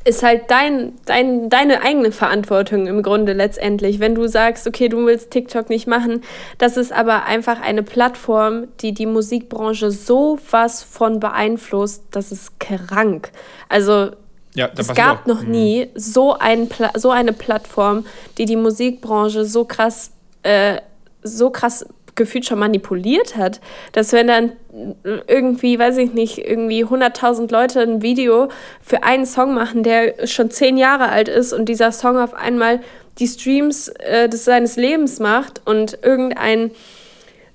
Ist 0.04 0.22
halt 0.22 0.44
dein, 0.48 0.92
dein, 1.06 1.50
deine 1.50 1.82
eigene 1.82 2.12
Verantwortung 2.12 2.86
im 2.86 3.02
Grunde 3.02 3.32
letztendlich. 3.32 3.98
Wenn 3.98 4.14
du 4.14 4.26
sagst, 4.28 4.66
okay, 4.66 4.88
du 4.88 5.04
willst 5.04 5.32
TikTok 5.32 5.68
nicht 5.68 5.86
machen, 5.86 6.22
das 6.56 6.76
ist 6.76 6.92
aber 6.92 7.24
einfach 7.24 7.60
eine 7.60 7.82
Plattform, 7.82 8.68
die 8.80 8.94
die 8.94 9.06
Musikbranche 9.06 9.90
so 9.90 10.38
was 10.50 10.82
von 10.82 11.18
beeinflusst, 11.20 12.04
das 12.12 12.30
ist 12.32 12.60
krank. 12.60 13.32
Also 13.68 14.12
ja, 14.54 14.70
es 14.76 14.94
gab 14.94 15.26
noch 15.26 15.42
mhm. 15.42 15.50
nie 15.50 15.88
so, 15.94 16.34
ein 16.34 16.68
so 16.94 17.10
eine 17.10 17.32
Plattform, 17.32 18.06
die 18.38 18.44
die 18.44 18.56
Musikbranche 18.56 19.44
so 19.44 19.64
krass, 19.64 20.12
äh, 20.42 20.80
so 21.22 21.50
krass 21.50 21.84
gefühlt 22.18 22.44
schon 22.44 22.58
manipuliert 22.58 23.36
hat. 23.36 23.60
Dass 23.92 24.12
wenn 24.12 24.26
dann 24.26 24.52
irgendwie, 25.26 25.78
weiß 25.78 25.96
ich 25.96 26.12
nicht, 26.12 26.38
irgendwie 26.38 26.84
100.000 26.84 27.50
Leute 27.50 27.80
ein 27.80 28.02
Video 28.02 28.48
für 28.82 29.02
einen 29.02 29.24
Song 29.24 29.54
machen, 29.54 29.82
der 29.82 30.26
schon 30.26 30.50
zehn 30.50 30.76
Jahre 30.76 31.08
alt 31.08 31.28
ist 31.28 31.54
und 31.54 31.70
dieser 31.70 31.90
Song 31.92 32.18
auf 32.18 32.34
einmal 32.34 32.80
die 33.18 33.26
Streams 33.26 33.88
äh, 33.88 34.28
des 34.28 34.44
seines 34.44 34.76
Lebens 34.76 35.18
macht 35.18 35.62
und 35.64 35.98
irgendein 36.02 36.70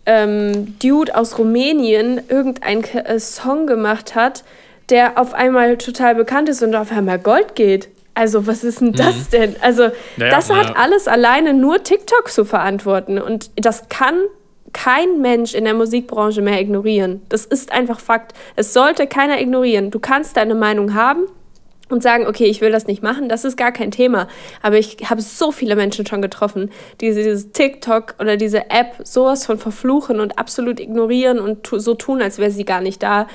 ähm, 0.06 0.78
Dude 0.80 1.16
aus 1.16 1.38
Rumänien 1.38 2.22
irgendeinen 2.28 2.84
äh, 2.84 3.20
Song 3.20 3.68
gemacht 3.68 4.16
hat, 4.16 4.44
der 4.90 5.18
auf 5.18 5.34
einmal 5.34 5.78
total 5.78 6.16
bekannt 6.16 6.50
ist 6.50 6.62
und 6.62 6.76
auf 6.76 6.92
einmal 6.92 7.20
Gold 7.20 7.56
geht. 7.56 7.88
Also, 8.16 8.46
was 8.46 8.64
ist 8.64 8.82
denn 8.82 8.94
das 8.94 9.16
mhm. 9.16 9.32
denn? 9.32 9.56
Also, 9.62 9.90
naja, 10.18 10.32
das 10.36 10.50
hat 10.50 10.68
naja. 10.68 10.76
alles 10.78 11.08
alleine 11.08 11.54
nur 11.54 11.84
TikTok 11.84 12.30
zu 12.30 12.46
verantworten. 12.46 13.18
Und 13.18 13.50
das 13.56 13.90
kann 13.90 14.16
kein 14.74 15.22
Mensch 15.22 15.54
in 15.54 15.64
der 15.64 15.74
Musikbranche 15.74 16.42
mehr 16.42 16.60
ignorieren. 16.60 17.22
Das 17.30 17.46
ist 17.46 17.72
einfach 17.72 18.00
Fakt. 18.00 18.34
Es 18.56 18.74
sollte 18.74 19.08
keiner 19.08 19.40
ignorieren. 19.40 19.92
Du 19.92 20.00
kannst 20.00 20.36
deine 20.36 20.56
Meinung 20.56 20.94
haben, 20.94 21.28
und 21.94 22.02
sagen, 22.02 22.28
okay, 22.28 22.46
ich 22.46 22.60
will 22.60 22.72
das 22.72 22.88
nicht 22.88 23.04
machen, 23.04 23.30
das 23.30 23.46
ist 23.46 23.56
gar 23.56 23.72
kein 23.72 23.92
Thema. 23.92 24.28
Aber 24.62 24.78
ich 24.78 24.98
habe 25.10 25.22
so 25.22 25.52
viele 25.52 25.76
Menschen 25.76 26.06
schon 26.06 26.22
getroffen, 26.22 26.72
die 27.00 27.14
dieses 27.14 27.52
TikTok 27.52 28.16
oder 28.20 28.36
diese 28.36 28.70
App 28.70 28.96
sowas 29.04 29.46
von 29.46 29.58
verfluchen 29.58 30.20
und 30.20 30.38
absolut 30.40 30.80
ignorieren 30.80 31.40
und 31.40 31.68
so 31.72 31.94
tun, 31.94 32.22
als 32.22 32.40
wäre 32.40 32.52
sie 32.52 32.66
gar 32.66 32.82
nicht 32.82 33.04
da. 33.04 33.28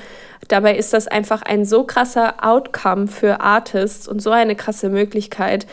Dabei 0.47 0.75
ist 0.75 0.93
das 0.93 1.07
einfach 1.07 1.41
ein 1.41 1.63
so 1.65 1.83
krasser 1.83 2.45
Outcome 2.45 3.07
für 3.07 3.39
Artists 3.39 4.07
und 4.07 4.21
so 4.21 4.31
eine 4.31 4.55
krasse 4.55 4.89
Möglichkeit. 4.89 5.65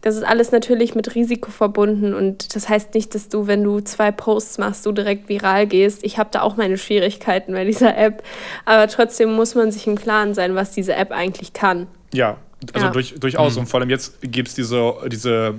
Das 0.00 0.16
ist 0.16 0.22
alles 0.22 0.50
natürlich 0.50 0.94
mit 0.94 1.14
Risiko 1.14 1.50
verbunden 1.50 2.14
und 2.14 2.54
das 2.54 2.68
heißt 2.68 2.94
nicht, 2.94 3.14
dass 3.14 3.28
du, 3.28 3.46
wenn 3.46 3.62
du 3.62 3.80
zwei 3.80 4.10
Posts 4.10 4.58
machst, 4.58 4.86
du 4.86 4.92
direkt 4.92 5.28
viral 5.28 5.66
gehst. 5.66 6.04
Ich 6.04 6.18
habe 6.18 6.30
da 6.32 6.42
auch 6.42 6.56
meine 6.56 6.78
Schwierigkeiten 6.78 7.52
bei 7.52 7.64
dieser 7.64 7.96
App, 7.96 8.22
aber 8.64 8.88
trotzdem 8.88 9.32
muss 9.34 9.54
man 9.54 9.70
sich 9.70 9.86
im 9.86 9.96
Klaren 9.96 10.34
sein, 10.34 10.54
was 10.54 10.70
diese 10.72 10.94
App 10.94 11.10
eigentlich 11.10 11.52
kann. 11.52 11.86
Ja, 12.12 12.38
also 12.72 12.86
ja. 12.86 12.92
durch, 12.92 13.14
durchaus. 13.18 13.54
Mhm. 13.54 13.60
Und 13.60 13.66
vor 13.66 13.80
allem 13.80 13.90
jetzt 13.90 14.20
gibt 14.22 14.48
es 14.48 14.54
diese, 14.54 14.94
diese, 15.06 15.54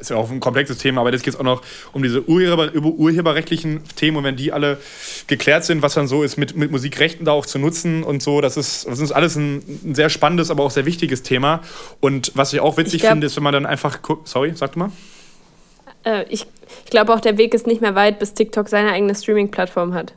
ist 0.00 0.10
ja 0.10 0.16
auch 0.16 0.30
ein 0.30 0.40
komplexes 0.40 0.78
Thema, 0.78 1.00
aber 1.00 1.12
jetzt 1.12 1.22
geht 1.22 1.34
es 1.34 1.40
auch 1.40 1.44
noch 1.44 1.62
um 1.92 2.02
diese 2.02 2.28
Urheber, 2.28 2.74
urheberrechtlichen 2.74 3.82
Themen 3.96 4.18
und 4.18 4.24
wenn 4.24 4.36
die 4.36 4.52
alle 4.52 4.78
geklärt 5.26 5.64
sind, 5.64 5.82
was 5.82 5.94
dann 5.94 6.06
so 6.06 6.22
ist, 6.22 6.36
mit, 6.36 6.56
mit 6.56 6.70
Musikrechten 6.70 7.24
da 7.24 7.32
auch 7.32 7.46
zu 7.46 7.58
nutzen 7.58 8.02
und 8.02 8.22
so, 8.22 8.40
das 8.40 8.56
ist, 8.56 8.86
das 8.86 8.98
ist 9.00 9.12
alles 9.12 9.36
ein, 9.36 9.62
ein 9.84 9.94
sehr 9.94 10.10
spannendes, 10.10 10.50
aber 10.50 10.64
auch 10.64 10.70
sehr 10.70 10.86
wichtiges 10.86 11.22
Thema. 11.22 11.60
Und 12.00 12.32
was 12.34 12.52
ich 12.52 12.60
auch 12.60 12.76
witzig 12.76 12.94
ich 12.94 13.00
glaub, 13.00 13.12
finde, 13.12 13.26
ist, 13.26 13.36
wenn 13.36 13.44
man 13.44 13.54
dann 13.54 13.66
einfach 13.66 14.02
guckt, 14.02 14.28
sorry, 14.28 14.52
sag 14.54 14.72
du 14.72 14.80
mal. 14.80 14.92
Äh, 16.04 16.24
ich 16.28 16.46
ich 16.84 16.90
glaube 16.90 17.12
auch, 17.12 17.20
der 17.20 17.38
Weg 17.38 17.54
ist 17.54 17.66
nicht 17.66 17.80
mehr 17.80 17.94
weit, 17.94 18.18
bis 18.18 18.34
TikTok 18.34 18.68
seine 18.68 18.92
eigene 18.92 19.14
Streaming-Plattform 19.14 19.94
hat. 19.94 20.12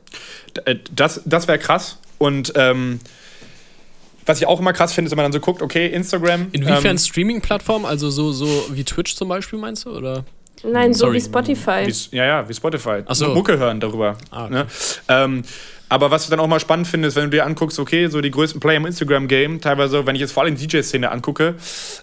Äh, 0.65 0.76
das, 0.93 1.21
das 1.26 1.48
wäre 1.48 1.60
krass. 1.60 1.98
Und 2.17 2.54
ähm, 2.56 3.00
was 4.25 4.41
ich 4.41 4.47
auch 4.47 4.59
immer 4.59 4.73
krass 4.73 4.93
finde, 4.93 5.07
ist, 5.07 5.11
wenn 5.11 5.17
man 5.17 5.31
dann 5.31 5.33
so 5.33 5.39
guckt, 5.39 5.61
okay, 5.61 5.88
Instagram. 5.88 6.47
Inwiefern 6.51 6.91
ähm, 6.91 6.97
Streaming-Plattform? 6.97 7.85
Also 7.85 8.09
so, 8.09 8.31
so 8.31 8.47
wie 8.71 8.83
Twitch 8.83 9.15
zum 9.15 9.29
Beispiel, 9.29 9.59
meinst 9.59 9.85
du? 9.85 9.91
Oder? 9.91 10.25
Nein, 10.63 10.93
so 10.93 11.05
Sorry. 11.05 11.17
wie 11.17 11.21
Spotify. 11.21 11.85
Wie, 11.85 12.15
ja, 12.15 12.25
ja, 12.25 12.49
wie 12.49 12.53
Spotify. 12.53 13.03
Ach 13.05 13.15
so. 13.15 13.33
Mucke 13.33 13.57
hören 13.57 13.79
darüber. 13.79 14.17
Ah, 14.31 14.45
okay. 14.45 14.53
ne? 14.53 14.67
ähm, 15.09 15.43
aber 15.95 16.12
was 16.12 16.25
ich 16.25 16.29
dann 16.29 16.41
auch 16.41 16.47
mal 16.47 16.60
spannend 16.60 16.89
finde, 16.89 17.08
ist, 17.08 17.15
wenn 17.15 17.23
du 17.23 17.29
dir 17.29 17.45
anguckst, 17.45 17.79
okay, 17.79 18.08
so 18.08 18.19
die 18.19 18.29
größten 18.29 18.60
Player 18.60 18.75
im 18.75 18.86
Instagram-Game, 18.86 19.62
teilweise, 19.62 20.05
wenn 20.05 20.13
ich 20.15 20.19
jetzt 20.19 20.34
vor 20.34 20.43
allem 20.43 20.58
die 20.58 20.67
DJ-Szene 20.67 21.10
angucke 21.10 21.55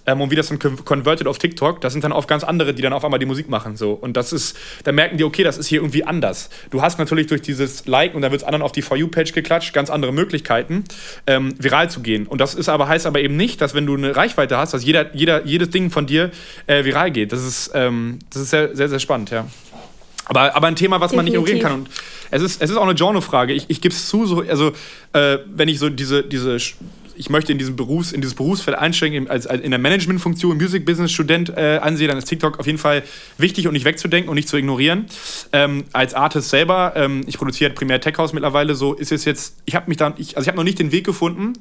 ähm, 0.07 0.23
und 0.23 0.31
wie 0.31 0.35
das 0.35 0.49
dann 0.49 0.59
converted 0.59 1.27
auf 1.27 1.37
TikTok, 1.37 1.83
das 1.83 1.93
sind 1.93 2.03
dann 2.03 2.13
oft 2.13 2.27
ganz 2.27 2.43
andere, 2.43 2.73
die 2.73 2.81
dann 2.81 2.95
auf 2.95 3.05
einmal 3.05 3.21
die 3.21 3.27
Musik 3.27 3.51
machen. 3.51 3.77
So. 3.77 3.93
Und 3.93 4.17
das 4.17 4.33
ist, 4.33 4.57
da 4.85 4.93
merken 4.93 5.19
die, 5.19 5.25
okay, 5.25 5.45
das 5.45 5.59
ist 5.59 5.67
hier 5.67 5.81
irgendwie 5.81 6.05
anders. 6.05 6.49
Du 6.71 6.81
hast 6.81 6.99
natürlich 6.99 7.27
durch 7.27 7.43
dieses 7.43 7.85
Like 7.87 8.15
und 8.15 8.23
dann 8.23 8.33
wird 8.33 8.41
es 8.41 8.47
anderen 8.47 8.63
auf 8.63 8.73
die 8.73 8.81
For 8.81 8.97
You-Page 8.97 9.35
geklatscht, 9.35 9.75
ganz 9.75 9.91
andere 9.91 10.15
Möglichkeiten, 10.15 10.85
ähm, 11.27 11.53
viral 11.59 11.91
zu 11.91 12.01
gehen. 12.01 12.27
Und 12.27 12.41
das 12.41 12.55
ist 12.55 12.71
aber, 12.71 12.89
heißt 12.89 13.05
aber 13.05 13.21
eben 13.21 13.37
nicht, 13.37 13.61
dass 13.61 13.75
wenn 13.75 13.85
du 13.85 13.95
eine 13.95 14.17
Reichweite 14.17 14.57
hast, 14.57 14.73
dass 14.73 14.87
jeder, 14.87 15.15
jeder, 15.15 15.45
jedes 15.45 15.69
Ding 15.69 15.91
von 15.91 16.07
dir 16.07 16.31
äh, 16.67 16.83
viral 16.87 17.11
geht. 17.11 17.31
Das 17.31 17.45
ist, 17.45 17.73
ähm, 17.75 18.21
das 18.33 18.41
ist 18.41 18.49
sehr, 18.49 18.75
sehr, 18.75 18.89
sehr 18.89 19.01
spannend, 19.01 19.29
ja. 19.29 19.47
Aber, 20.27 20.55
aber 20.55 20.69
ein 20.69 20.77
Thema, 20.77 21.01
was 21.01 21.11
Definitiv. 21.11 21.17
man 21.17 21.45
nicht 21.45 21.53
ignorieren 21.53 21.61
kann. 21.61 21.73
Und 21.81 21.89
es 22.31 22.43
ist, 22.43 22.63
es 22.63 22.71
ist 22.71 22.77
auch 22.77 22.85
eine 22.85 22.95
Genre-Frage. 22.95 23.53
Ich, 23.53 23.67
ich 23.69 23.81
gebe 23.81 23.95
es 23.95 24.09
zu, 24.09 24.27
so, 24.27 24.41
also 24.41 24.73
äh, 25.13 25.39
wenn 25.47 25.69
ich 25.69 25.79
so 25.79 25.89
diese, 25.91 26.23
diese 26.23 26.59
ich 27.17 27.31
möchte 27.31 27.53
in, 27.53 27.59
diesen 27.59 27.77
Berufs, 27.77 28.13
in 28.13 28.21
dieses 28.21 28.35
Berufsfeld 28.35 28.77
einsteigen, 28.77 29.29
als, 29.29 29.47
als 29.47 29.63
in 29.63 29.71
der 29.71 29.79
Managementfunktion, 29.79 30.57
Music 30.57 30.85
Business 30.85 31.13
Student 31.13 31.51
äh, 31.51 31.79
ansehe, 31.83 32.09
dann 32.09 32.19
ist 32.19 32.25
TikTok 32.25 32.59
auf 32.59 32.67
jeden 32.67 32.79
Fall 32.79 33.03
wichtig 33.39 33.67
und 33.67 33.75
nicht 33.75 33.85
wegzudenken 33.85 34.29
und 34.29 34.37
nicht 34.37 34.49
zu 34.49 34.57
ignorieren. 34.57 35.07
Ähm, 35.53 35.85
als 35.93 36.15
Artist 36.15 36.51
selber, 36.51 36.95
ähm, 36.97 37.23
ich 37.27 37.39
produziere 37.39 37.71
halt 37.71 37.79
primär 37.79 38.01
Tech 38.01 38.17
House 38.19 38.33
mittlerweile, 38.33 38.75
so 38.75 38.95
ist 38.95 39.13
es 39.13 39.25
jetzt, 39.25 39.57
ich 39.65 39.75
habe 39.75 39.89
mich 39.89 39.99
dann, 39.99 40.15
ich, 40.17 40.37
also 40.37 40.45
ich 40.45 40.49
habe 40.49 40.57
noch 40.57 40.65
nicht 40.65 40.79
den 40.79 40.93
Weg 40.93 41.05
gefunden, 41.05 41.53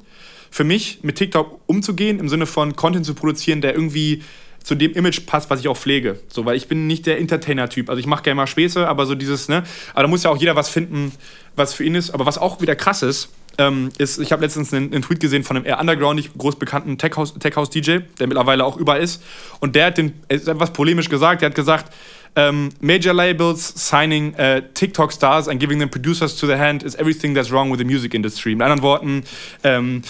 für 0.49 0.63
mich 0.63 0.99
mit 1.01 1.15
TikTok 1.15 1.61
umzugehen, 1.65 2.19
im 2.19 2.27
Sinne 2.27 2.45
von 2.45 2.75
Content 2.75 3.05
zu 3.05 3.13
produzieren, 3.13 3.61
der 3.61 3.73
irgendwie 3.73 4.23
zu 4.63 4.75
dem 4.75 4.93
Image 4.93 5.25
passt, 5.25 5.49
was 5.49 5.59
ich 5.59 5.67
auch 5.67 5.77
pflege. 5.77 6.19
So, 6.27 6.45
weil 6.45 6.55
ich 6.55 6.67
bin 6.67 6.87
nicht 6.87 7.05
der 7.05 7.19
Entertainer-Typ. 7.19 7.89
Also 7.89 7.99
ich 7.99 8.05
mache 8.05 8.23
gerne 8.23 8.35
mal 8.35 8.47
Späße, 8.47 8.87
aber 8.87 9.05
so 9.05 9.15
dieses, 9.15 9.49
ne? 9.49 9.63
Aber 9.93 10.03
da 10.03 10.07
muss 10.07 10.23
ja 10.23 10.29
auch 10.29 10.37
jeder 10.37 10.55
was 10.55 10.69
finden, 10.69 11.11
was 11.55 11.73
für 11.73 11.83
ihn 11.83 11.95
ist. 11.95 12.11
Aber 12.11 12.25
was 12.25 12.37
auch 12.37 12.61
wieder 12.61 12.75
krass 12.75 13.01
ist, 13.01 13.29
ähm, 13.57 13.89
ist, 13.97 14.19
ich 14.19 14.31
habe 14.31 14.41
letztens 14.43 14.73
einen, 14.73 14.93
einen, 14.93 15.01
Tweet 15.01 15.19
gesehen 15.19 15.43
von 15.43 15.57
einem 15.57 15.65
eher 15.65 15.79
undergroundig 15.79 16.31
groß 16.37 16.57
bekannten 16.57 16.97
Tech-House-DJ, 16.97 17.81
Tech 17.81 18.03
der 18.19 18.27
mittlerweile 18.27 18.63
auch 18.63 18.77
überall 18.77 19.01
ist. 19.01 19.21
Und 19.59 19.75
der 19.75 19.87
hat 19.87 19.97
den, 19.97 20.13
ist 20.29 20.47
etwas 20.47 20.71
polemisch 20.73 21.09
gesagt, 21.09 21.41
der 21.41 21.49
hat 21.49 21.55
gesagt, 21.55 21.93
um, 22.33 22.41
ähm, 22.41 22.69
major 22.79 23.13
labels 23.13 23.73
signing 23.75 24.33
uh, 24.39 24.61
TikTok 24.73 25.11
stars 25.11 25.49
and 25.49 25.59
giving 25.59 25.79
them 25.79 25.89
producers 25.89 26.33
to 26.37 26.47
the 26.47 26.55
hand 26.55 26.81
is 26.81 26.95
everything 26.95 27.35
that's 27.35 27.51
wrong 27.51 27.69
with 27.69 27.79
the 27.79 27.83
music 27.83 28.13
industry. 28.13 28.55
Mit 28.55 28.61
anderen 28.61 28.81
Worten, 28.81 29.23
ähm, 29.65 30.01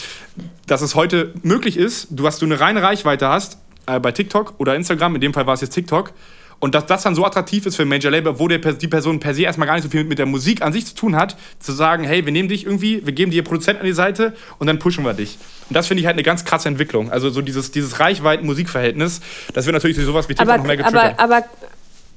dass 0.68 0.84
es 0.84 0.94
heute 0.94 1.34
möglich 1.42 1.78
ist, 1.78 2.10
du 2.12 2.28
hast 2.28 2.40
du 2.40 2.46
eine 2.46 2.60
reine 2.60 2.84
Reichweite 2.84 3.28
hast, 3.28 3.58
äh, 3.86 4.00
bei 4.00 4.12
TikTok 4.12 4.56
oder 4.58 4.76
Instagram, 4.76 5.16
in 5.16 5.22
dem 5.22 5.34
Fall 5.34 5.48
war 5.48 5.54
es 5.54 5.62
jetzt 5.62 5.74
TikTok, 5.74 6.14
und 6.62 6.76
dass 6.76 6.86
das 6.86 7.02
dann 7.02 7.16
so 7.16 7.26
attraktiv 7.26 7.66
ist 7.66 7.76
für 7.76 7.82
ein 7.82 7.88
Major 7.88 8.12
Label, 8.12 8.38
wo 8.38 8.48
der, 8.48 8.60
die 8.60 8.88
Person 8.88 9.20
per 9.20 9.34
se 9.34 9.42
erstmal 9.42 9.68
gar 9.68 9.74
nicht 9.74 9.84
so 9.84 9.90
viel 9.90 10.04
mit 10.04 10.20
der 10.20 10.28
Musik 10.28 10.62
an 10.62 10.72
sich 10.72 10.86
zu 10.86 10.94
tun 10.94 11.16
hat, 11.16 11.36
zu 11.60 11.72
sagen, 11.72 12.04
hey, 12.04 12.24
wir 12.24 12.32
nehmen 12.32 12.50
dich 12.50 12.66
irgendwie, 12.66 13.04
wir 13.04 13.14
geben 13.14 13.32
dir 13.32 13.44
Produzenten 13.44 13.82
an 13.82 13.88
die 13.88 13.94
Seite 13.94 14.36
und 14.60 14.68
dann 14.68 14.78
pushen 14.78 15.04
wir 15.04 15.14
dich. 15.14 15.40
Und 15.70 15.76
das 15.76 15.88
finde 15.88 16.02
ich 16.02 16.06
halt 16.06 16.14
eine 16.14 16.24
ganz 16.24 16.46
krasse 16.46 16.68
Entwicklung. 16.68 17.12
Also 17.12 17.32
so 17.32 17.42
dieses, 17.42 17.72
dieses 17.72 18.00
Reichweiten-Musikverhältnis, 18.00 19.22
das 19.56 19.66
wird 19.66 19.74
natürlich 19.74 19.96
durch 19.96 20.06
sowas 20.06 20.30
wie 20.30 20.36
TikTok 20.36 20.50
aber, 20.50 20.58
noch 20.60 20.68
mehr 20.68 20.78
getriggert. 20.78 21.16
Aber, 21.18 21.38
aber, 21.38 21.46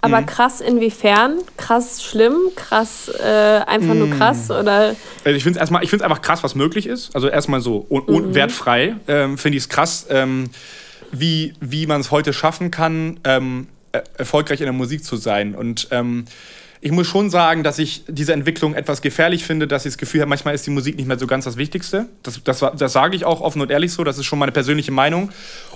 aber 0.02 0.20
mhm. 0.20 0.26
krass 0.26 0.60
inwiefern? 0.60 1.38
Krass 1.56 2.04
schlimm? 2.04 2.36
Krass 2.54 3.08
äh, 3.08 3.24
einfach 3.24 3.94
mhm. 3.94 3.98
nur 4.00 4.10
krass? 4.10 4.50
Oder? 4.50 4.94
Also 5.24 5.36
ich 5.36 5.42
finde 5.42 5.58
es 5.60 6.02
einfach 6.02 6.20
krass, 6.20 6.44
was 6.44 6.54
möglich 6.54 6.86
ist. 6.86 7.16
Also 7.16 7.28
erstmal 7.28 7.62
so 7.62 7.86
mhm. 7.88 8.34
wertfrei 8.34 8.96
ähm, 9.08 9.38
finde 9.38 9.56
ich 9.56 9.64
es 9.64 9.68
krass. 9.70 10.06
Ähm, 10.10 10.50
wie, 11.20 11.54
wie 11.60 11.86
man 11.86 12.00
es 12.00 12.10
heute 12.10 12.32
schaffen 12.32 12.70
kann, 12.70 13.20
ähm, 13.24 13.68
erfolgreich 14.18 14.60
in 14.60 14.66
der 14.66 14.72
Musik 14.72 15.04
zu 15.04 15.16
sein. 15.16 15.54
Und 15.54 15.88
ähm, 15.90 16.24
ich 16.80 16.92
muss 16.92 17.06
schon 17.06 17.30
sagen, 17.30 17.62
dass 17.62 17.78
ich 17.78 18.04
diese 18.08 18.34
Entwicklung 18.34 18.74
etwas 18.74 19.00
gefährlich 19.00 19.44
finde, 19.44 19.66
dass 19.66 19.86
ich 19.86 19.92
das 19.92 19.98
Gefühl 19.98 20.20
habe, 20.20 20.28
manchmal 20.28 20.54
ist 20.54 20.66
die 20.66 20.70
Musik 20.70 20.96
nicht 20.96 21.06
mehr 21.06 21.18
so 21.18 21.26
ganz 21.26 21.46
das 21.46 21.56
Wichtigste. 21.56 22.08
Das, 22.22 22.42
das, 22.44 22.62
das 22.76 22.92
sage 22.92 23.16
ich 23.16 23.24
auch 23.24 23.40
offen 23.40 23.62
und 23.62 23.70
ehrlich 23.70 23.90
so, 23.92 24.04
das 24.04 24.18
ist 24.18 24.26
schon 24.26 24.38
meine 24.38 24.52
persönliche 24.52 24.92
Meinung. 24.92 25.30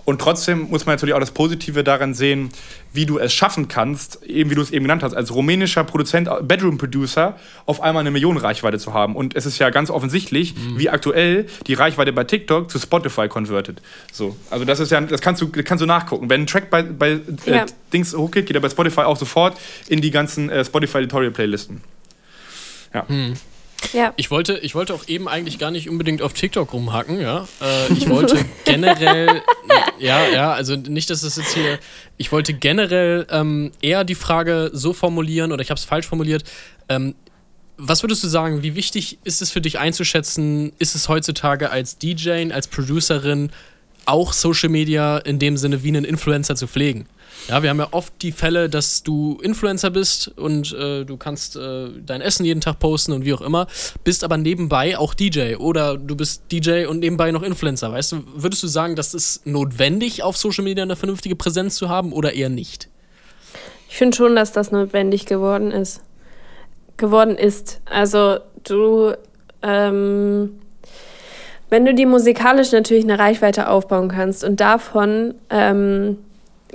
Und 0.04 0.20
trotzdem 0.20 0.68
muss 0.70 0.86
man 0.86 0.94
natürlich 0.94 1.14
auch 1.14 1.20
das 1.20 1.30
Positive 1.30 1.84
daran 1.84 2.14
sehen, 2.14 2.50
wie 2.92 3.06
du 3.06 3.18
es 3.18 3.32
schaffen 3.32 3.68
kannst, 3.68 4.22
eben 4.24 4.50
wie 4.50 4.54
du 4.54 4.62
es 4.62 4.70
eben 4.70 4.84
genannt 4.84 5.02
hast, 5.02 5.14
als 5.14 5.34
rumänischer 5.34 5.84
Produzent, 5.84 6.28
Bedroom 6.42 6.78
Producer, 6.78 7.36
auf 7.66 7.80
einmal 7.80 8.00
eine 8.00 8.10
Millionenreichweite 8.10 8.78
zu 8.78 8.94
haben. 8.94 9.16
Und 9.16 9.36
es 9.36 9.46
ist 9.46 9.58
ja 9.58 9.70
ganz 9.70 9.90
offensichtlich, 9.90 10.54
mhm. 10.54 10.78
wie 10.78 10.88
aktuell 10.88 11.46
die 11.66 11.74
Reichweite 11.74 12.12
bei 12.12 12.24
TikTok 12.24 12.70
zu 12.70 12.78
Spotify 12.78 13.28
konvertet. 13.28 13.82
So, 14.12 14.36
also 14.50 14.64
das 14.64 14.80
ist 14.80 14.90
ja, 14.90 15.00
das 15.00 15.20
kannst 15.20 15.42
du, 15.42 15.50
kannst 15.50 15.82
du 15.82 15.86
nachgucken. 15.86 16.30
Wenn 16.30 16.42
ein 16.42 16.46
Track 16.46 16.70
bei, 16.70 16.82
bei 16.82 17.20
äh, 17.46 17.56
ja. 17.56 17.66
Dings 17.92 18.14
hochgeht, 18.14 18.46
geht 18.46 18.56
er 18.56 18.62
bei 18.62 18.70
Spotify 18.70 19.02
auch 19.02 19.16
sofort 19.16 19.58
in 19.88 20.00
die 20.00 20.10
ganzen 20.10 20.50
äh, 20.50 20.64
Spotify 20.64 20.98
Editorial 20.98 21.30
Playlisten. 21.30 21.80
Ja. 22.94 23.04
Mhm. 23.08 23.34
Ja. 23.92 24.12
Ich, 24.16 24.30
wollte, 24.30 24.58
ich 24.58 24.74
wollte 24.74 24.94
auch 24.94 25.06
eben 25.08 25.28
eigentlich 25.28 25.58
gar 25.58 25.70
nicht 25.70 25.88
unbedingt 25.88 26.20
auf 26.22 26.32
TikTok 26.32 26.72
rumhacken, 26.72 27.20
ja. 27.20 27.48
Äh, 27.60 27.92
ich 27.92 28.08
wollte 28.08 28.44
generell, 28.64 29.42
ja, 29.98 30.28
ja, 30.28 30.52
also 30.52 30.76
nicht, 30.76 31.10
dass 31.10 31.22
es 31.22 31.36
jetzt 31.36 31.54
hier, 31.54 31.78
ich 32.16 32.32
wollte 32.32 32.52
generell 32.54 33.26
ähm, 33.30 33.72
eher 33.80 34.04
die 34.04 34.14
Frage 34.14 34.70
so 34.72 34.92
formulieren, 34.92 35.52
oder 35.52 35.62
ich 35.62 35.70
habe 35.70 35.78
es 35.78 35.84
falsch 35.84 36.06
formuliert, 36.06 36.44
ähm, 36.88 37.14
was 37.78 38.02
würdest 38.02 38.24
du 38.24 38.28
sagen, 38.28 38.62
wie 38.62 38.74
wichtig 38.74 39.18
ist 39.22 39.40
es 39.40 39.50
für 39.50 39.60
dich 39.60 39.78
einzuschätzen, 39.78 40.72
ist 40.78 40.96
es 40.96 41.08
heutzutage 41.08 41.70
als 41.70 41.96
DJ, 41.96 42.52
als 42.52 42.66
Producerin 42.66 43.50
auch 44.04 44.32
Social 44.32 44.68
Media 44.68 45.18
in 45.18 45.38
dem 45.38 45.56
Sinne 45.56 45.82
wie 45.84 45.88
einen 45.88 46.04
Influencer 46.04 46.56
zu 46.56 46.66
pflegen? 46.66 47.06
Ja, 47.46 47.62
wir 47.62 47.70
haben 47.70 47.78
ja 47.78 47.88
oft 47.92 48.12
die 48.20 48.32
Fälle, 48.32 48.68
dass 48.68 49.02
du 49.02 49.38
Influencer 49.42 49.90
bist 49.90 50.28
und 50.36 50.72
äh, 50.74 51.04
du 51.04 51.16
kannst 51.16 51.56
äh, 51.56 51.88
dein 52.04 52.20
Essen 52.20 52.44
jeden 52.44 52.60
Tag 52.60 52.78
posten 52.78 53.12
und 53.12 53.24
wie 53.24 53.32
auch 53.32 53.40
immer, 53.40 53.66
bist 54.04 54.24
aber 54.24 54.36
nebenbei 54.36 54.98
auch 54.98 55.14
DJ 55.14 55.56
oder 55.56 55.96
du 55.96 56.16
bist 56.16 56.42
DJ 56.52 56.86
und 56.86 56.98
nebenbei 56.98 57.30
noch 57.30 57.42
Influencer. 57.42 57.90
Weißt 57.92 58.12
du, 58.12 58.24
würdest 58.34 58.62
du 58.62 58.66
sagen, 58.66 58.96
dass 58.96 59.14
es 59.14 59.40
notwendig 59.44 60.22
auf 60.22 60.36
Social 60.36 60.64
Media 60.64 60.82
eine 60.82 60.96
vernünftige 60.96 61.36
Präsenz 61.36 61.76
zu 61.76 61.88
haben 61.88 62.12
oder 62.12 62.34
eher 62.34 62.50
nicht? 62.50 62.88
Ich 63.88 63.96
finde 63.96 64.16
schon, 64.16 64.36
dass 64.36 64.52
das 64.52 64.70
notwendig 64.70 65.24
geworden 65.24 65.70
ist. 65.70 66.02
Geworden 66.98 67.36
ist. 67.36 67.80
Also 67.86 68.38
du, 68.64 69.14
ähm, 69.62 70.58
wenn 71.70 71.84
du 71.86 71.94
die 71.94 72.06
musikalisch 72.06 72.72
natürlich 72.72 73.04
eine 73.04 73.18
Reichweite 73.18 73.68
aufbauen 73.68 74.08
kannst 74.08 74.44
und 74.44 74.60
davon 74.60 75.34
ähm, 75.48 76.18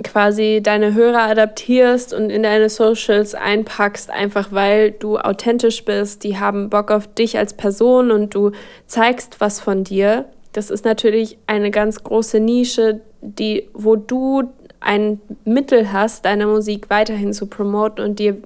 quasi 0.02 0.60
deine 0.62 0.94
Hörer 0.94 1.22
adaptierst 1.22 2.12
und 2.12 2.30
in 2.30 2.42
deine 2.42 2.68
Socials 2.68 3.34
einpackst, 3.34 4.10
einfach 4.10 4.50
weil 4.50 4.90
du 4.90 5.18
authentisch 5.18 5.84
bist, 5.84 6.24
die 6.24 6.38
haben 6.38 6.68
Bock 6.68 6.90
auf 6.90 7.06
dich 7.06 7.38
als 7.38 7.54
Person 7.54 8.10
und 8.10 8.34
du 8.34 8.50
zeigst 8.86 9.40
was 9.40 9.60
von 9.60 9.84
dir. 9.84 10.24
Das 10.52 10.70
ist 10.70 10.84
natürlich 10.84 11.38
eine 11.46 11.70
ganz 11.70 12.02
große 12.02 12.40
Nische, 12.40 13.00
die, 13.20 13.68
wo 13.72 13.96
du 13.96 14.44
ein 14.80 15.20
Mittel 15.44 15.92
hast, 15.92 16.24
deine 16.24 16.46
Musik 16.46 16.90
weiterhin 16.90 17.32
zu 17.32 17.46
promoten 17.46 18.04
und 18.04 18.18
dir, 18.18 18.36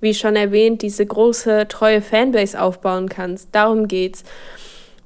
wie 0.00 0.14
schon 0.14 0.34
erwähnt, 0.34 0.82
diese 0.82 1.06
große, 1.06 1.68
treue 1.68 2.02
Fanbase 2.02 2.60
aufbauen 2.60 3.08
kannst. 3.08 3.50
Darum 3.52 3.86
geht's. 3.86 4.24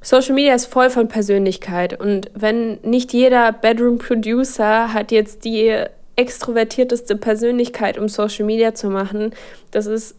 Social 0.02 0.34
Media 0.34 0.54
ist 0.54 0.66
voll 0.66 0.90
von 0.90 1.08
Persönlichkeit 1.08 2.00
und 2.00 2.30
wenn 2.34 2.78
nicht 2.82 3.12
jeder 3.12 3.52
Bedroom 3.52 3.98
Producer 3.98 4.94
hat 4.94 5.12
jetzt 5.12 5.44
die 5.44 5.84
extrovertierteste 6.16 7.16
Persönlichkeit, 7.16 7.98
um 7.98 8.08
Social 8.08 8.46
Media 8.46 8.74
zu 8.74 8.88
machen, 8.88 9.34
das 9.70 9.86
ist 9.86 10.14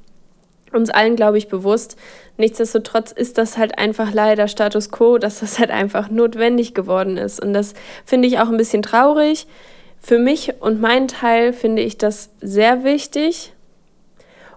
uns 0.71 0.89
allen, 0.89 1.15
glaube 1.15 1.37
ich, 1.37 1.47
bewusst. 1.47 1.97
Nichtsdestotrotz 2.37 3.11
ist 3.11 3.37
das 3.37 3.57
halt 3.57 3.77
einfach 3.77 4.13
leider 4.13 4.47
Status 4.47 4.89
quo, 4.89 5.17
dass 5.17 5.39
das 5.39 5.59
halt 5.59 5.69
einfach 5.69 6.09
notwendig 6.09 6.73
geworden 6.73 7.17
ist. 7.17 7.41
Und 7.41 7.53
das 7.53 7.73
finde 8.05 8.27
ich 8.27 8.39
auch 8.39 8.49
ein 8.49 8.57
bisschen 8.57 8.81
traurig. 8.81 9.47
Für 9.99 10.17
mich 10.17 10.53
und 10.61 10.81
meinen 10.81 11.07
Teil 11.07 11.53
finde 11.53 11.81
ich 11.81 11.97
das 11.97 12.29
sehr 12.41 12.83
wichtig 12.83 13.53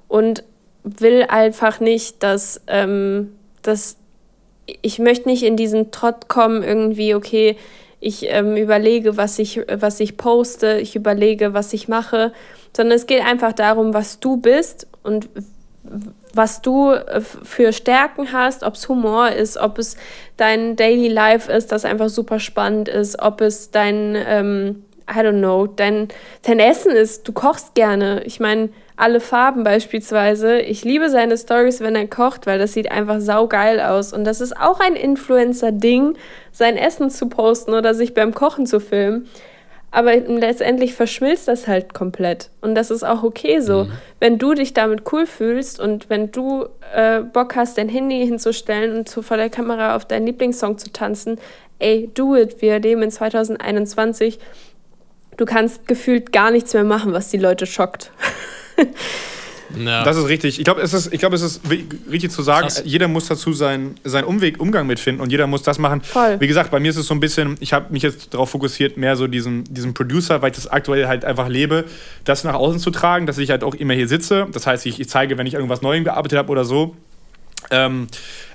und 0.09 0.45
will 0.85 1.25
einfach 1.29 1.81
nicht, 1.81 2.22
dass, 2.22 2.62
ähm, 2.68 3.35
dass 3.62 3.97
ich 4.83 4.99
möchte 4.99 5.29
nicht 5.29 5.43
in 5.43 5.57
diesen 5.57 5.91
Trott 5.91 6.29
kommen, 6.29 6.62
irgendwie, 6.62 7.15
okay, 7.15 7.57
ich 8.01 8.27
ähm, 8.29 8.57
überlege, 8.57 9.17
was 9.17 9.39
ich, 9.39 9.61
was 9.67 10.01
ich 10.01 10.17
poste, 10.17 10.79
ich 10.79 10.95
überlege, 10.95 11.55
was 11.55 11.73
ich 11.73 11.89
mache, 11.89 12.33
sondern 12.77 12.97
es 12.97 13.07
geht 13.07 13.25
einfach 13.25 13.53
darum, 13.53 13.95
was 13.95 14.21
du 14.21 14.37
bist 14.37 14.87
und 15.03 15.29
was 16.35 16.62
du 16.62 16.93
äh, 16.93 17.21
für 17.21 17.73
Stärken 17.73 18.33
hast, 18.33 18.62
ob 18.62 18.75
es 18.75 18.89
Humor 18.89 19.31
ist, 19.31 19.57
ob 19.57 19.79
es 19.79 19.97
dein 20.37 20.77
Daily 20.77 21.09
Life 21.09 21.51
ist, 21.51 21.73
das 21.73 21.85
einfach 21.85 22.09
super 22.09 22.41
spannend 22.41 22.89
ist, 22.89 23.21
ob 23.21 23.41
es 23.41 23.71
dein, 23.71 24.17
ähm, 24.17 24.85
I 25.09 25.21
don't 25.21 25.39
know, 25.39 25.67
dein, 25.67 26.09
dein 26.43 26.59
Essen 26.59 26.93
ist. 26.93 27.29
Du 27.29 27.33
kochst 27.33 27.75
gerne. 27.75 28.23
Ich 28.25 28.41
meine, 28.41 28.71
alle 28.97 29.20
Farben 29.20 29.64
beispielsweise. 29.64 30.61
Ich 30.61 30.84
liebe 30.84 31.11
seine 31.11 31.36
Stories, 31.36 31.80
wenn 31.80 31.97
er 31.97 32.07
kocht, 32.07 32.47
weil 32.47 32.59
das 32.59 32.74
sieht 32.74 32.90
einfach 32.90 33.20
saugeil 33.20 33.80
aus. 33.80 34.12
Und 34.12 34.24
das 34.24 34.40
ist 34.40 34.57
auch 34.57 34.78
ein 34.78 34.95
Influencer-Ding, 34.95 36.14
sein 36.53 36.76
Essen 36.76 37.11
zu 37.11 37.28
posten 37.28 37.74
oder 37.74 37.95
sich 37.95 38.14
beim 38.14 38.34
Kochen 38.34 38.66
zu 38.66 38.78
filmen. 38.78 39.26
Aber 39.90 40.16
letztendlich 40.16 40.95
verschmilzt 40.95 41.47
das 41.47 41.68
halt 41.68 41.95
komplett. 41.95 42.51
Und 42.61 42.74
das 42.74 42.90
ist 42.90 43.05
auch 43.05 43.22
okay 43.22 43.61
so. 43.61 43.84
Mhm. 43.84 43.92
Wenn 44.18 44.38
du 44.38 44.55
dich 44.55 44.74
damit 44.74 45.03
cool 45.12 45.26
fühlst 45.26 45.78
und 45.78 46.11
wenn 46.11 46.32
du 46.32 46.66
äh, 46.95 47.20
Bock 47.20 47.55
hast, 47.55 47.78
dein 47.78 47.88
Handy 47.88 48.26
hinzustellen 48.26 48.97
und 48.97 49.09
zu, 49.09 49.22
vor 49.22 49.36
der 49.36 49.51
Kamera 49.51 49.95
auf 49.95 50.05
deinen 50.05 50.26
Lieblingssong 50.26 50.78
zu 50.78 50.92
tanzen, 50.92 51.38
ey, 51.78 52.11
do 52.12 52.34
it. 52.36 52.61
Wir 52.61 52.78
leben 52.80 53.03
in 53.03 53.11
2021. 53.11 54.38
Du 55.36 55.45
kannst 55.45 55.86
gefühlt 55.86 56.32
gar 56.32 56.51
nichts 56.51 56.74
mehr 56.74 56.84
machen, 56.84 57.12
was 57.12 57.30
die 57.30 57.38
Leute 57.38 57.66
schockt. 57.66 58.12
Ja. 59.77 60.05
Das 60.05 60.16
ist 60.16 60.29
richtig. 60.29 60.59
Ich 60.59 60.64
glaube, 60.64 60.81
es 60.83 60.93
ist, 60.93 61.11
glaub, 61.11 61.33
es 61.33 61.43
ist 61.43 61.61
richtig 62.11 62.31
zu 62.31 62.43
sagen, 62.43 62.68
Krass. 62.68 62.83
jeder 62.85 63.09
muss 63.09 63.27
dazu 63.27 63.53
seinen, 63.53 63.97
seinen 64.05 64.25
Umweg, 64.25 64.61
Umgang 64.61 64.87
mitfinden 64.87 65.22
und 65.22 65.31
jeder 65.31 65.47
muss 65.47 65.62
das 65.62 65.79
machen. 65.79 66.01
Voll. 66.03 66.37
Wie 66.41 66.47
gesagt, 66.47 66.70
bei 66.70 66.81
mir 66.81 66.91
ist 66.91 66.97
es 66.97 67.07
so 67.07 67.14
ein 67.14 67.20
bisschen, 67.20 67.57
ich 67.61 67.72
habe 67.72 67.93
mich 67.93 68.03
jetzt 68.03 68.35
darauf 68.35 68.51
fokussiert, 68.51 68.97
mehr 68.97 69.16
so 69.16 69.27
diesen, 69.27 69.64
diesen 69.64 69.95
Producer, 69.95 70.43
weil 70.43 70.51
ich 70.51 70.57
das 70.57 70.66
aktuell 70.66 71.07
halt 71.07 71.25
einfach 71.25 71.49
lebe, 71.49 71.85
das 72.25 72.45
nach 72.45 72.55
außen 72.55 72.79
zu 72.79 72.91
tragen, 72.91 73.27
dass 73.27 73.39
ich 73.39 73.51
halt 73.51 73.64
auch 73.64 73.75
immer 73.75 73.95
hier 73.95 74.09
sitze. 74.09 74.47
Das 74.53 74.66
heißt, 74.66 74.87
ich, 74.87 75.01
ich 75.01 75.09
zeige, 75.09 75.39
wenn 75.39 75.47
ich 75.47 75.55
irgendwas 75.55 75.83
Neuem 75.83 76.05
gearbeitet 76.05 76.39
habe 76.39 76.51
oder 76.51 76.64
so. 76.64 76.95
Ähm, 77.71 78.09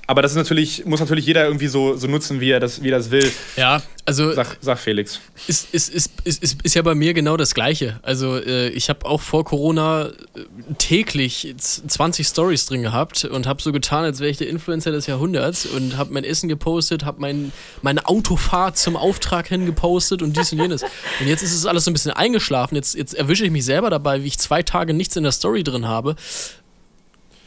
aber 0.09 0.23
das 0.23 0.31
ist 0.31 0.37
natürlich, 0.37 0.85
muss 0.85 0.99
natürlich 0.99 1.27
jeder 1.27 1.45
irgendwie 1.45 1.67
so, 1.67 1.95
so 1.95 2.07
nutzen, 2.07 2.41
wie 2.41 2.49
er, 2.49 2.59
das, 2.59 2.81
wie 2.81 2.89
er 2.89 2.97
das 2.97 3.11
will. 3.11 3.31
Ja, 3.55 3.79
also. 4.05 4.33
Sag, 4.33 4.57
sag 4.59 4.79
Felix. 4.79 5.19
Ist, 5.45 5.71
ist, 5.71 5.93
ist, 5.93 6.11
ist, 6.23 6.41
ist, 6.41 6.61
ist 6.63 6.73
ja 6.73 6.81
bei 6.81 6.95
mir 6.95 7.13
genau 7.13 7.37
das 7.37 7.53
Gleiche. 7.53 7.99
Also, 8.01 8.37
äh, 8.37 8.69
ich 8.69 8.89
habe 8.89 9.05
auch 9.05 9.21
vor 9.21 9.45
Corona 9.45 10.07
äh, 10.07 10.13
täglich 10.79 11.53
20 11.55 12.25
Stories 12.25 12.65
drin 12.65 12.81
gehabt 12.81 13.23
und 13.23 13.45
habe 13.45 13.61
so 13.61 13.71
getan, 13.71 14.03
als 14.03 14.19
wäre 14.19 14.31
ich 14.31 14.37
der 14.37 14.49
Influencer 14.49 14.91
des 14.91 15.05
Jahrhunderts 15.05 15.67
und 15.67 15.95
habe 15.95 16.11
mein 16.11 16.23
Essen 16.23 16.49
gepostet, 16.49 17.05
habe 17.05 17.21
mein, 17.21 17.51
meine 17.83 18.07
Autofahrt 18.07 18.79
zum 18.79 18.95
Auftrag 18.95 19.49
hin 19.49 19.67
gepostet 19.67 20.23
und 20.23 20.35
dies 20.35 20.51
und 20.51 20.57
jenes. 20.57 20.81
Und 20.81 21.27
jetzt 21.27 21.43
ist 21.43 21.53
es 21.53 21.67
alles 21.67 21.85
so 21.85 21.91
ein 21.91 21.93
bisschen 21.93 22.13
eingeschlafen. 22.13 22.73
Jetzt, 22.73 22.95
jetzt 22.95 23.13
erwische 23.13 23.45
ich 23.45 23.51
mich 23.51 23.63
selber 23.65 23.91
dabei, 23.91 24.23
wie 24.23 24.27
ich 24.27 24.39
zwei 24.39 24.63
Tage 24.63 24.95
nichts 24.95 25.15
in 25.15 25.21
der 25.21 25.33
Story 25.33 25.63
drin 25.63 25.87
habe 25.87 26.15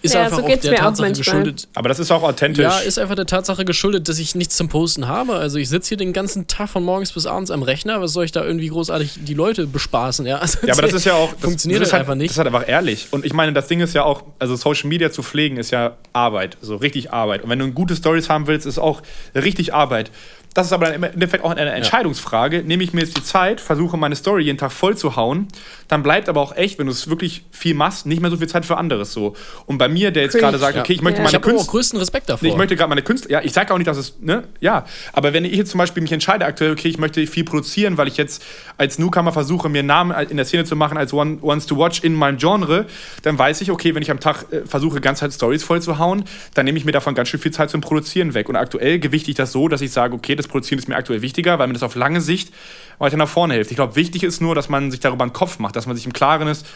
ist 0.03 0.15
ja, 0.15 0.25
einfach 0.25 0.39
so 0.39 0.45
auch 0.45 0.49
der 0.49 0.75
Tatsache 0.75 1.09
auch 1.09 1.17
geschuldet. 1.17 1.69
Aber 1.75 1.89
das 1.89 1.99
ist 1.99 2.11
auch 2.11 2.23
authentisch. 2.23 2.63
Ja, 2.63 2.79
ist 2.79 2.99
einfach 2.99 3.15
der 3.15 3.27
Tatsache 3.27 3.65
geschuldet, 3.65 4.09
dass 4.09 4.19
ich 4.19 4.35
nichts 4.35 4.57
zum 4.57 4.69
Posten 4.69 5.09
habe. 5.09 5.35
Also 5.35 5.59
ich 5.59 5.69
sitze 5.69 5.91
hier 5.91 5.97
den 5.97 6.13
ganzen 6.13 6.49
Tag 6.49 6.71
von 6.71 6.83
morgens 6.83 7.13
bis 7.13 7.27
abends 7.27 7.51
am 7.51 7.63
Rechner. 7.63 8.01
Was 8.01 8.13
soll 8.13 8.25
ich 8.25 8.33
da 8.33 8.45
irgendwie 8.45 8.69
großartig 8.69 9.21
die 9.23 9.35
Leute 9.35 9.67
bespaßen? 9.67 10.27
Ja, 10.27 10.39
also 10.41 10.59
ja 10.67 10.73
aber 10.73 10.83
das 10.83 10.93
ist 10.93 11.05
ja 11.05 11.15
auch. 11.15 11.33
Das, 11.33 11.43
funktioniert 11.43 11.81
das 11.81 11.89
ist 11.89 11.93
halt, 11.93 12.01
einfach 12.01 12.15
nicht. 12.15 12.31
Das 12.31 12.37
ist 12.37 12.39
halt 12.39 12.49
einfach 12.49 12.69
ehrlich. 12.69 13.09
Und 13.11 13.25
ich 13.25 13.33
meine, 13.33 13.53
das 13.53 13.69
Ding 13.69 13.81
ist 13.81 13.95
ja 13.95 14.05
auch, 14.05 14.25
also 14.39 14.57
Social 14.57 14.89
Media 14.89 15.11
zu 15.13 15.23
pflegen 15.23 15.57
ist 15.57 15.71
ja 15.71 15.97
Arbeit. 16.13 16.57
So 16.61 16.77
richtig 16.77 17.13
Arbeit. 17.13 17.45
Und 17.45 17.51
wenn 17.51 17.59
du 17.59 17.71
gute 17.71 17.95
Stories 17.95 18.29
haben 18.29 18.47
willst, 18.47 18.67
ist 18.67 18.79
auch 18.79 19.03
richtig 19.35 19.73
Arbeit. 19.73 20.11
Das 20.55 20.67
ist 20.67 20.73
aber 20.73 20.93
im 20.93 21.03
Endeffekt 21.03 21.45
auch 21.45 21.51
eine 21.51 21.71
Entscheidungsfrage. 21.73 22.59
Ja. 22.59 22.63
Nehme 22.63 22.85
ich 22.85 22.93
mir 22.93 23.01
jetzt 23.01 23.17
die 23.17 23.25
Zeit, 23.25 23.61
versuche 23.61 23.97
meine 23.97 24.17
Story 24.17 24.45
jeden 24.45 24.59
Tag 24.59 24.73
voll 24.73 24.97
zu 24.97 25.17
hauen, 25.17 25.49
dann 25.89 26.03
bleibt 26.03 26.29
aber 26.29 26.41
auch 26.41 26.55
echt, 26.57 26.79
wenn 26.79 26.87
du 26.87 26.93
es 26.93 27.09
wirklich 27.09 27.45
viel 27.51 27.75
machst, 27.75 28.07
nicht 28.07 28.21
mehr 28.21 28.31
so 28.31 28.37
viel 28.37 28.49
Zeit 28.49 28.67
für 28.67 28.77
anderes 28.77 29.13
so. 29.13 29.35
Und 29.67 29.79
bei 29.79 29.89
mir, 29.93 30.11
der 30.11 30.24
jetzt 30.24 30.38
gerade 30.38 30.59
sagt, 30.59 30.76
okay, 30.76 30.93
ich 30.93 31.03
möchte 31.03 31.18
ja. 31.18 31.24
meine 31.24 31.38
Künstler. 31.40 31.55
Ich 31.55 31.61
habe 31.61 31.70
größten 31.70 31.99
Respekt 31.99 32.28
davor. 32.28 32.49
ich 32.49 32.57
möchte 32.57 32.76
gerade 32.76 32.88
meine 32.88 33.03
Künstler. 33.03 33.30
Ja, 33.30 33.40
ich 33.43 33.53
sage 33.53 33.72
auch 33.72 33.78
nicht, 33.78 33.86
dass 33.86 33.97
es, 33.97 34.14
ne, 34.20 34.45
ja. 34.61 34.84
Aber 35.12 35.32
wenn 35.32 35.45
ich 35.45 35.55
jetzt 35.55 35.70
zum 35.70 35.78
Beispiel 35.78 36.03
mich 36.03 36.12
entscheide 36.12 36.45
aktuell, 36.45 36.72
okay, 36.72 36.88
ich 36.88 36.99
möchte 36.99 37.26
viel 37.26 37.45
produzieren, 37.45 37.99
weil 37.99 38.09
ich 38.09 38.16
jetzt 38.16 38.43
als 38.78 38.99
Newcomer 38.99 39.32
versuche, 39.32 39.68
mir 39.68 39.80
einen 39.80 39.88
Namen 39.88 40.28
in 40.28 40.36
der 40.36 40.47
Szene 40.47 40.64
zu 40.64 40.76
machen 40.76 40.99
als 40.99 41.12
One, 41.12 41.38
Ones 41.43 41.66
to 41.66 41.78
Watch 41.78 42.03
in 42.03 42.14
meinem 42.14 42.38
Genre, 42.38 42.86
dann 43.22 43.38
weiß 43.38 43.61
ich, 43.61 43.70
okay, 43.70 43.95
wenn 43.95 44.03
ich 44.03 44.11
am 44.11 44.20
Tag 44.20 44.47
äh, 44.51 44.66
versuche, 44.66 45.01
ganz 45.01 45.22
halt 45.22 45.32
Stories 45.32 45.62
voll 45.62 45.82
zu 45.82 45.99
hauen, 45.99 46.24
dann 46.55 46.64
nehme 46.64 46.78
ich 46.78 46.84
mir 46.84 46.93
davon 46.93 47.14
ganz 47.14 47.28
schön 47.28 47.40
viel 47.40 47.53
Zeit 47.53 47.70
zum 47.70 47.80
Produzieren 47.80 48.34
weg. 48.34 48.49
Und 48.49 48.57
aktuell 48.57 48.99
gewichte 48.99 49.30
ich 49.30 49.36
das 49.36 49.53
so, 49.53 49.68
dass 49.68 49.80
ich 49.80 49.93
sage, 49.93 50.14
okay, 50.14 50.34
das 50.34 50.49
Produzieren 50.49 50.78
ist 50.78 50.88
mir 50.88 50.97
aktuell 50.97 51.22
wichtiger, 51.22 51.59
weil 51.59 51.66
mir 51.66 51.74
das 51.74 51.82
auf 51.82 51.95
lange 51.95 52.20
Sicht 52.20 52.53
weiter 52.99 53.16
nach 53.16 53.28
vorne 53.28 53.55
hilft. 53.55 53.70
Ich 53.70 53.76
glaube, 53.76 53.97
wichtig 53.97 54.22
ist 54.22 54.40
nur, 54.40 54.55
dass 54.55 54.68
man 54.68 54.90
sich 54.90 55.01
darüber 55.01 55.24
einen 55.24 55.32
Kopf 55.32 55.59
macht, 55.59 55.76
dass 55.76 55.86
man 55.86 55.97
sich 55.97 56.07
im 56.07 56.12
Klaren 56.12 56.49
ist, 56.49 56.66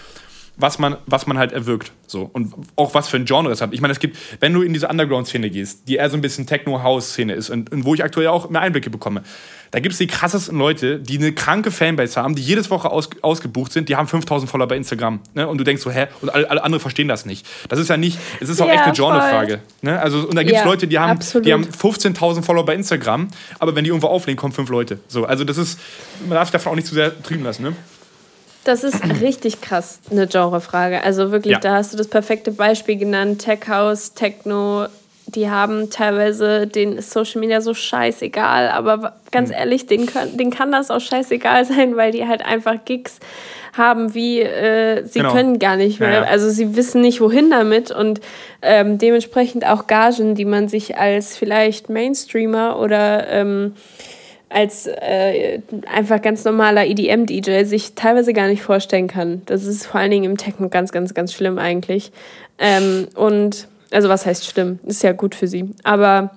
was 0.56 0.78
man, 0.78 0.96
was 1.06 1.26
man 1.26 1.38
halt 1.38 1.52
erwirkt. 1.52 1.92
So. 2.06 2.30
Und 2.32 2.54
auch 2.76 2.94
was 2.94 3.08
für 3.08 3.16
ein 3.16 3.26
Genre 3.26 3.50
es 3.50 3.60
hat. 3.60 3.72
Ich 3.72 3.80
meine, 3.80 3.92
es 3.92 3.98
gibt, 3.98 4.16
wenn 4.40 4.52
du 4.52 4.62
in 4.62 4.72
diese 4.72 4.88
Underground-Szene 4.88 5.50
gehst, 5.50 5.88
die 5.88 5.96
eher 5.96 6.08
so 6.08 6.16
ein 6.16 6.22
bisschen 6.22 6.46
Techno-House-Szene 6.46 7.34
ist 7.34 7.50
und, 7.50 7.72
und, 7.72 7.84
wo 7.84 7.94
ich 7.94 8.02
aktuell 8.02 8.28
auch 8.28 8.48
mehr 8.48 8.62
Einblicke 8.62 8.88
bekomme, 8.88 9.22
da 9.72 9.80
gibt 9.80 9.92
es 9.92 9.98
die 9.98 10.06
krassesten 10.06 10.56
Leute, 10.58 10.98
die 10.98 11.18
eine 11.18 11.32
kranke 11.32 11.70
Fanbase 11.70 12.22
haben, 12.22 12.34
die 12.36 12.42
jedes 12.42 12.70
Woche 12.70 12.90
aus, 12.90 13.10
ausgebucht 13.20 13.72
sind, 13.72 13.88
die 13.88 13.96
haben 13.96 14.06
5000 14.06 14.50
Follower 14.50 14.68
bei 14.68 14.76
Instagram. 14.76 15.20
Ne? 15.34 15.46
Und 15.46 15.58
du 15.58 15.64
denkst 15.64 15.82
so, 15.82 15.90
hä? 15.90 16.06
Und 16.22 16.32
alle, 16.32 16.48
alle 16.48 16.62
anderen 16.64 16.80
verstehen 16.80 17.08
das 17.08 17.26
nicht. 17.26 17.46
Das 17.68 17.78
ist 17.78 17.88
ja 17.88 17.96
nicht, 17.96 18.18
es 18.40 18.48
ist 18.48 18.60
auch 18.62 18.68
ja, 18.68 18.74
echt 18.74 18.84
eine 18.84 18.92
Genrefrage. 18.92 19.60
Ne? 19.82 20.00
Also, 20.00 20.20
und 20.28 20.36
da 20.36 20.42
gibt 20.42 20.54
es 20.54 20.62
ja, 20.62 20.64
Leute, 20.64 20.86
die 20.86 20.98
haben, 20.98 21.18
die 21.44 21.52
haben 21.52 21.64
15.000 21.64 22.42
Follower 22.42 22.64
bei 22.64 22.74
Instagram, 22.74 23.28
aber 23.58 23.74
wenn 23.74 23.84
die 23.84 23.90
irgendwo 23.90 24.06
auflegen, 24.06 24.38
kommen 24.38 24.52
fünf 24.52 24.70
Leute. 24.70 25.00
So, 25.08 25.24
also 25.24 25.44
das 25.44 25.58
ist, 25.58 25.78
man 26.20 26.36
darf 26.36 26.48
sich 26.48 26.52
davon 26.52 26.72
auch 26.72 26.76
nicht 26.76 26.86
zu 26.86 26.94
sehr 26.94 27.20
trieben 27.22 27.44
lassen. 27.44 27.64
Ne? 27.64 27.72
Das 28.66 28.84
ist 28.84 29.02
richtig 29.20 29.60
krass, 29.60 30.00
eine 30.10 30.26
Genrefrage. 30.26 31.02
Also 31.02 31.30
wirklich, 31.32 31.52
ja. 31.52 31.60
da 31.60 31.74
hast 31.74 31.92
du 31.92 31.96
das 31.96 32.08
perfekte 32.08 32.50
Beispiel 32.50 32.96
genannt. 32.96 33.42
Tech 33.42 33.60
House, 33.68 34.14
Techno, 34.14 34.86
die 35.26 35.50
haben 35.50 35.90
teilweise 35.90 36.66
den 36.66 37.00
Social 37.00 37.40
Media 37.40 37.60
so 37.60 37.74
scheißegal, 37.74 38.68
aber 38.68 39.16
ganz 39.32 39.48
mhm. 39.48 39.56
ehrlich, 39.56 39.86
denen, 39.86 40.06
können, 40.06 40.36
denen 40.36 40.50
kann 40.50 40.70
das 40.70 40.90
auch 40.90 41.00
scheißegal 41.00 41.64
sein, 41.66 41.96
weil 41.96 42.12
die 42.12 42.26
halt 42.26 42.44
einfach 42.44 42.84
Gigs 42.84 43.18
haben, 43.76 44.14
wie 44.14 44.40
äh, 44.40 45.04
sie 45.04 45.18
genau. 45.18 45.32
können 45.32 45.58
gar 45.58 45.76
nicht 45.76 46.00
mehr. 46.00 46.10
Ja, 46.10 46.22
ja. 46.22 46.24
Also 46.24 46.48
sie 46.48 46.76
wissen 46.76 47.02
nicht, 47.02 47.20
wohin 47.20 47.50
damit 47.50 47.90
und 47.90 48.20
ähm, 48.62 48.98
dementsprechend 48.98 49.66
auch 49.66 49.86
Gagen, 49.86 50.34
die 50.34 50.44
man 50.44 50.68
sich 50.68 50.96
als 50.96 51.36
vielleicht 51.36 51.90
Mainstreamer 51.90 52.78
oder 52.78 53.28
ähm, 53.28 53.74
als 54.48 54.86
äh, 54.86 55.60
einfach 55.92 56.22
ganz 56.22 56.44
normaler 56.44 56.86
EDM-DJ 56.86 57.64
sich 57.64 57.94
teilweise 57.94 58.32
gar 58.32 58.46
nicht 58.46 58.62
vorstellen 58.62 59.08
kann. 59.08 59.42
Das 59.46 59.64
ist 59.64 59.86
vor 59.86 60.00
allen 60.00 60.10
Dingen 60.10 60.24
im 60.24 60.36
Techno 60.36 60.68
ganz, 60.68 60.92
ganz, 60.92 61.14
ganz 61.14 61.32
schlimm 61.32 61.58
eigentlich. 61.58 62.12
Ähm, 62.58 63.08
und 63.14 63.68
also 63.90 64.08
was 64.08 64.24
heißt 64.24 64.46
schlimm? 64.46 64.78
Ist 64.86 65.02
ja 65.02 65.12
gut 65.12 65.34
für 65.34 65.48
sie. 65.48 65.70
Aber 65.82 66.30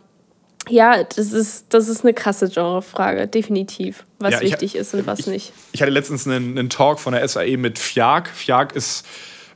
ja, 0.68 1.03
das 1.03 1.32
ist, 1.34 1.66
das 1.70 1.88
ist 1.88 2.03
eine 2.03 2.14
krasse 2.14 2.49
Genrefrage, 2.49 3.28
definitiv, 3.28 4.05
was 4.20 4.36
ja, 4.36 4.41
wichtig 4.41 4.76
ist 4.76 4.93
und 4.93 5.07
was 5.07 5.20
ich, 5.20 5.28
nicht. 5.28 5.53
Ich 5.72 5.82
hatte 5.82 5.91
letztens 5.91 6.28
einen, 6.28 6.57
einen 6.57 6.70
Talk 6.70 6.99
von 6.99 7.14
der 7.14 7.28
SAE 7.28 7.57
mit 7.57 7.80
Fjag. 7.80 8.28
Fjag 8.28 8.76
ist 8.76 9.05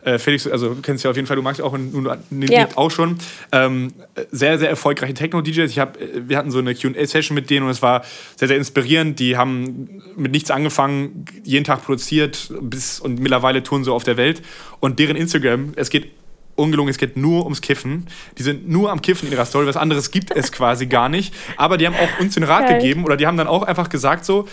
äh, 0.06 0.20
Felix, 0.20 0.48
also 0.48 0.74
du 0.74 0.82
kennst 0.82 1.04
ja 1.04 1.10
auf 1.10 1.16
jeden 1.16 1.28
Fall, 1.28 1.36
du 1.36 1.42
magst 1.42 1.62
auch 1.62 1.74
und 1.74 2.08
ja. 2.50 2.68
auch 2.76 2.92
schon. 2.92 3.18
Ähm, 3.52 3.94
sehr, 4.32 4.60
sehr 4.60 4.70
erfolgreiche 4.70 5.14
Techno-DJs. 5.14 5.78
Hab, 5.78 5.98
wir 6.00 6.38
hatten 6.38 6.52
so 6.52 6.60
eine 6.60 6.76
QA-Session 6.76 7.36
mit 7.36 7.50
denen 7.50 7.66
und 7.66 7.72
es 7.72 7.82
war 7.82 8.04
sehr, 8.36 8.48
sehr 8.48 8.58
inspirierend. 8.58 9.20
Die 9.20 9.38
haben 9.38 10.02
mit 10.16 10.32
nichts 10.32 10.52
angefangen, 10.52 11.26
jeden 11.44 11.64
Tag 11.66 11.84
produziert 11.84 12.54
bis, 12.62 13.00
und 13.00 13.20
mittlerweile 13.20 13.64
touren 13.64 13.84
so 13.84 13.94
auf 13.94 14.04
der 14.04 14.18
Welt. 14.18 14.42
Und 14.80 15.00
deren 15.00 15.16
Instagram, 15.16 15.74
es 15.76 15.90
geht 15.90 16.12
ungelungen, 16.56 16.90
es 16.90 16.98
geht 16.98 17.18
nur 17.18 17.44
ums 17.44 17.62
Kiffen. 17.62 18.08
Die 18.38 18.44
sind 18.44 18.68
nur 18.68 18.92
am 18.92 19.02
Kiffen 19.02 19.28
in 19.28 19.34
ihrer 19.34 19.46
Story, 19.46 19.66
was 19.66 19.78
anderes 19.78 20.12
gibt 20.12 20.32
es 20.32 20.52
quasi 20.52 20.86
gar 20.86 21.10
nicht. 21.10 21.34
Aber 21.58 21.78
die 21.78 21.88
haben 21.88 21.96
auch 21.96 22.20
uns 22.20 22.36
den 22.36 22.44
Rat 22.44 22.66
okay. 22.66 22.76
gegeben 22.76 23.06
oder 23.06 23.18
die 23.18 23.28
haben 23.28 23.38
dann 23.38 23.48
auch 23.48 23.64
einfach 23.64 23.90
gesagt 23.90 24.26
so, 24.26 24.48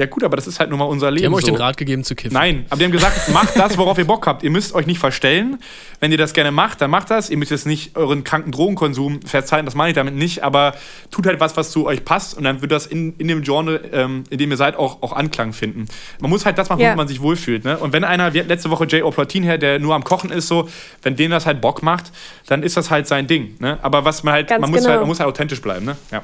Ja, 0.00 0.06
gut, 0.06 0.24
aber 0.24 0.34
das 0.34 0.46
ist 0.46 0.58
halt 0.58 0.70
nun 0.70 0.78
mal 0.78 0.86
unser 0.86 1.10
Leben. 1.10 1.20
Die 1.20 1.26
haben 1.26 1.34
euch 1.34 1.44
so. 1.44 1.50
den 1.52 1.56
Rat 1.56 1.76
gegeben 1.76 2.04
zu 2.04 2.14
kiffen. 2.14 2.32
Nein, 2.32 2.64
aber 2.70 2.78
die 2.78 2.84
haben 2.86 2.92
gesagt, 2.92 3.28
macht 3.34 3.54
das, 3.54 3.76
worauf 3.76 3.98
ihr 3.98 4.06
Bock 4.06 4.26
habt. 4.26 4.42
Ihr 4.42 4.50
müsst 4.50 4.74
euch 4.74 4.86
nicht 4.86 4.98
verstellen. 4.98 5.58
Wenn 6.00 6.10
ihr 6.10 6.16
das 6.16 6.32
gerne 6.32 6.50
macht, 6.52 6.80
dann 6.80 6.90
macht 6.90 7.10
das. 7.10 7.28
Ihr 7.28 7.36
müsst 7.36 7.50
jetzt 7.50 7.66
nicht 7.66 7.96
euren 7.96 8.24
kranken 8.24 8.50
Drogenkonsum 8.50 9.20
verzeihen, 9.20 9.66
das 9.66 9.74
meine 9.74 9.90
ich 9.90 9.94
damit 9.94 10.14
nicht, 10.14 10.42
aber 10.42 10.74
tut 11.10 11.26
halt 11.26 11.38
was, 11.38 11.58
was 11.58 11.70
zu 11.70 11.84
euch 11.84 12.02
passt 12.06 12.34
und 12.38 12.44
dann 12.44 12.62
wird 12.62 12.72
das 12.72 12.86
in, 12.86 13.14
in 13.18 13.28
dem 13.28 13.42
Genre, 13.42 13.76
ähm, 13.92 14.24
in 14.30 14.38
dem 14.38 14.50
ihr 14.50 14.56
seid, 14.56 14.76
auch, 14.76 15.02
auch 15.02 15.12
Anklang 15.12 15.52
finden. 15.52 15.84
Man 16.18 16.30
muss 16.30 16.46
halt 16.46 16.56
das 16.56 16.70
machen, 16.70 16.80
Ja. 16.80 16.86
womit 16.86 16.96
man 16.96 17.08
sich 17.08 17.20
wohlfühlt. 17.20 17.66
Ne? 17.66 17.76
Und 17.76 17.92
wenn 17.92 18.04
einer, 18.04 18.32
wie 18.32 18.38
letzte 18.40 18.70
Woche 18.70 18.84
J.O. 18.86 19.10
Platin 19.10 19.42
her, 19.42 19.58
der 19.58 19.78
nur 19.78 19.94
am 19.94 20.02
Kochen 20.02 20.30
ist, 20.30 20.48
so, 20.48 20.66
wenn 21.02 21.16
dem 21.16 21.30
das 21.30 21.44
halt 21.44 21.60
Bock 21.60 21.82
macht, 21.82 22.10
dann 22.46 22.62
ist 22.62 22.78
das 22.78 22.90
halt 22.90 23.06
sein 23.06 23.26
Ding. 23.26 23.56
Ne? 23.58 23.78
Aber 23.82 24.06
was 24.06 24.22
man 24.22 24.32
halt, 24.32 24.48
Ganz 24.48 24.62
man 24.62 24.70
muss, 24.70 24.80
genau. 24.80 24.90
halt, 24.92 25.00
man 25.00 25.08
muss 25.08 25.20
halt 25.20 25.28
authentisch 25.28 25.60
bleiben. 25.60 25.84
Ne? 25.84 25.96
Ja. 26.10 26.22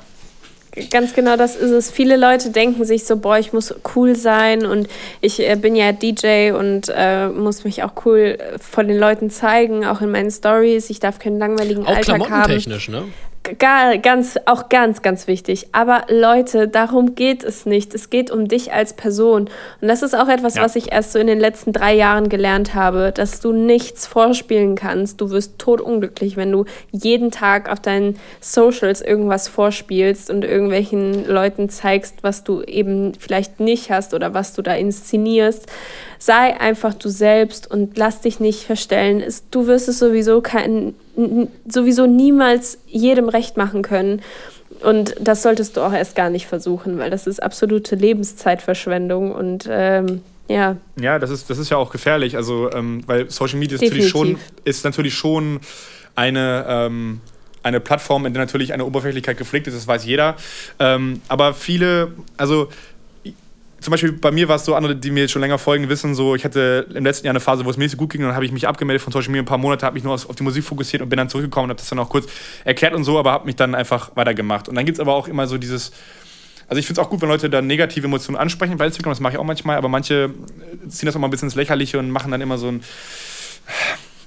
Ganz 0.91 1.15
genau 1.15 1.37
das 1.37 1.57
ist 1.57 1.71
es. 1.71 1.91
Viele 1.91 2.17
Leute 2.17 2.51
denken 2.51 2.85
sich 2.85 3.05
so, 3.05 3.17
boah, 3.17 3.39
ich 3.39 3.53
muss 3.55 3.75
cool 3.95 4.15
sein 4.15 4.67
und 4.67 4.89
ich 5.23 5.41
äh, 5.41 5.57
bin 5.57 5.75
ja 5.75 5.93
DJ 5.93 6.51
und 6.53 6.93
äh, 6.95 7.29
muss 7.29 7.65
mich 7.65 7.83
auch 7.83 7.93
cool 8.05 8.37
äh, 8.39 8.59
vor 8.59 8.85
den 8.85 8.99
Leuten 8.99 9.31
zeigen, 9.31 9.87
auch 9.87 10.03
in 10.03 10.11
meinen 10.11 10.31
Stories. 10.31 10.91
Ich 10.91 11.01
darf 11.01 11.19
keinen 11.19 11.39
langweiligen 11.39 11.87
Auch 11.87 11.97
Alltag 11.97 12.21
haben. 12.21 12.25
klamottentechnisch, 12.27 12.89
ne? 12.91 13.05
Ganz, 13.59 14.37
auch 14.47 14.69
ganz, 14.69 15.03
ganz 15.03 15.27
wichtig. 15.27 15.69
Aber 15.73 16.03
Leute, 16.09 16.69
darum 16.69 17.15
geht 17.15 17.45
es 17.45 17.65
nicht. 17.65 17.95
Es 17.95 18.11
geht 18.11 18.31
um 18.31 18.49
dich 18.49 18.73
als 18.73 18.93
Person. 18.95 19.49
Und 19.81 19.89
das 19.89 20.03
ist 20.03 20.15
auch 20.15 20.29
etwas, 20.29 20.57
Ja. 20.57 20.63
was 20.63 20.75
ich 20.77 20.93
erst 20.93 21.13
so 21.13 21.19
in 21.19 21.27
den 21.29 21.39
letzten 21.39 21.73
drei 21.73 21.95
Jahren 21.95 22.29
gelernt 22.29 22.75
habe, 22.75 23.13
dass 23.15 23.41
du 23.41 23.53
nichts 23.53 24.07
vorspielen 24.07 24.75
kannst. 24.75 25.21
Du 25.21 25.31
wirst 25.31 25.59
totunglücklich, 25.59 26.37
wenn 26.37 26.51
du 26.51 26.65
jeden 26.91 27.31
Tag 27.31 27.71
auf 27.71 27.81
deinen 27.81 28.19
Socials 28.41 29.01
irgendwas 29.01 29.49
vorspielst 29.49 30.29
und 30.31 30.45
irgendwelchen 30.45 31.27
Leuten 31.29 31.69
zeigst, 31.69 32.17
was 32.23 32.43
du 32.45 32.63
eben 32.63 33.15
vielleicht 33.15 33.61
nicht 33.61 33.91
hast 33.91 34.13
oder 34.13 34.35
was 34.35 34.55
du 34.55 34.63
da 34.63 34.75
inszenierst. 34.75 35.67
Sei 36.19 36.59
einfach 36.61 36.95
du 36.95 37.09
selbst 37.09 37.71
und 37.71 37.97
lass 37.97 38.21
dich 38.23 38.41
nicht 38.41 38.65
verstellen. 38.65 39.23
Du 39.51 39.67
wirst 39.67 39.89
es 39.89 39.99
sowieso 39.99 40.41
kein, 40.41 40.65
n- 40.89 40.95
sowieso 41.67 42.07
niemals 42.07 42.79
jedem 42.87 43.29
recht 43.29 43.57
machen 43.57 43.83
können. 43.83 44.23
Und 44.83 45.15
das 45.21 45.43
solltest 45.43 45.77
du 45.77 45.81
auch 45.81 45.93
erst 45.93 46.15
gar 46.17 46.31
nicht 46.31 46.47
versuchen, 46.47 46.99
weil 46.99 47.11
das 47.11 47.27
ist 47.27 47.43
absolute 47.43 47.97
Lebenszeitverschwendung 47.97 49.33
und 49.33 49.67
ähm, 49.71 50.21
ja, 50.49 50.77
Ja, 51.01 51.19
das 51.19 51.31
ist, 51.31 51.51
das 51.51 51.59
ist 51.59 51.71
ja 51.71 51.77
auch 51.77 51.91
gefährlich. 51.91 52.37
Also, 52.37 52.71
ähm, 52.73 53.03
weil 53.07 53.31
Social 53.31 53.59
Media 53.59 53.77
ist 53.77 53.83
natürlich, 53.83 54.09
schon, 54.09 54.39
ist 54.65 54.85
natürlich 54.85 55.15
schon 55.15 55.61
eine, 56.15 56.65
ähm, 56.69 57.21
eine 57.63 57.81
Plattform, 57.81 58.27
in 58.27 58.33
der 58.33 58.43
natürlich 58.43 58.73
eine 58.73 58.85
Oberflächlichkeit 58.85 59.39
gepflegt 59.39 59.67
ist, 59.67 59.77
das 59.77 59.89
weiß 59.89 60.05
jeder. 60.05 60.37
Ähm, 60.79 61.21
aber 61.29 61.53
viele, 61.53 62.13
also 62.37 62.69
zum 63.81 63.91
Beispiel 63.91 64.13
bei 64.13 64.31
mir 64.31 64.49
war 64.49 64.57
es 64.57 64.65
so, 64.65 64.75
andere, 64.75 64.97
die 64.97 65.11
mir 65.11 65.29
schon 65.29 65.43
länger 65.43 65.59
folgen, 65.59 65.89
wissen 65.89 66.15
so, 66.15 66.35
ich 66.35 66.45
hatte 66.45 66.87
im 66.95 67.05
letzten 67.05 67.27
Jahr 67.27 67.33
eine 67.33 67.41
Phase, 67.41 67.65
wo 67.65 67.71
es 67.71 67.77
mir 67.77 67.85
nicht 67.85 67.93
so 67.93 67.99
gut 67.99 68.11
ging, 68.11 68.23
und 68.23 68.29
dann 68.29 68.35
habe 68.35 68.45
ich 68.45 68.53
mich 68.53 68.67
abgemeldet 68.67 69.03
von 69.03 69.13
Social 69.13 69.29
Media 69.29 69.43
ein 69.43 69.47
paar 69.47 69.59
Monate, 69.59 69.85
habe 69.85 69.95
mich 69.95 70.05
nur 70.05 70.15
auf, 70.15 70.27
die 70.27 70.43
Musik 70.43 70.65
fokussiert 70.65 71.03
und 71.03 71.09
bin 71.09 71.19
dann 71.19 71.29
zurückgekommen 71.29 71.65
und 71.65 71.71
habe 71.71 71.79
das 71.79 71.89
dann 71.89 71.99
auch 71.99 72.09
kurz 72.09 72.27
erklärt 72.65 72.95
und 72.95 73.05
so, 73.05 73.19
aber 73.19 73.33
habe 73.33 73.47
mich 73.47 73.57
dann 73.57 73.75
einfach 73.75 74.17
weitergemacht. 74.17 74.69
Und 74.69 74.77
dann 74.77 74.87
gibt 74.87 74.97
es 74.97 75.01
aber 75.01 75.15
auch 75.15 75.29
immer 75.29 75.47
so 75.47 75.59
dieses, 75.59 75.93
also 76.69 76.81
ich 76.81 76.87
finde 76.87 77.01
es 77.01 77.07
auch 77.07 77.11
gut, 77.11 77.21
wenn 77.21 77.29
Leute 77.29 77.49
dann 77.49 77.67
negative 77.67 78.07
Emotionen 78.07 78.37
ansprechen 78.37 78.77
bei 78.77 78.87
Instagram, 78.87 79.13
das 79.13 79.21
mache 79.21 79.35
ich 79.35 79.39
auch 79.39 79.45
manchmal, 79.45 79.77
aber 79.77 79.89
manche 79.89 80.31
äh, 80.85 80.89
ziehen 80.89 81.07
das 81.07 81.15
auch 81.15 81.21
mal 81.21 81.29
ein 81.29 81.31
bisschen 81.31 81.49
ins 81.49 81.55
Lächerliche 81.55 81.99
und 81.99 82.11
machen 82.11 82.31
dann 82.31 82.41
immer 82.41 82.59
so 82.59 82.69
ein. 82.69 82.83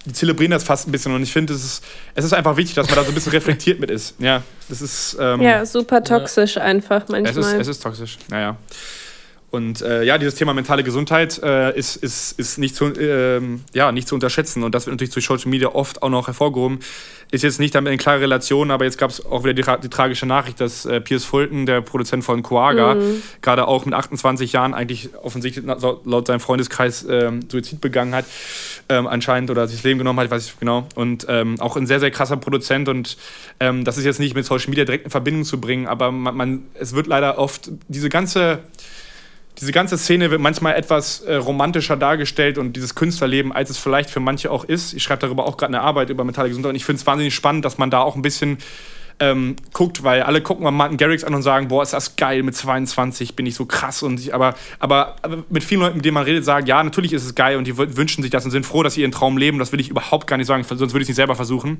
Die 0.05 0.13
zelebrieren 0.13 0.51
das 0.51 0.63
fast 0.63 0.87
ein 0.87 0.93
bisschen 0.93 1.13
und 1.13 1.21
ich 1.21 1.33
finde, 1.33 1.53
es 1.53 1.63
ist, 1.63 1.83
es 2.15 2.23
ist 2.23 2.33
einfach 2.33 2.55
wichtig, 2.55 2.75
dass 2.75 2.87
man 2.87 2.95
da 2.95 3.03
so 3.03 3.09
ein 3.09 3.13
bisschen 3.13 3.33
reflektiert 3.33 3.81
mit 3.81 3.91
ist. 3.91 4.15
Ja, 4.19 4.43
das 4.69 4.81
ist. 4.81 5.17
Ähm, 5.19 5.41
ja, 5.41 5.65
super 5.65 6.01
toxisch 6.01 6.57
einfach 6.57 7.09
manchmal. 7.09 7.37
es 7.37 7.37
ist, 7.37 7.53
es 7.53 7.67
ist 7.67 7.83
toxisch, 7.83 8.17
naja. 8.29 8.55
Und 9.51 9.81
äh, 9.81 10.03
ja, 10.03 10.17
dieses 10.17 10.35
Thema 10.35 10.53
mentale 10.53 10.83
Gesundheit 10.83 11.41
äh, 11.41 11.75
ist, 11.77 11.95
ist, 11.95 12.37
ist 12.39 12.59
nicht, 12.59 12.75
zu, 12.75 12.85
ähm, 12.99 13.61
ja, 13.73 13.91
nicht 13.91 14.07
zu 14.07 14.13
unterschätzen. 14.13 14.63
Und 14.63 14.75
das 14.75 14.85
wird 14.85 14.93
natürlich 14.93 15.13
durch 15.13 15.25
Social 15.25 15.49
Media 15.49 15.69
oft 15.69 16.03
auch 16.03 16.09
noch 16.09 16.27
hervorgehoben. 16.27 16.79
Ist 17.31 17.43
jetzt 17.43 17.59
nicht 17.59 17.73
damit 17.73 17.91
in 17.91 17.99
klare 17.99 18.21
Relation, 18.21 18.69
aber 18.69 18.85
jetzt 18.85 18.97
gab 18.97 19.09
es 19.09 19.25
auch 19.25 19.43
wieder 19.43 19.53
die, 19.53 19.63
die 19.83 19.89
tragische 19.89 20.27
Nachricht, 20.27 20.59
dass 20.61 20.85
äh, 20.85 21.01
Piers 21.01 21.25
Fulton, 21.25 21.65
der 21.65 21.81
Produzent 21.81 22.23
von 22.23 22.43
Coaga, 22.43 22.95
gerade 23.41 23.67
auch 23.67 23.85
mit 23.85 23.93
28 23.93 24.53
Jahren 24.53 24.73
eigentlich 24.73 25.09
offensichtlich 25.21 25.65
laut 25.65 26.27
seinem 26.27 26.39
Freundeskreis 26.39 27.05
ähm, 27.09 27.41
Suizid 27.49 27.81
begangen 27.81 28.13
hat, 28.13 28.25
ähm, 28.87 29.07
anscheinend, 29.07 29.49
oder 29.51 29.67
sich 29.67 29.77
das 29.77 29.83
Leben 29.83 29.99
genommen 29.99 30.19
hat, 30.19 30.29
weiß 30.29 30.45
ich 30.45 30.59
genau. 30.59 30.87
Und 30.95 31.25
ähm, 31.29 31.59
auch 31.59 31.75
ein 31.75 31.87
sehr, 31.87 31.99
sehr 31.99 32.11
krasser 32.11 32.37
Produzent. 32.37 32.89
Und 32.89 33.17
ähm, 33.59 33.83
das 33.83 33.97
ist 33.97 34.05
jetzt 34.05 34.19
nicht 34.19 34.35
mit 34.35 34.45
Social 34.45 34.69
Media 34.69 34.85
direkt 34.85 35.05
in 35.05 35.11
Verbindung 35.11 35.43
zu 35.43 35.59
bringen, 35.59 35.87
aber 35.87 36.11
man, 36.11 36.35
man, 36.35 36.63
es 36.75 36.93
wird 36.93 37.07
leider 37.07 37.37
oft 37.37 37.71
diese 37.87 38.09
ganze 38.09 38.59
diese 39.59 39.71
ganze 39.71 39.97
Szene 39.97 40.31
wird 40.31 40.41
manchmal 40.41 40.75
etwas 40.75 41.21
äh, 41.21 41.35
romantischer 41.35 41.97
dargestellt 41.97 42.57
und 42.57 42.73
dieses 42.73 42.95
Künstlerleben, 42.95 43.51
als 43.51 43.69
es 43.69 43.77
vielleicht 43.77 44.09
für 44.09 44.19
manche 44.19 44.51
auch 44.51 44.63
ist. 44.63 44.93
Ich 44.93 45.03
schreibe 45.03 45.21
darüber 45.21 45.45
auch 45.45 45.57
gerade 45.57 45.73
eine 45.73 45.81
Arbeit 45.81 46.09
über 46.09 46.23
mentale 46.23 46.49
Gesundheit 46.49 46.69
und 46.69 46.75
ich 46.75 46.85
finde 46.85 47.01
es 47.01 47.07
wahnsinnig 47.07 47.35
spannend, 47.35 47.65
dass 47.65 47.77
man 47.77 47.89
da 47.89 48.01
auch 48.01 48.15
ein 48.15 48.21
bisschen 48.21 48.59
ähm, 49.19 49.57
guckt, 49.73 50.03
weil 50.03 50.21
alle 50.23 50.41
gucken 50.41 50.63
mal 50.63 50.71
Martin 50.71 50.97
Garrix 50.97 51.23
an 51.23 51.33
und 51.33 51.41
sagen, 51.41 51.67
boah, 51.67 51.83
ist 51.83 51.91
das 51.91 52.15
geil, 52.15 52.41
mit 52.43 52.55
22 52.55 53.35
bin 53.35 53.45
ich 53.45 53.55
so 53.55 53.65
krass 53.65 54.01
und 54.01 54.19
ich, 54.19 54.33
aber, 54.33 54.55
aber, 54.79 55.17
aber 55.21 55.43
mit 55.49 55.63
vielen 55.63 55.81
Leuten, 55.81 55.97
mit 55.97 56.05
denen 56.05 56.13
man 56.13 56.23
redet, 56.23 56.45
sagen, 56.45 56.65
ja, 56.65 56.81
natürlich 56.81 57.11
ist 57.11 57.25
es 57.25 57.35
geil 57.35 57.57
und 57.57 57.65
die 57.65 57.77
wünschen 57.77 58.21
sich 58.21 58.31
das 58.31 58.45
und 58.45 58.51
sind 58.51 58.65
froh, 58.65 58.81
dass 58.81 58.93
sie 58.93 59.01
ihren 59.01 59.11
Traum 59.11 59.37
leben. 59.37 59.59
Das 59.59 59.71
will 59.73 59.79
ich 59.79 59.89
überhaupt 59.89 60.27
gar 60.27 60.37
nicht 60.37 60.47
sagen, 60.47 60.63
sonst 60.63 60.93
würde 60.93 60.99
ich 60.99 61.03
es 61.03 61.09
nicht 61.09 61.15
selber 61.17 61.35
versuchen. 61.35 61.79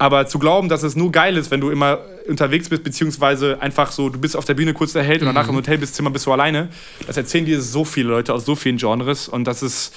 Aber 0.00 0.26
zu 0.28 0.38
glauben, 0.38 0.68
dass 0.68 0.84
es 0.84 0.94
nur 0.94 1.10
geil 1.10 1.36
ist, 1.36 1.50
wenn 1.50 1.60
du 1.60 1.70
immer 1.70 1.98
unterwegs 2.28 2.68
bist, 2.68 2.84
beziehungsweise 2.84 3.60
einfach 3.60 3.90
so, 3.90 4.08
du 4.08 4.20
bist 4.20 4.36
auf 4.36 4.44
der 4.44 4.54
Bühne 4.54 4.72
kurz 4.72 4.92
der 4.92 5.02
Held 5.02 5.22
und 5.22 5.26
danach 5.26 5.48
im 5.48 5.56
Hotelzimmer 5.56 6.10
bist 6.10 6.24
du 6.26 6.32
alleine, 6.32 6.68
das 7.06 7.16
erzählen 7.16 7.44
dir 7.44 7.60
so 7.60 7.84
viele 7.84 8.08
Leute 8.10 8.32
aus 8.32 8.44
so 8.44 8.54
vielen 8.54 8.76
Genres 8.76 9.28
und 9.28 9.44
das 9.44 9.60
ist, 9.62 9.92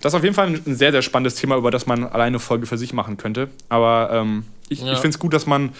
das 0.00 0.12
ist 0.12 0.16
auf 0.16 0.22
jeden 0.24 0.34
Fall 0.34 0.48
ein 0.48 0.76
sehr, 0.76 0.90
sehr 0.90 1.02
spannendes 1.02 1.34
Thema, 1.34 1.56
über 1.56 1.70
das 1.70 1.86
man 1.86 2.04
alleine 2.04 2.28
eine 2.28 2.38
Folge 2.38 2.66
für 2.66 2.78
sich 2.78 2.94
machen 2.94 3.18
könnte. 3.18 3.48
Aber 3.68 4.08
ähm, 4.12 4.44
ich, 4.70 4.80
Ja. 4.80 4.94
ich 4.94 4.98
finde 5.00 5.14
es 5.16 5.18
gut, 5.18 5.34
dass 5.34 5.44
man 5.44 5.70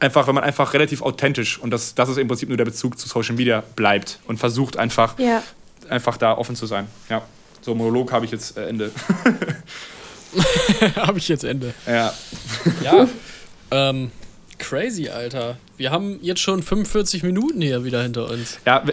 einfach, 0.00 0.26
wenn 0.26 0.34
man 0.34 0.42
einfach 0.42 0.74
relativ 0.74 1.00
authentisch 1.02 1.56
und 1.58 1.70
das, 1.70 1.94
das 1.94 2.08
ist 2.08 2.16
im 2.16 2.26
Prinzip 2.26 2.48
nur 2.48 2.58
der 2.58 2.64
Bezug 2.64 2.98
zu 2.98 3.08
Social 3.08 3.36
Media 3.36 3.62
bleibt 3.76 4.18
und 4.26 4.38
versucht 4.38 4.76
einfach, 4.76 5.16
ja. 5.20 5.40
einfach 5.88 6.16
da 6.16 6.36
offen 6.36 6.56
zu 6.56 6.66
sein. 6.66 6.88
Ja. 7.08 7.22
So, 7.60 7.76
Monolog 7.76 8.10
habe 8.10 8.24
ich 8.24 8.32
jetzt 8.32 8.56
äh, 8.56 8.66
Ende. 8.66 8.90
Habe 10.96 11.18
ich 11.18 11.28
jetzt 11.28 11.44
Ende. 11.44 11.74
ja. 11.86 12.12
Ja. 12.84 13.08
ähm, 13.70 14.10
crazy, 14.58 15.08
Alter. 15.08 15.56
Wir 15.78 15.90
haben 15.90 16.18
jetzt 16.20 16.40
schon 16.42 16.62
45 16.62 17.22
Minuten 17.22 17.62
hier 17.62 17.82
wieder 17.84 18.02
hinter 18.02 18.28
uns. 18.28 18.58
Ja, 18.66 18.84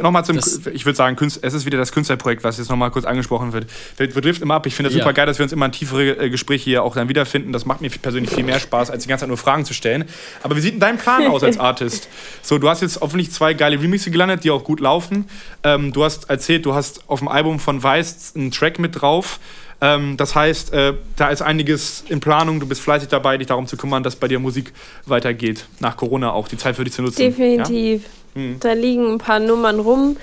nochmal 0.00 0.24
zum, 0.24 0.36
Das- 0.36 0.60
ich 0.72 0.86
würde 0.86 0.94
sagen, 0.96 1.16
es 1.20 1.36
ist 1.36 1.66
wieder 1.66 1.76
das 1.76 1.90
Künstlerprojekt, 1.90 2.44
was 2.44 2.58
jetzt 2.58 2.70
nochmal 2.70 2.92
kurz 2.92 3.04
angesprochen 3.04 3.52
wird. 3.52 3.66
Wir, 3.96 4.14
wir 4.14 4.22
driften 4.22 4.44
immer 4.44 4.54
ab. 4.54 4.66
Ich 4.66 4.76
finde 4.76 4.90
das 4.90 4.96
Ja. 4.96 5.02
super 5.02 5.12
geil, 5.14 5.26
dass 5.26 5.38
wir 5.38 5.42
uns 5.42 5.52
immer 5.52 5.66
in 5.66 5.72
tiefere 5.72 6.10
äh, 6.26 6.30
Gespräche 6.30 6.62
hier 6.62 6.84
auch 6.84 6.94
dann 6.94 7.08
wiederfinden. 7.08 7.52
Das 7.52 7.64
macht 7.64 7.80
mir 7.80 7.90
persönlich 7.90 8.30
viel 8.32 8.44
mehr 8.44 8.60
Spaß, 8.60 8.90
als 8.90 9.02
die 9.02 9.08
ganze 9.08 9.22
Zeit 9.22 9.28
nur 9.28 9.36
Fragen 9.38 9.64
zu 9.64 9.74
stellen. 9.74 10.04
Aber 10.44 10.54
wie 10.56 10.60
sieht 10.60 10.74
denn 10.74 10.80
dein 10.80 10.98
Plan 10.98 11.26
aus 11.26 11.42
als 11.42 11.58
Artist? 11.58 12.06
So, 12.42 12.58
du 12.58 12.68
hast 12.68 12.82
jetzt 12.82 13.00
hoffentlich 13.00 13.32
zwei 13.32 13.54
geile 13.54 13.80
Remixe 13.82 14.12
gelandet, 14.12 14.44
die 14.44 14.52
auch 14.52 14.62
gut 14.62 14.78
laufen. 14.78 15.28
Ähm, 15.64 15.92
du 15.92 16.04
hast 16.04 16.30
erzählt, 16.30 16.64
du 16.64 16.74
hast 16.74 17.08
auf 17.10 17.18
dem 17.18 17.26
Album 17.26 17.58
von 17.58 17.82
Weiß 17.82 18.34
einen 18.36 18.52
Track 18.52 18.78
mit 18.78 19.00
drauf. 19.00 19.40
Ähm, 19.80 20.16
das 20.16 20.34
heißt, 20.34 20.72
äh, 20.72 20.94
da 21.16 21.28
ist 21.28 21.42
einiges 21.42 22.04
in 22.08 22.20
Planung. 22.20 22.60
Du 22.60 22.66
bist 22.66 22.80
fleißig 22.80 23.08
dabei, 23.08 23.38
dich 23.38 23.46
darum 23.46 23.66
zu 23.66 23.76
kümmern, 23.76 24.02
dass 24.02 24.16
bei 24.16 24.28
dir 24.28 24.38
Musik 24.38 24.72
weitergeht. 25.06 25.66
Nach 25.80 25.96
Corona 25.96 26.32
auch, 26.32 26.48
die 26.48 26.56
Zeit 26.56 26.76
für 26.76 26.84
dich 26.84 26.94
zu 26.94 27.02
nutzen. 27.02 27.22
Ja? 27.22 27.28
Definitiv. 27.28 28.04
Mhm. 28.34 28.56
Da 28.60 28.72
liegen 28.72 29.06
ein 29.12 29.18
paar 29.18 29.38
Nummern 29.38 29.78
rum, 29.78 30.16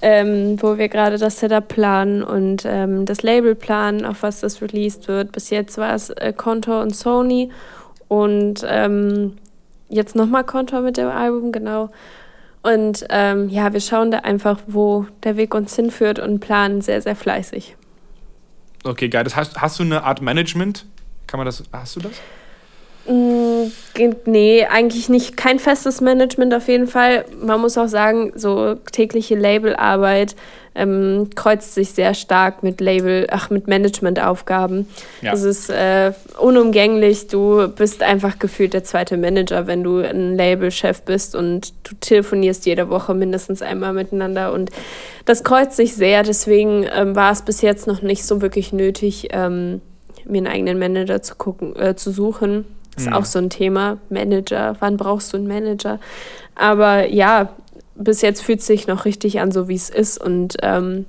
ähm, 0.00 0.56
wo 0.62 0.78
wir 0.78 0.88
gerade 0.88 1.18
das 1.18 1.40
Setup 1.40 1.66
planen 1.66 2.22
und 2.22 2.64
ähm, 2.64 3.04
das 3.04 3.22
Label 3.22 3.54
planen, 3.54 4.04
auf 4.04 4.22
was 4.22 4.40
das 4.40 4.62
released 4.62 5.08
wird. 5.08 5.32
Bis 5.32 5.50
jetzt 5.50 5.76
war 5.76 5.94
es 5.94 6.10
äh, 6.10 6.32
Contour 6.36 6.80
und 6.80 6.94
Sony 6.94 7.50
und 8.06 8.64
ähm, 8.66 9.36
jetzt 9.88 10.14
nochmal 10.14 10.44
Contour 10.44 10.82
mit 10.82 10.96
dem 10.96 11.08
Album, 11.08 11.50
genau. 11.50 11.90
Und 12.62 13.06
ähm, 13.08 13.48
ja, 13.48 13.72
wir 13.72 13.80
schauen 13.80 14.10
da 14.10 14.18
einfach, 14.18 14.60
wo 14.66 15.06
der 15.24 15.36
Weg 15.36 15.54
uns 15.54 15.74
hinführt 15.74 16.18
und 16.18 16.40
planen 16.40 16.80
sehr, 16.80 17.00
sehr 17.00 17.16
fleißig. 17.16 17.76
Okay, 18.84 19.08
geil. 19.08 19.24
Das 19.24 19.36
heißt, 19.36 19.60
hast 19.60 19.78
du 19.78 19.82
eine 19.82 20.04
Art 20.04 20.22
Management? 20.22 20.86
Kann 21.26 21.38
man 21.38 21.46
das, 21.46 21.62
hast 21.72 21.96
du 21.96 22.00
das? 22.00 22.12
Nee, 23.06 24.66
eigentlich 24.70 25.08
nicht. 25.08 25.36
Kein 25.36 25.58
festes 25.58 26.00
Management 26.00 26.54
auf 26.54 26.68
jeden 26.68 26.86
Fall. 26.86 27.24
Man 27.40 27.60
muss 27.60 27.76
auch 27.76 27.88
sagen, 27.88 28.32
so 28.36 28.76
tägliche 28.92 29.34
Labelarbeit 29.34 30.36
ähm, 30.74 31.28
kreuzt 31.34 31.74
sich 31.74 31.90
sehr 31.90 32.14
stark 32.14 32.62
mit 32.62 32.80
Label, 32.80 33.26
ach, 33.30 33.50
mit 33.50 33.66
Managementaufgaben. 33.66 34.88
Ja. 35.20 35.32
Es 35.32 35.42
ist 35.42 35.70
äh, 35.70 36.12
unumgänglich. 36.38 37.26
Du 37.26 37.68
bist 37.68 38.02
einfach 38.02 38.38
gefühlt 38.38 38.72
der 38.72 38.84
zweite 38.84 39.16
Manager, 39.16 39.66
wenn 39.66 39.82
du 39.82 39.98
ein 39.98 40.36
Labelchef 40.36 41.02
bist 41.02 41.34
und 41.34 41.72
du 41.84 41.94
telefonierst 41.98 42.66
jede 42.66 42.88
Woche 42.88 43.14
mindestens 43.14 43.62
einmal 43.62 43.92
miteinander. 43.92 44.52
Und 44.52 44.70
das 45.24 45.42
kreuzt 45.42 45.76
sich 45.76 45.94
sehr. 45.94 46.22
Deswegen 46.22 46.86
ähm, 46.94 47.16
war 47.16 47.32
es 47.32 47.42
bis 47.42 47.62
jetzt 47.62 47.86
noch 47.86 48.02
nicht 48.02 48.24
so 48.24 48.40
wirklich 48.40 48.72
nötig, 48.72 49.28
ähm, 49.32 49.80
mir 50.24 50.38
einen 50.38 50.46
eigenen 50.46 50.78
Manager 50.78 51.20
zu 51.22 51.34
gucken, 51.34 51.74
äh, 51.76 51.96
zu 51.96 52.12
suchen. 52.12 52.64
Ist 53.00 53.06
Mhm. 53.08 53.12
auch 53.14 53.24
so 53.24 53.38
ein 53.38 53.50
Thema. 53.50 53.98
Manager, 54.10 54.76
wann 54.80 54.96
brauchst 54.96 55.32
du 55.32 55.36
einen 55.38 55.46
Manager? 55.48 55.98
Aber 56.54 57.08
ja, 57.08 57.50
bis 57.94 58.22
jetzt 58.22 58.42
fühlt 58.42 58.60
es 58.60 58.66
sich 58.66 58.86
noch 58.86 59.04
richtig 59.04 59.40
an, 59.40 59.50
so 59.52 59.68
wie 59.68 59.74
es 59.74 59.90
ist. 59.90 60.18
Und 60.22 60.56
ähm, 60.62 61.06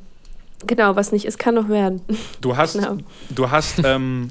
genau, 0.65 0.95
was 0.95 1.11
nicht 1.11 1.25
ist, 1.25 1.37
kann 1.39 1.55
noch 1.55 1.69
werden. 1.69 2.01
Du 2.41 2.55
hast, 2.57 2.73
Genau. 2.79 2.97
du 3.29 3.49
hast, 3.51 3.81
ähm, 3.83 4.29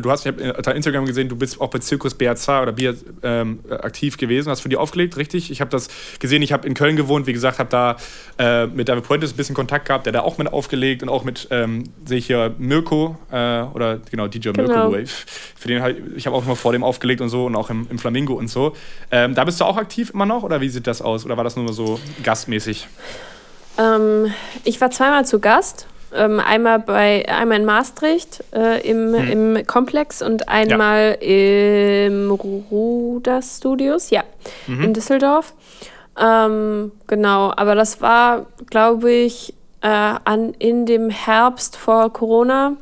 du 0.00 0.10
hast, 0.10 0.26
ich 0.26 0.32
habe 0.32 0.58
auf 0.58 0.66
Instagram 0.74 1.06
gesehen, 1.06 1.28
du 1.28 1.36
bist 1.36 1.60
auch 1.60 1.68
bei 1.68 1.78
Zirkus 1.78 2.16
BH2 2.16 2.62
oder 2.62 2.72
BH, 2.72 2.94
ähm, 3.22 3.60
aktiv 3.70 4.16
gewesen, 4.16 4.50
hast 4.50 4.60
für 4.60 4.68
die 4.68 4.76
aufgelegt, 4.76 5.16
richtig? 5.16 5.50
Ich 5.50 5.60
habe 5.60 5.70
das 5.70 5.88
gesehen, 6.18 6.42
ich 6.42 6.52
habe 6.52 6.66
in 6.66 6.74
Köln 6.74 6.96
gewohnt, 6.96 7.26
wie 7.26 7.32
gesagt, 7.32 7.58
habe 7.58 7.70
da 7.70 7.96
äh, 8.38 8.66
mit 8.66 8.88
David 8.88 9.04
Puentes 9.04 9.32
ein 9.32 9.36
bisschen 9.36 9.54
Kontakt 9.54 9.86
gehabt, 9.86 10.06
der 10.06 10.12
da 10.12 10.20
auch 10.20 10.38
mit 10.38 10.52
aufgelegt 10.52 11.02
und 11.02 11.08
auch 11.08 11.24
mit, 11.24 11.48
ähm, 11.50 11.84
sehe 12.04 12.18
ich 12.18 12.26
hier 12.26 12.54
Mirko 12.58 13.16
äh, 13.30 13.62
oder 13.62 13.98
genau, 14.10 14.26
DJ 14.26 14.50
Genau. 14.50 14.68
Mirko 14.68 14.92
Wave. 14.92 15.26
Für 15.56 15.68
den 15.68 15.82
halt, 15.82 15.98
ich 16.16 16.26
habe 16.26 16.36
auch 16.36 16.44
mal 16.44 16.54
vor 16.54 16.72
dem 16.72 16.82
aufgelegt 16.84 17.20
und 17.20 17.28
so 17.28 17.46
und 17.46 17.56
auch 17.56 17.70
im, 17.70 17.86
im 17.90 17.98
Flamingo 17.98 18.34
und 18.34 18.48
so. 18.48 18.74
Ähm, 19.10 19.34
da 19.34 19.44
bist 19.44 19.60
du 19.60 19.64
auch 19.64 19.76
aktiv 19.76 20.10
immer 20.10 20.26
noch 20.26 20.42
oder 20.42 20.60
wie 20.60 20.68
sieht 20.68 20.86
das 20.86 21.02
aus? 21.02 21.24
Oder 21.24 21.36
war 21.36 21.44
das 21.44 21.56
nur 21.56 21.72
so 21.72 22.00
gastmäßig? 22.22 22.88
Ähm, 23.78 24.32
ich 24.64 24.80
war 24.80 24.90
zweimal 24.90 25.24
zu 25.24 25.38
Gast. 25.40 25.86
Ähm, 26.14 26.40
einmal 26.40 26.78
bei 26.78 27.28
einmal 27.28 27.58
in 27.60 27.66
Maastricht 27.66 28.42
äh, 28.54 28.80
im, 28.88 29.14
im 29.14 29.66
Komplex 29.66 30.22
und 30.22 30.48
einmal 30.48 31.18
im 31.20 32.30
Ruder 32.30 33.42
Studios, 33.42 34.10
ja, 34.10 34.24
in 34.66 34.94
Düsseldorf. 34.94 35.52
Ähm, 36.18 36.92
genau, 37.06 37.52
aber 37.54 37.74
das 37.74 38.00
war, 38.00 38.46
glaube 38.70 39.10
ich, 39.10 39.54
äh, 39.82 39.86
an, 39.88 40.54
in 40.58 40.86
dem 40.86 41.10
Herbst 41.10 41.76
vor 41.76 42.12
Corona. 42.12 42.72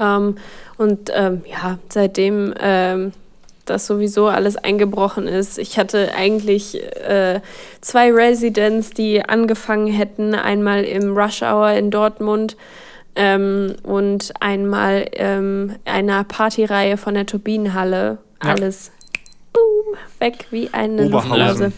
Ähm, 0.00 0.36
und 0.76 1.10
ähm, 1.14 1.42
ja, 1.50 1.78
seitdem 1.88 2.54
ähm, 3.68 3.74
das 3.74 3.86
sowieso 3.86 4.26
alles 4.26 4.56
eingebrochen 4.56 5.26
ist. 5.26 5.58
Ich 5.58 5.78
hatte 5.78 6.12
eigentlich 6.14 6.82
äh, 6.96 7.40
zwei 7.80 8.12
Residents, 8.12 8.90
die 8.90 9.22
angefangen 9.22 9.86
hätten. 9.86 10.34
Einmal 10.34 10.84
im 10.84 11.16
Rush 11.16 11.42
Hour 11.42 11.70
in 11.72 11.90
Dortmund 11.90 12.56
ähm, 13.14 13.76
und 13.82 14.32
einmal 14.40 15.06
ähm, 15.12 15.76
einer 15.84 16.24
Partyreihe 16.24 16.96
von 16.96 17.14
der 17.14 17.26
Turbinenhalle. 17.26 18.18
Ja. 18.42 18.50
Alles 18.50 18.92
boom, 19.52 19.96
weg 20.18 20.46
wie 20.50 20.70
eine 20.72 21.06
Oberhausen. 21.06 21.12
Luftblase. 21.12 21.72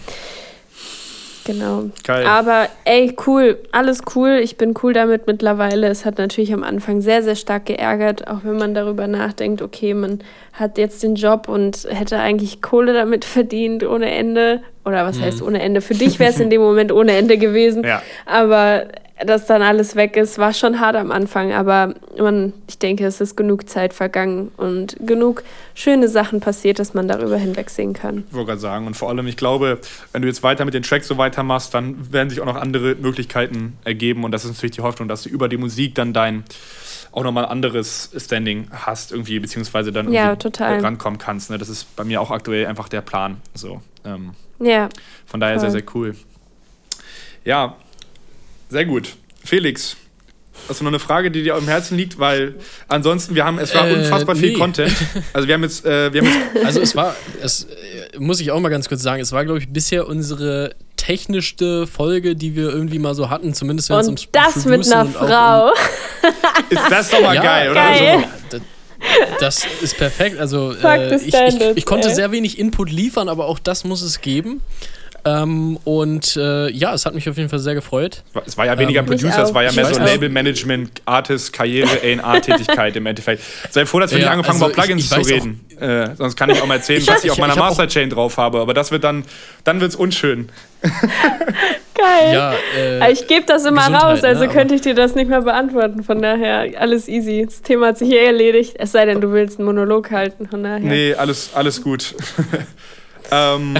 Genau. 1.45 1.84
Geil. 2.05 2.26
Aber 2.26 2.68
ey, 2.84 3.14
cool, 3.26 3.59
alles 3.72 4.03
cool. 4.14 4.41
Ich 4.43 4.57
bin 4.57 4.74
cool 4.82 4.93
damit 4.93 5.26
mittlerweile. 5.26 5.88
Es 5.88 6.05
hat 6.05 6.18
natürlich 6.18 6.53
am 6.53 6.62
Anfang 6.62 7.01
sehr, 7.01 7.22
sehr 7.22 7.36
stark 7.36 7.66
geärgert, 7.66 8.28
auch 8.28 8.41
wenn 8.45 8.57
man 8.57 8.74
darüber 8.74 9.07
nachdenkt, 9.07 9.62
okay, 9.62 9.95
man 9.95 10.20
hat 10.53 10.78
jetzt 10.78 11.03
den 11.03 11.14
Job 11.14 11.49
und 11.49 11.86
hätte 11.91 12.18
eigentlich 12.18 12.61
Kohle 12.62 12.93
damit 12.93 13.24
verdient 13.24 13.84
ohne 13.84 14.11
Ende. 14.11 14.61
Oder 14.84 15.05
was 15.05 15.20
heißt 15.20 15.43
ohne 15.43 15.61
Ende? 15.61 15.80
Für 15.80 15.95
dich 15.95 16.18
wäre 16.18 16.30
es 16.30 16.41
in 16.41 16.51
dem 16.51 16.62
Moment 16.62 16.91
ohne 16.91 17.12
Ende 17.12 17.36
gewesen. 17.38 17.84
Ja. 17.84 18.03
Aber 18.26 18.86
dass 19.24 19.46
dann 19.46 19.62
alles 19.62 19.96
weg 19.96 20.16
ist, 20.16 20.38
war 20.38 20.52
schon 20.54 20.80
hart 20.80 20.96
am 20.96 21.10
Anfang. 21.10 21.52
Aber 21.52 21.94
man, 22.18 22.52
ich 22.68 22.78
denke, 22.78 23.04
es 23.06 23.20
ist 23.20 23.36
genug 23.36 23.68
Zeit 23.68 23.92
vergangen 23.92 24.50
und 24.56 24.96
genug 25.00 25.42
schöne 25.74 26.08
Sachen 26.08 26.40
passiert, 26.40 26.78
dass 26.78 26.94
man 26.94 27.06
darüber 27.08 27.36
hinwegsehen 27.36 27.92
kann. 27.92 28.24
Ich 28.28 28.34
wollte 28.34 28.48
gerade 28.48 28.60
sagen. 28.60 28.86
Und 28.86 28.94
vor 28.94 29.08
allem, 29.10 29.26
ich 29.26 29.36
glaube, 29.36 29.78
wenn 30.12 30.22
du 30.22 30.28
jetzt 30.28 30.42
weiter 30.42 30.64
mit 30.64 30.74
den 30.74 30.82
Tracks 30.82 31.06
so 31.08 31.18
weitermachst, 31.18 31.74
dann 31.74 32.12
werden 32.12 32.30
sich 32.30 32.40
auch 32.40 32.46
noch 32.46 32.56
andere 32.56 32.94
Möglichkeiten 32.94 33.76
ergeben. 33.84 34.24
Und 34.24 34.32
das 34.32 34.44
ist 34.44 34.52
natürlich 34.54 34.76
die 34.76 34.82
Hoffnung, 34.82 35.08
dass 35.08 35.22
du 35.24 35.28
über 35.28 35.48
die 35.48 35.56
Musik 35.58 35.94
dann 35.94 36.12
dein 36.12 36.44
auch 37.12 37.24
nochmal 37.24 37.44
anderes 37.44 38.10
Standing 38.16 38.68
hast, 38.70 39.10
irgendwie, 39.12 39.40
beziehungsweise 39.40 39.90
dann 39.90 40.12
Ja, 40.12 40.26
irgendwie 40.26 40.42
total. 40.44 40.80
rankommen 40.80 41.18
kannst. 41.18 41.50
Ne? 41.50 41.58
Das 41.58 41.68
ist 41.68 41.96
bei 41.96 42.04
mir 42.04 42.20
auch 42.20 42.30
aktuell 42.30 42.66
einfach 42.66 42.88
der 42.88 43.00
Plan. 43.00 43.38
So, 43.52 43.80
ähm, 44.04 44.30
Ja. 44.60 44.88
von 45.26 45.40
daher 45.40 45.56
Voll. 45.58 45.70
sehr, 45.70 45.80
sehr 45.80 45.82
cool. 45.94 46.14
Ja, 47.44 47.76
sehr 48.70 48.84
gut. 48.86 49.14
Felix, 49.44 49.96
hast 50.68 50.80
du 50.80 50.84
noch 50.84 50.90
eine 50.90 50.98
Frage, 50.98 51.30
die 51.30 51.42
dir 51.42 51.54
am 51.56 51.66
Herzen 51.68 51.96
liegt? 51.96 52.18
Weil 52.18 52.54
ansonsten, 52.88 53.34
wir 53.34 53.44
haben, 53.44 53.58
es 53.58 53.74
war 53.74 53.88
Äh, 53.88 53.94
unfassbar 53.94 54.36
viel 54.36 54.50
nee. 54.52 54.56
Content. 54.58 54.92
Also 55.32 55.46
wir 55.48 55.54
haben 55.54 55.62
jetzt, 55.62 55.84
äh, 55.84 56.12
wir 56.12 56.20
haben 56.22 56.28
jetzt 56.28 56.38
Also 56.66 56.80
es 56.80 56.94
war, 56.96 57.16
es 57.42 57.64
äh, 57.64 58.18
muss 58.18 58.40
ich 58.40 58.50
auch 58.50 58.60
mal 58.60 58.68
ganz 58.68 58.88
kurz 58.88 59.02
sagen, 59.02 59.20
es 59.22 59.32
war, 59.32 59.44
glaube 59.44 59.58
ich, 59.60 59.68
bisher 59.68 60.06
unsere 60.06 60.74
technischste 60.96 61.86
Folge, 61.86 62.36
die 62.36 62.54
wir 62.54 62.68
irgendwie 62.70 62.98
mal 62.98 63.14
so 63.14 63.30
hatten, 63.30 63.54
zumindest 63.54 63.88
wenn 63.90 63.98
es 63.98 64.06
ums 64.06 64.28
das 64.32 64.56
mit 64.66 64.82
Producen 64.82 64.92
einer 64.92 65.04
und 65.08 65.16
auch 65.16 65.20
um- 65.22 65.28
Frau. 65.28 65.72
ist 66.70 66.90
das 66.90 67.10
doch 67.10 67.20
mal 67.22 67.34
Ja, 67.34 67.42
geil, 67.42 67.70
oder? 67.70 67.80
geil. 67.80 68.24
Also, 68.52 68.64
das 69.40 69.66
ist 69.80 69.96
perfekt. 69.96 70.38
Also 70.38 70.74
äh, 70.74 71.16
ich, 71.16 71.32
ich, 71.34 71.60
ich 71.74 71.86
konnte 71.86 72.08
ey. 72.08 72.14
sehr 72.14 72.32
wenig 72.32 72.58
Input 72.58 72.90
liefern, 72.90 73.30
aber 73.30 73.46
auch 73.46 73.58
das 73.58 73.84
muss 73.84 74.02
es 74.02 74.20
geben. 74.20 74.60
Ähm, 75.24 75.78
und 75.84 76.36
äh, 76.36 76.70
ja, 76.70 76.94
es 76.94 77.04
hat 77.06 77.14
mich 77.14 77.28
auf 77.28 77.36
jeden 77.36 77.48
Fall 77.48 77.58
sehr 77.58 77.74
gefreut. 77.74 78.22
Es 78.46 78.56
war 78.56 78.66
ja 78.66 78.78
weniger 78.78 79.00
ein 79.02 79.08
Mich 79.08 79.20
Producer, 79.20 79.42
es 79.42 79.52
war 79.54 79.62
ja 79.64 79.72
mehr 79.72 79.84
so. 79.92 80.00
Labelmanagement, 80.00 81.02
Artist, 81.04 81.52
Karriere, 81.52 81.90
A&R-Tätigkeit 82.02 82.96
im 82.96 83.06
Endeffekt. 83.06 83.42
Sei 83.70 83.84
froh, 83.86 84.00
dass 84.00 84.10
wir 84.12 84.18
Ja, 84.18 84.24
nicht 84.26 84.32
angefangen 84.32 84.60
haben, 84.60 84.64
also 84.64 84.74
über 84.74 84.82
Plugins 84.82 85.04
ich- 85.12 85.16
ich 85.18 85.24
zu 85.26 85.34
reden. 85.34 85.66
Äh, 85.80 86.14
sonst 86.16 86.36
kann 86.36 86.50
ich 86.50 86.60
auch 86.60 86.66
mal 86.66 86.74
erzählen, 86.78 87.00
Ich 87.00 87.08
was 87.08 87.24
ich 87.24 87.30
auf 87.30 87.38
meiner 87.38 87.56
Masterchain 87.56 88.10
drauf 88.10 88.36
habe. 88.36 88.60
Aber 88.60 88.74
das 88.74 88.90
wird 88.90 89.04
dann, 89.04 89.24
dann 89.64 89.80
wird 89.80 89.90
es 89.90 89.96
unschön. 89.96 90.48
Geil. 91.94 92.32
Ja, 92.34 92.54
äh, 92.78 93.12
ich 93.12 93.26
gebe 93.26 93.44
das 93.46 93.64
immer 93.66 93.80
Gesundheit, 93.82 94.02
raus, 94.04 94.24
also 94.24 94.44
ne, 94.44 94.48
könnte 94.48 94.74
ich 94.74 94.80
dir 94.80 94.94
das 94.94 95.14
nicht 95.14 95.28
mehr 95.28 95.42
beantworten. 95.42 96.02
Von 96.02 96.22
daher, 96.22 96.66
alles 96.80 97.08
easy. 97.08 97.44
Das 97.44 97.60
Thema 97.60 97.88
hat 97.88 97.98
sich 97.98 98.08
hier 98.08 98.22
erledigt. 98.22 98.74
Es 98.78 98.92
sei 98.92 99.04
denn, 99.04 99.20
du 99.20 99.32
willst 99.32 99.58
einen 99.58 99.66
Monolog 99.66 100.10
halten. 100.10 100.48
Von 100.48 100.62
daher. 100.62 100.78
Nee, 100.80 101.14
alles, 101.14 101.50
alles 101.54 101.82
gut. 101.82 102.14
ähm, 103.30 103.76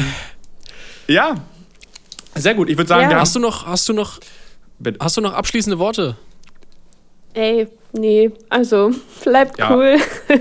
ja, 1.11 1.35
sehr 2.35 2.55
gut. 2.55 2.69
Ich 2.71 2.77
würde 2.77 2.89
sagen, 2.89 3.11
Ja. 3.11 3.21
hast 3.21 3.35
du 3.35 3.41
noch, 3.41 3.67
hast 3.67 3.89
du 3.89 3.93
noch, 3.93 4.21
hast 5.01 5.17
du 5.17 5.21
noch 5.21 5.35
abschließende 5.35 5.79
Worte? 5.79 6.17
Ey, 7.35 7.69
nee. 7.93 8.31
Also, 8.49 8.91
bleibt 9.23 9.59
Ja. 9.59 9.75
cool. 9.75 9.97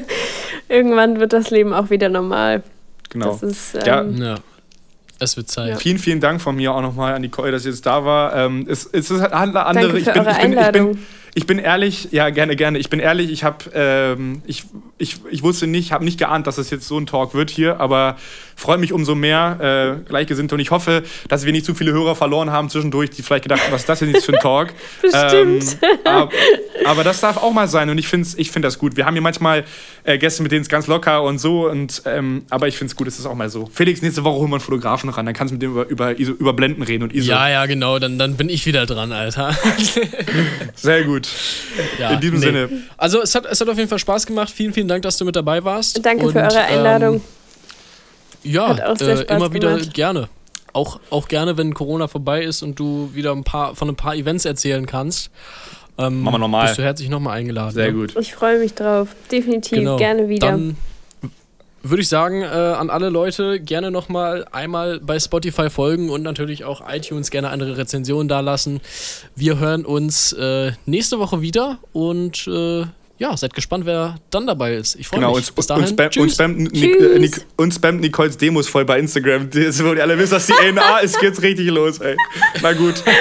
Irgendwann 0.69 1.19
wird 1.19 1.33
das 1.33 1.49
Leben 1.49 1.73
auch 1.73 1.89
wieder 1.89 2.09
normal. 2.09 2.63
genau. 3.09 3.31
Das 3.31 3.43
ist. 3.43 3.75
Ähm, 3.75 3.81
Ja. 3.85 4.03
Ja. 4.33 4.35
Es 5.21 5.35
wird 5.35 5.49
Zeit. 5.49 5.69
Ja. 5.71 5.75
Vielen, 5.75 5.97
vielen 5.99 6.21
Dank 6.21 6.39
von 6.41 6.55
mir 6.55 6.73
auch 6.73 6.81
nochmal 6.81 7.13
an 7.13 7.21
Nicole, 7.21 7.51
dass 7.51 7.63
sie 7.63 7.69
jetzt 7.69 7.85
da 7.85 8.05
war. 8.05 8.33
Ähm, 8.37 8.65
es, 8.69 8.85
es 8.85 9.11
ist 9.11 9.19
halt 9.21 9.33
eine 9.33 9.65
andere. 9.65 9.87
Danke 9.87 9.89
für 9.91 9.97
ich 9.99 10.05
bin, 10.05 10.21
eure 10.21 10.31
ich 10.31 10.37
bin, 10.41 10.51
ich 10.53 10.57
Einladung. 10.57 10.91
bin, 10.93 11.05
ich 11.35 11.45
bin 11.45 11.59
ehrlich, 11.59 12.09
ja, 12.11 12.29
gerne, 12.29 12.55
gerne. 12.55 12.79
Ich 12.79 12.89
bin 12.89 12.99
ehrlich, 12.99 13.31
ich 13.31 13.43
habe, 13.43 13.57
ähm, 13.73 14.41
ich, 14.45 14.63
ich, 14.97 15.17
ich 15.29 15.43
wusste 15.43 15.67
nicht, 15.67 15.91
habe 15.91 16.03
nicht 16.03 16.17
geahnt, 16.17 16.47
dass 16.47 16.57
es 16.57 16.69
jetzt 16.69 16.87
so 16.87 16.97
ein 16.97 17.05
Talk 17.05 17.33
wird 17.33 17.49
hier, 17.49 17.79
aber 17.79 18.17
freut 18.55 18.79
mich 18.79 18.93
umso 18.93 19.15
mehr, 19.15 19.99
äh, 19.99 20.07
Gleichgesinnte. 20.07 20.55
Und 20.55 20.61
ich 20.61 20.71
hoffe, 20.71 21.03
dass 21.27 21.45
wir 21.45 21.51
nicht 21.51 21.65
zu 21.65 21.75
viele 21.75 21.91
Hörer 21.91 22.15
verloren 22.15 22.51
haben 22.51 22.69
zwischendurch, 22.69 23.11
die 23.11 23.21
vielleicht 23.21 23.43
gedacht 23.43 23.63
haben, 23.63 23.71
was 23.71 23.81
ist 23.81 23.89
das 23.89 23.99
denn 23.99 24.11
jetzt 24.13 24.25
für 24.25 24.33
ein 24.33 24.39
Talk? 24.39 24.73
Bestimmt. 25.01 25.77
Ähm, 25.81 25.99
aber, 26.03 26.29
aber 26.85 27.03
das 27.03 27.21
darf 27.21 27.37
auch 27.37 27.53
mal 27.53 27.67
sein 27.67 27.89
und 27.89 27.97
ich 27.97 28.07
finde 28.07 28.27
ich 28.35 28.51
find 28.51 28.65
das 28.65 28.79
gut. 28.79 28.97
Wir 28.97 29.05
haben 29.05 29.13
hier 29.13 29.21
manchmal 29.21 29.65
äh, 30.03 30.17
Gäste, 30.17 30.43
mit 30.43 30.51
denen 30.51 30.63
es 30.63 30.69
ganz 30.69 30.87
locker 30.87 31.23
und 31.23 31.37
so, 31.37 31.69
und, 31.69 32.01
ähm, 32.05 32.43
aber 32.49 32.67
ich 32.67 32.77
finde 32.77 32.91
es 32.91 32.95
gut, 32.95 33.07
es 33.07 33.19
ist 33.19 33.25
auch 33.25 33.35
mal 33.35 33.49
so. 33.49 33.69
Felix, 33.71 34.01
nächste 34.01 34.23
Woche 34.23 34.39
holen 34.39 34.49
wir 34.49 34.55
einen 34.55 34.61
Fotografen 34.61 35.09
ran, 35.09 35.25
dann 35.25 35.35
kannst 35.35 35.51
du 35.51 35.55
mit 35.55 35.61
dem 35.61 35.71
über, 35.71 35.87
über, 35.87 36.17
über 36.17 36.53
Blenden 36.53 36.83
reden 36.83 37.03
und 37.03 37.13
ISO. 37.13 37.31
Ja, 37.31 37.49
ja, 37.49 37.65
genau, 37.65 37.99
dann, 37.99 38.17
dann 38.17 38.35
bin 38.35 38.49
ich 38.49 38.65
wieder 38.65 38.85
dran, 38.85 39.11
Alter. 39.11 39.55
Sehr 40.75 41.03
gut. 41.03 41.18
Ja, 41.99 42.11
In 42.11 42.21
diesem 42.21 42.39
Sinne. 42.39 42.69
Also 42.97 43.21
es 43.21 43.33
hat, 43.35 43.45
es 43.45 43.59
hat 43.59 43.69
auf 43.69 43.77
jeden 43.77 43.89
Fall 43.89 43.99
Spaß 43.99 44.25
gemacht. 44.25 44.49
Vielen, 44.49 44.73
vielen 44.73 44.87
Dank, 44.87 45.03
dass 45.03 45.17
du 45.17 45.25
mit 45.25 45.35
dabei 45.35 45.63
warst. 45.63 46.03
Danke 46.05 46.25
Und, 46.25 46.31
für 46.33 46.39
eure 46.39 46.61
Einladung. 46.61 47.15
Ähm, 47.15 47.21
ja, 48.43 48.69
Hat 48.69 48.81
auch 48.81 48.97
sehr 48.97 49.29
äh, 49.29 49.35
immer 49.35 49.53
wieder 49.53 49.73
gemacht. 49.75 49.93
gerne. 49.93 50.29
Auch, 50.71 50.99
auch 51.09 51.27
gerne, 51.27 51.57
wenn 51.57 51.73
Corona 51.73 52.07
vorbei 52.07 52.43
ist 52.43 52.61
und 52.61 52.79
du 52.79 53.09
wieder 53.13 53.31
ein 53.31 53.43
paar 53.43 53.75
von 53.75 53.89
ein 53.89 53.95
paar 53.95 54.15
Events 54.15 54.45
erzählen 54.45 54.85
kannst. 54.85 55.31
Ähm, 55.97 56.21
Machen 56.21 56.35
wir 56.35 56.39
nochmal. 56.39 56.67
Bist 56.67 56.77
du 56.77 56.83
herzlich 56.83 57.09
nochmal 57.09 57.37
eingeladen. 57.37 57.73
Sehr 57.73 57.87
ne? 57.87 57.93
gut. 57.93 58.15
Ich 58.17 58.33
freue 58.33 58.59
mich 58.59 58.73
drauf. 58.73 59.09
Definitiv. 59.31 59.79
Genau. 59.79 59.97
Gerne 59.97 60.29
wieder. 60.29 60.47
Dann 60.47 60.77
würde 61.83 62.01
ich 62.01 62.09
sagen, 62.09 62.41
äh, 62.41 62.45
an 62.45 62.89
alle 62.89 63.09
Leute 63.09 63.59
gerne 63.59 63.91
nochmal 63.91 64.45
einmal 64.51 64.99
bei 64.99 65.19
Spotify 65.19 65.69
folgen 65.69 66.09
und 66.09 66.23
natürlich 66.23 66.63
auch 66.65 66.81
iTunes 66.89 67.31
gerne 67.31 67.49
eine 67.49 67.77
Rezension 67.77 68.27
dalassen. 68.27 68.81
Wir 69.35 69.59
hören 69.59 69.85
uns 69.85 70.33
äh, 70.33 70.71
nächste 70.85 71.19
Woche 71.19 71.41
wieder 71.41 71.77
und 71.93 72.47
äh, 72.47 72.85
ja, 73.17 73.35
seid 73.35 73.53
gespannt, 73.53 73.85
wer 73.85 74.15
dann 74.29 74.47
dabei 74.47 74.75
ist. 74.75 74.95
Ich 74.95 75.07
freue 75.09 75.19
Genau, 75.19 75.35
mich. 75.35 75.49
und, 75.49 75.55
Bis 75.55 75.65
und, 75.69 75.77
dahin. 75.81 75.87
spam, 75.87 76.21
und, 76.23 76.31
spam, 76.31 76.55
Nic- 76.55 77.01
äh, 77.01 77.19
Nic- 77.19 77.45
und 77.57 77.73
spammt 77.73 77.99
Nicoles 77.99 78.37
Demos 78.37 78.67
voll 78.69 78.85
bei 78.85 78.97
Instagram. 78.97 79.49
Das, 79.49 79.83
wo 79.83 79.93
die 79.93 80.01
alle 80.01 80.17
wissen, 80.17 80.35
dass 80.35 80.47
die 80.47 80.53
A&R 80.53 81.01
ist, 81.03 81.19
geht's 81.19 81.41
richtig 81.41 81.67
los, 81.69 81.99
ey. 81.99 82.15
Na 82.61 82.71
gut. 82.71 83.03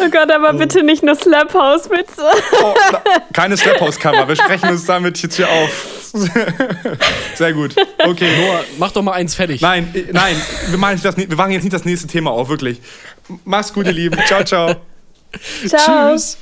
oh 0.00 0.08
Gott, 0.10 0.30
aber 0.32 0.52
bitte 0.54 0.82
nicht 0.82 1.02
nur 1.04 1.14
Slap 1.14 1.54
House, 1.54 1.88
bitte. 1.88 2.06
Oh, 2.62 2.74
na, 2.92 3.02
keine 3.32 3.56
Slap-House-Cover. 3.56 4.26
Wir 4.28 4.36
sprechen 4.36 4.70
uns 4.70 4.84
damit 4.84 5.22
jetzt 5.22 5.36
hier 5.36 5.48
auf. 5.48 6.01
Sehr 7.34 7.52
gut. 7.52 7.74
Okay. 7.98 8.28
Noah, 8.40 8.64
mach 8.78 8.92
doch 8.92 9.02
mal 9.02 9.12
eins 9.12 9.34
fertig. 9.34 9.60
Nein, 9.60 9.90
äh, 9.94 10.12
nein, 10.12 10.36
wir 10.68 10.78
machen, 10.78 10.92
jetzt 10.92 11.04
das, 11.04 11.16
wir 11.16 11.36
machen 11.36 11.52
jetzt 11.52 11.62
nicht 11.62 11.72
das 11.72 11.84
nächste 11.84 12.06
Thema 12.06 12.30
auf, 12.30 12.48
wirklich. 12.48 12.80
Mach's 13.44 13.72
gut, 13.72 13.86
ihr 13.86 13.92
Lieben. 13.92 14.18
Ciao, 14.26 14.44
ciao. 14.44 14.76
Ciao. 15.66 16.12
Tschüss. 16.12 16.36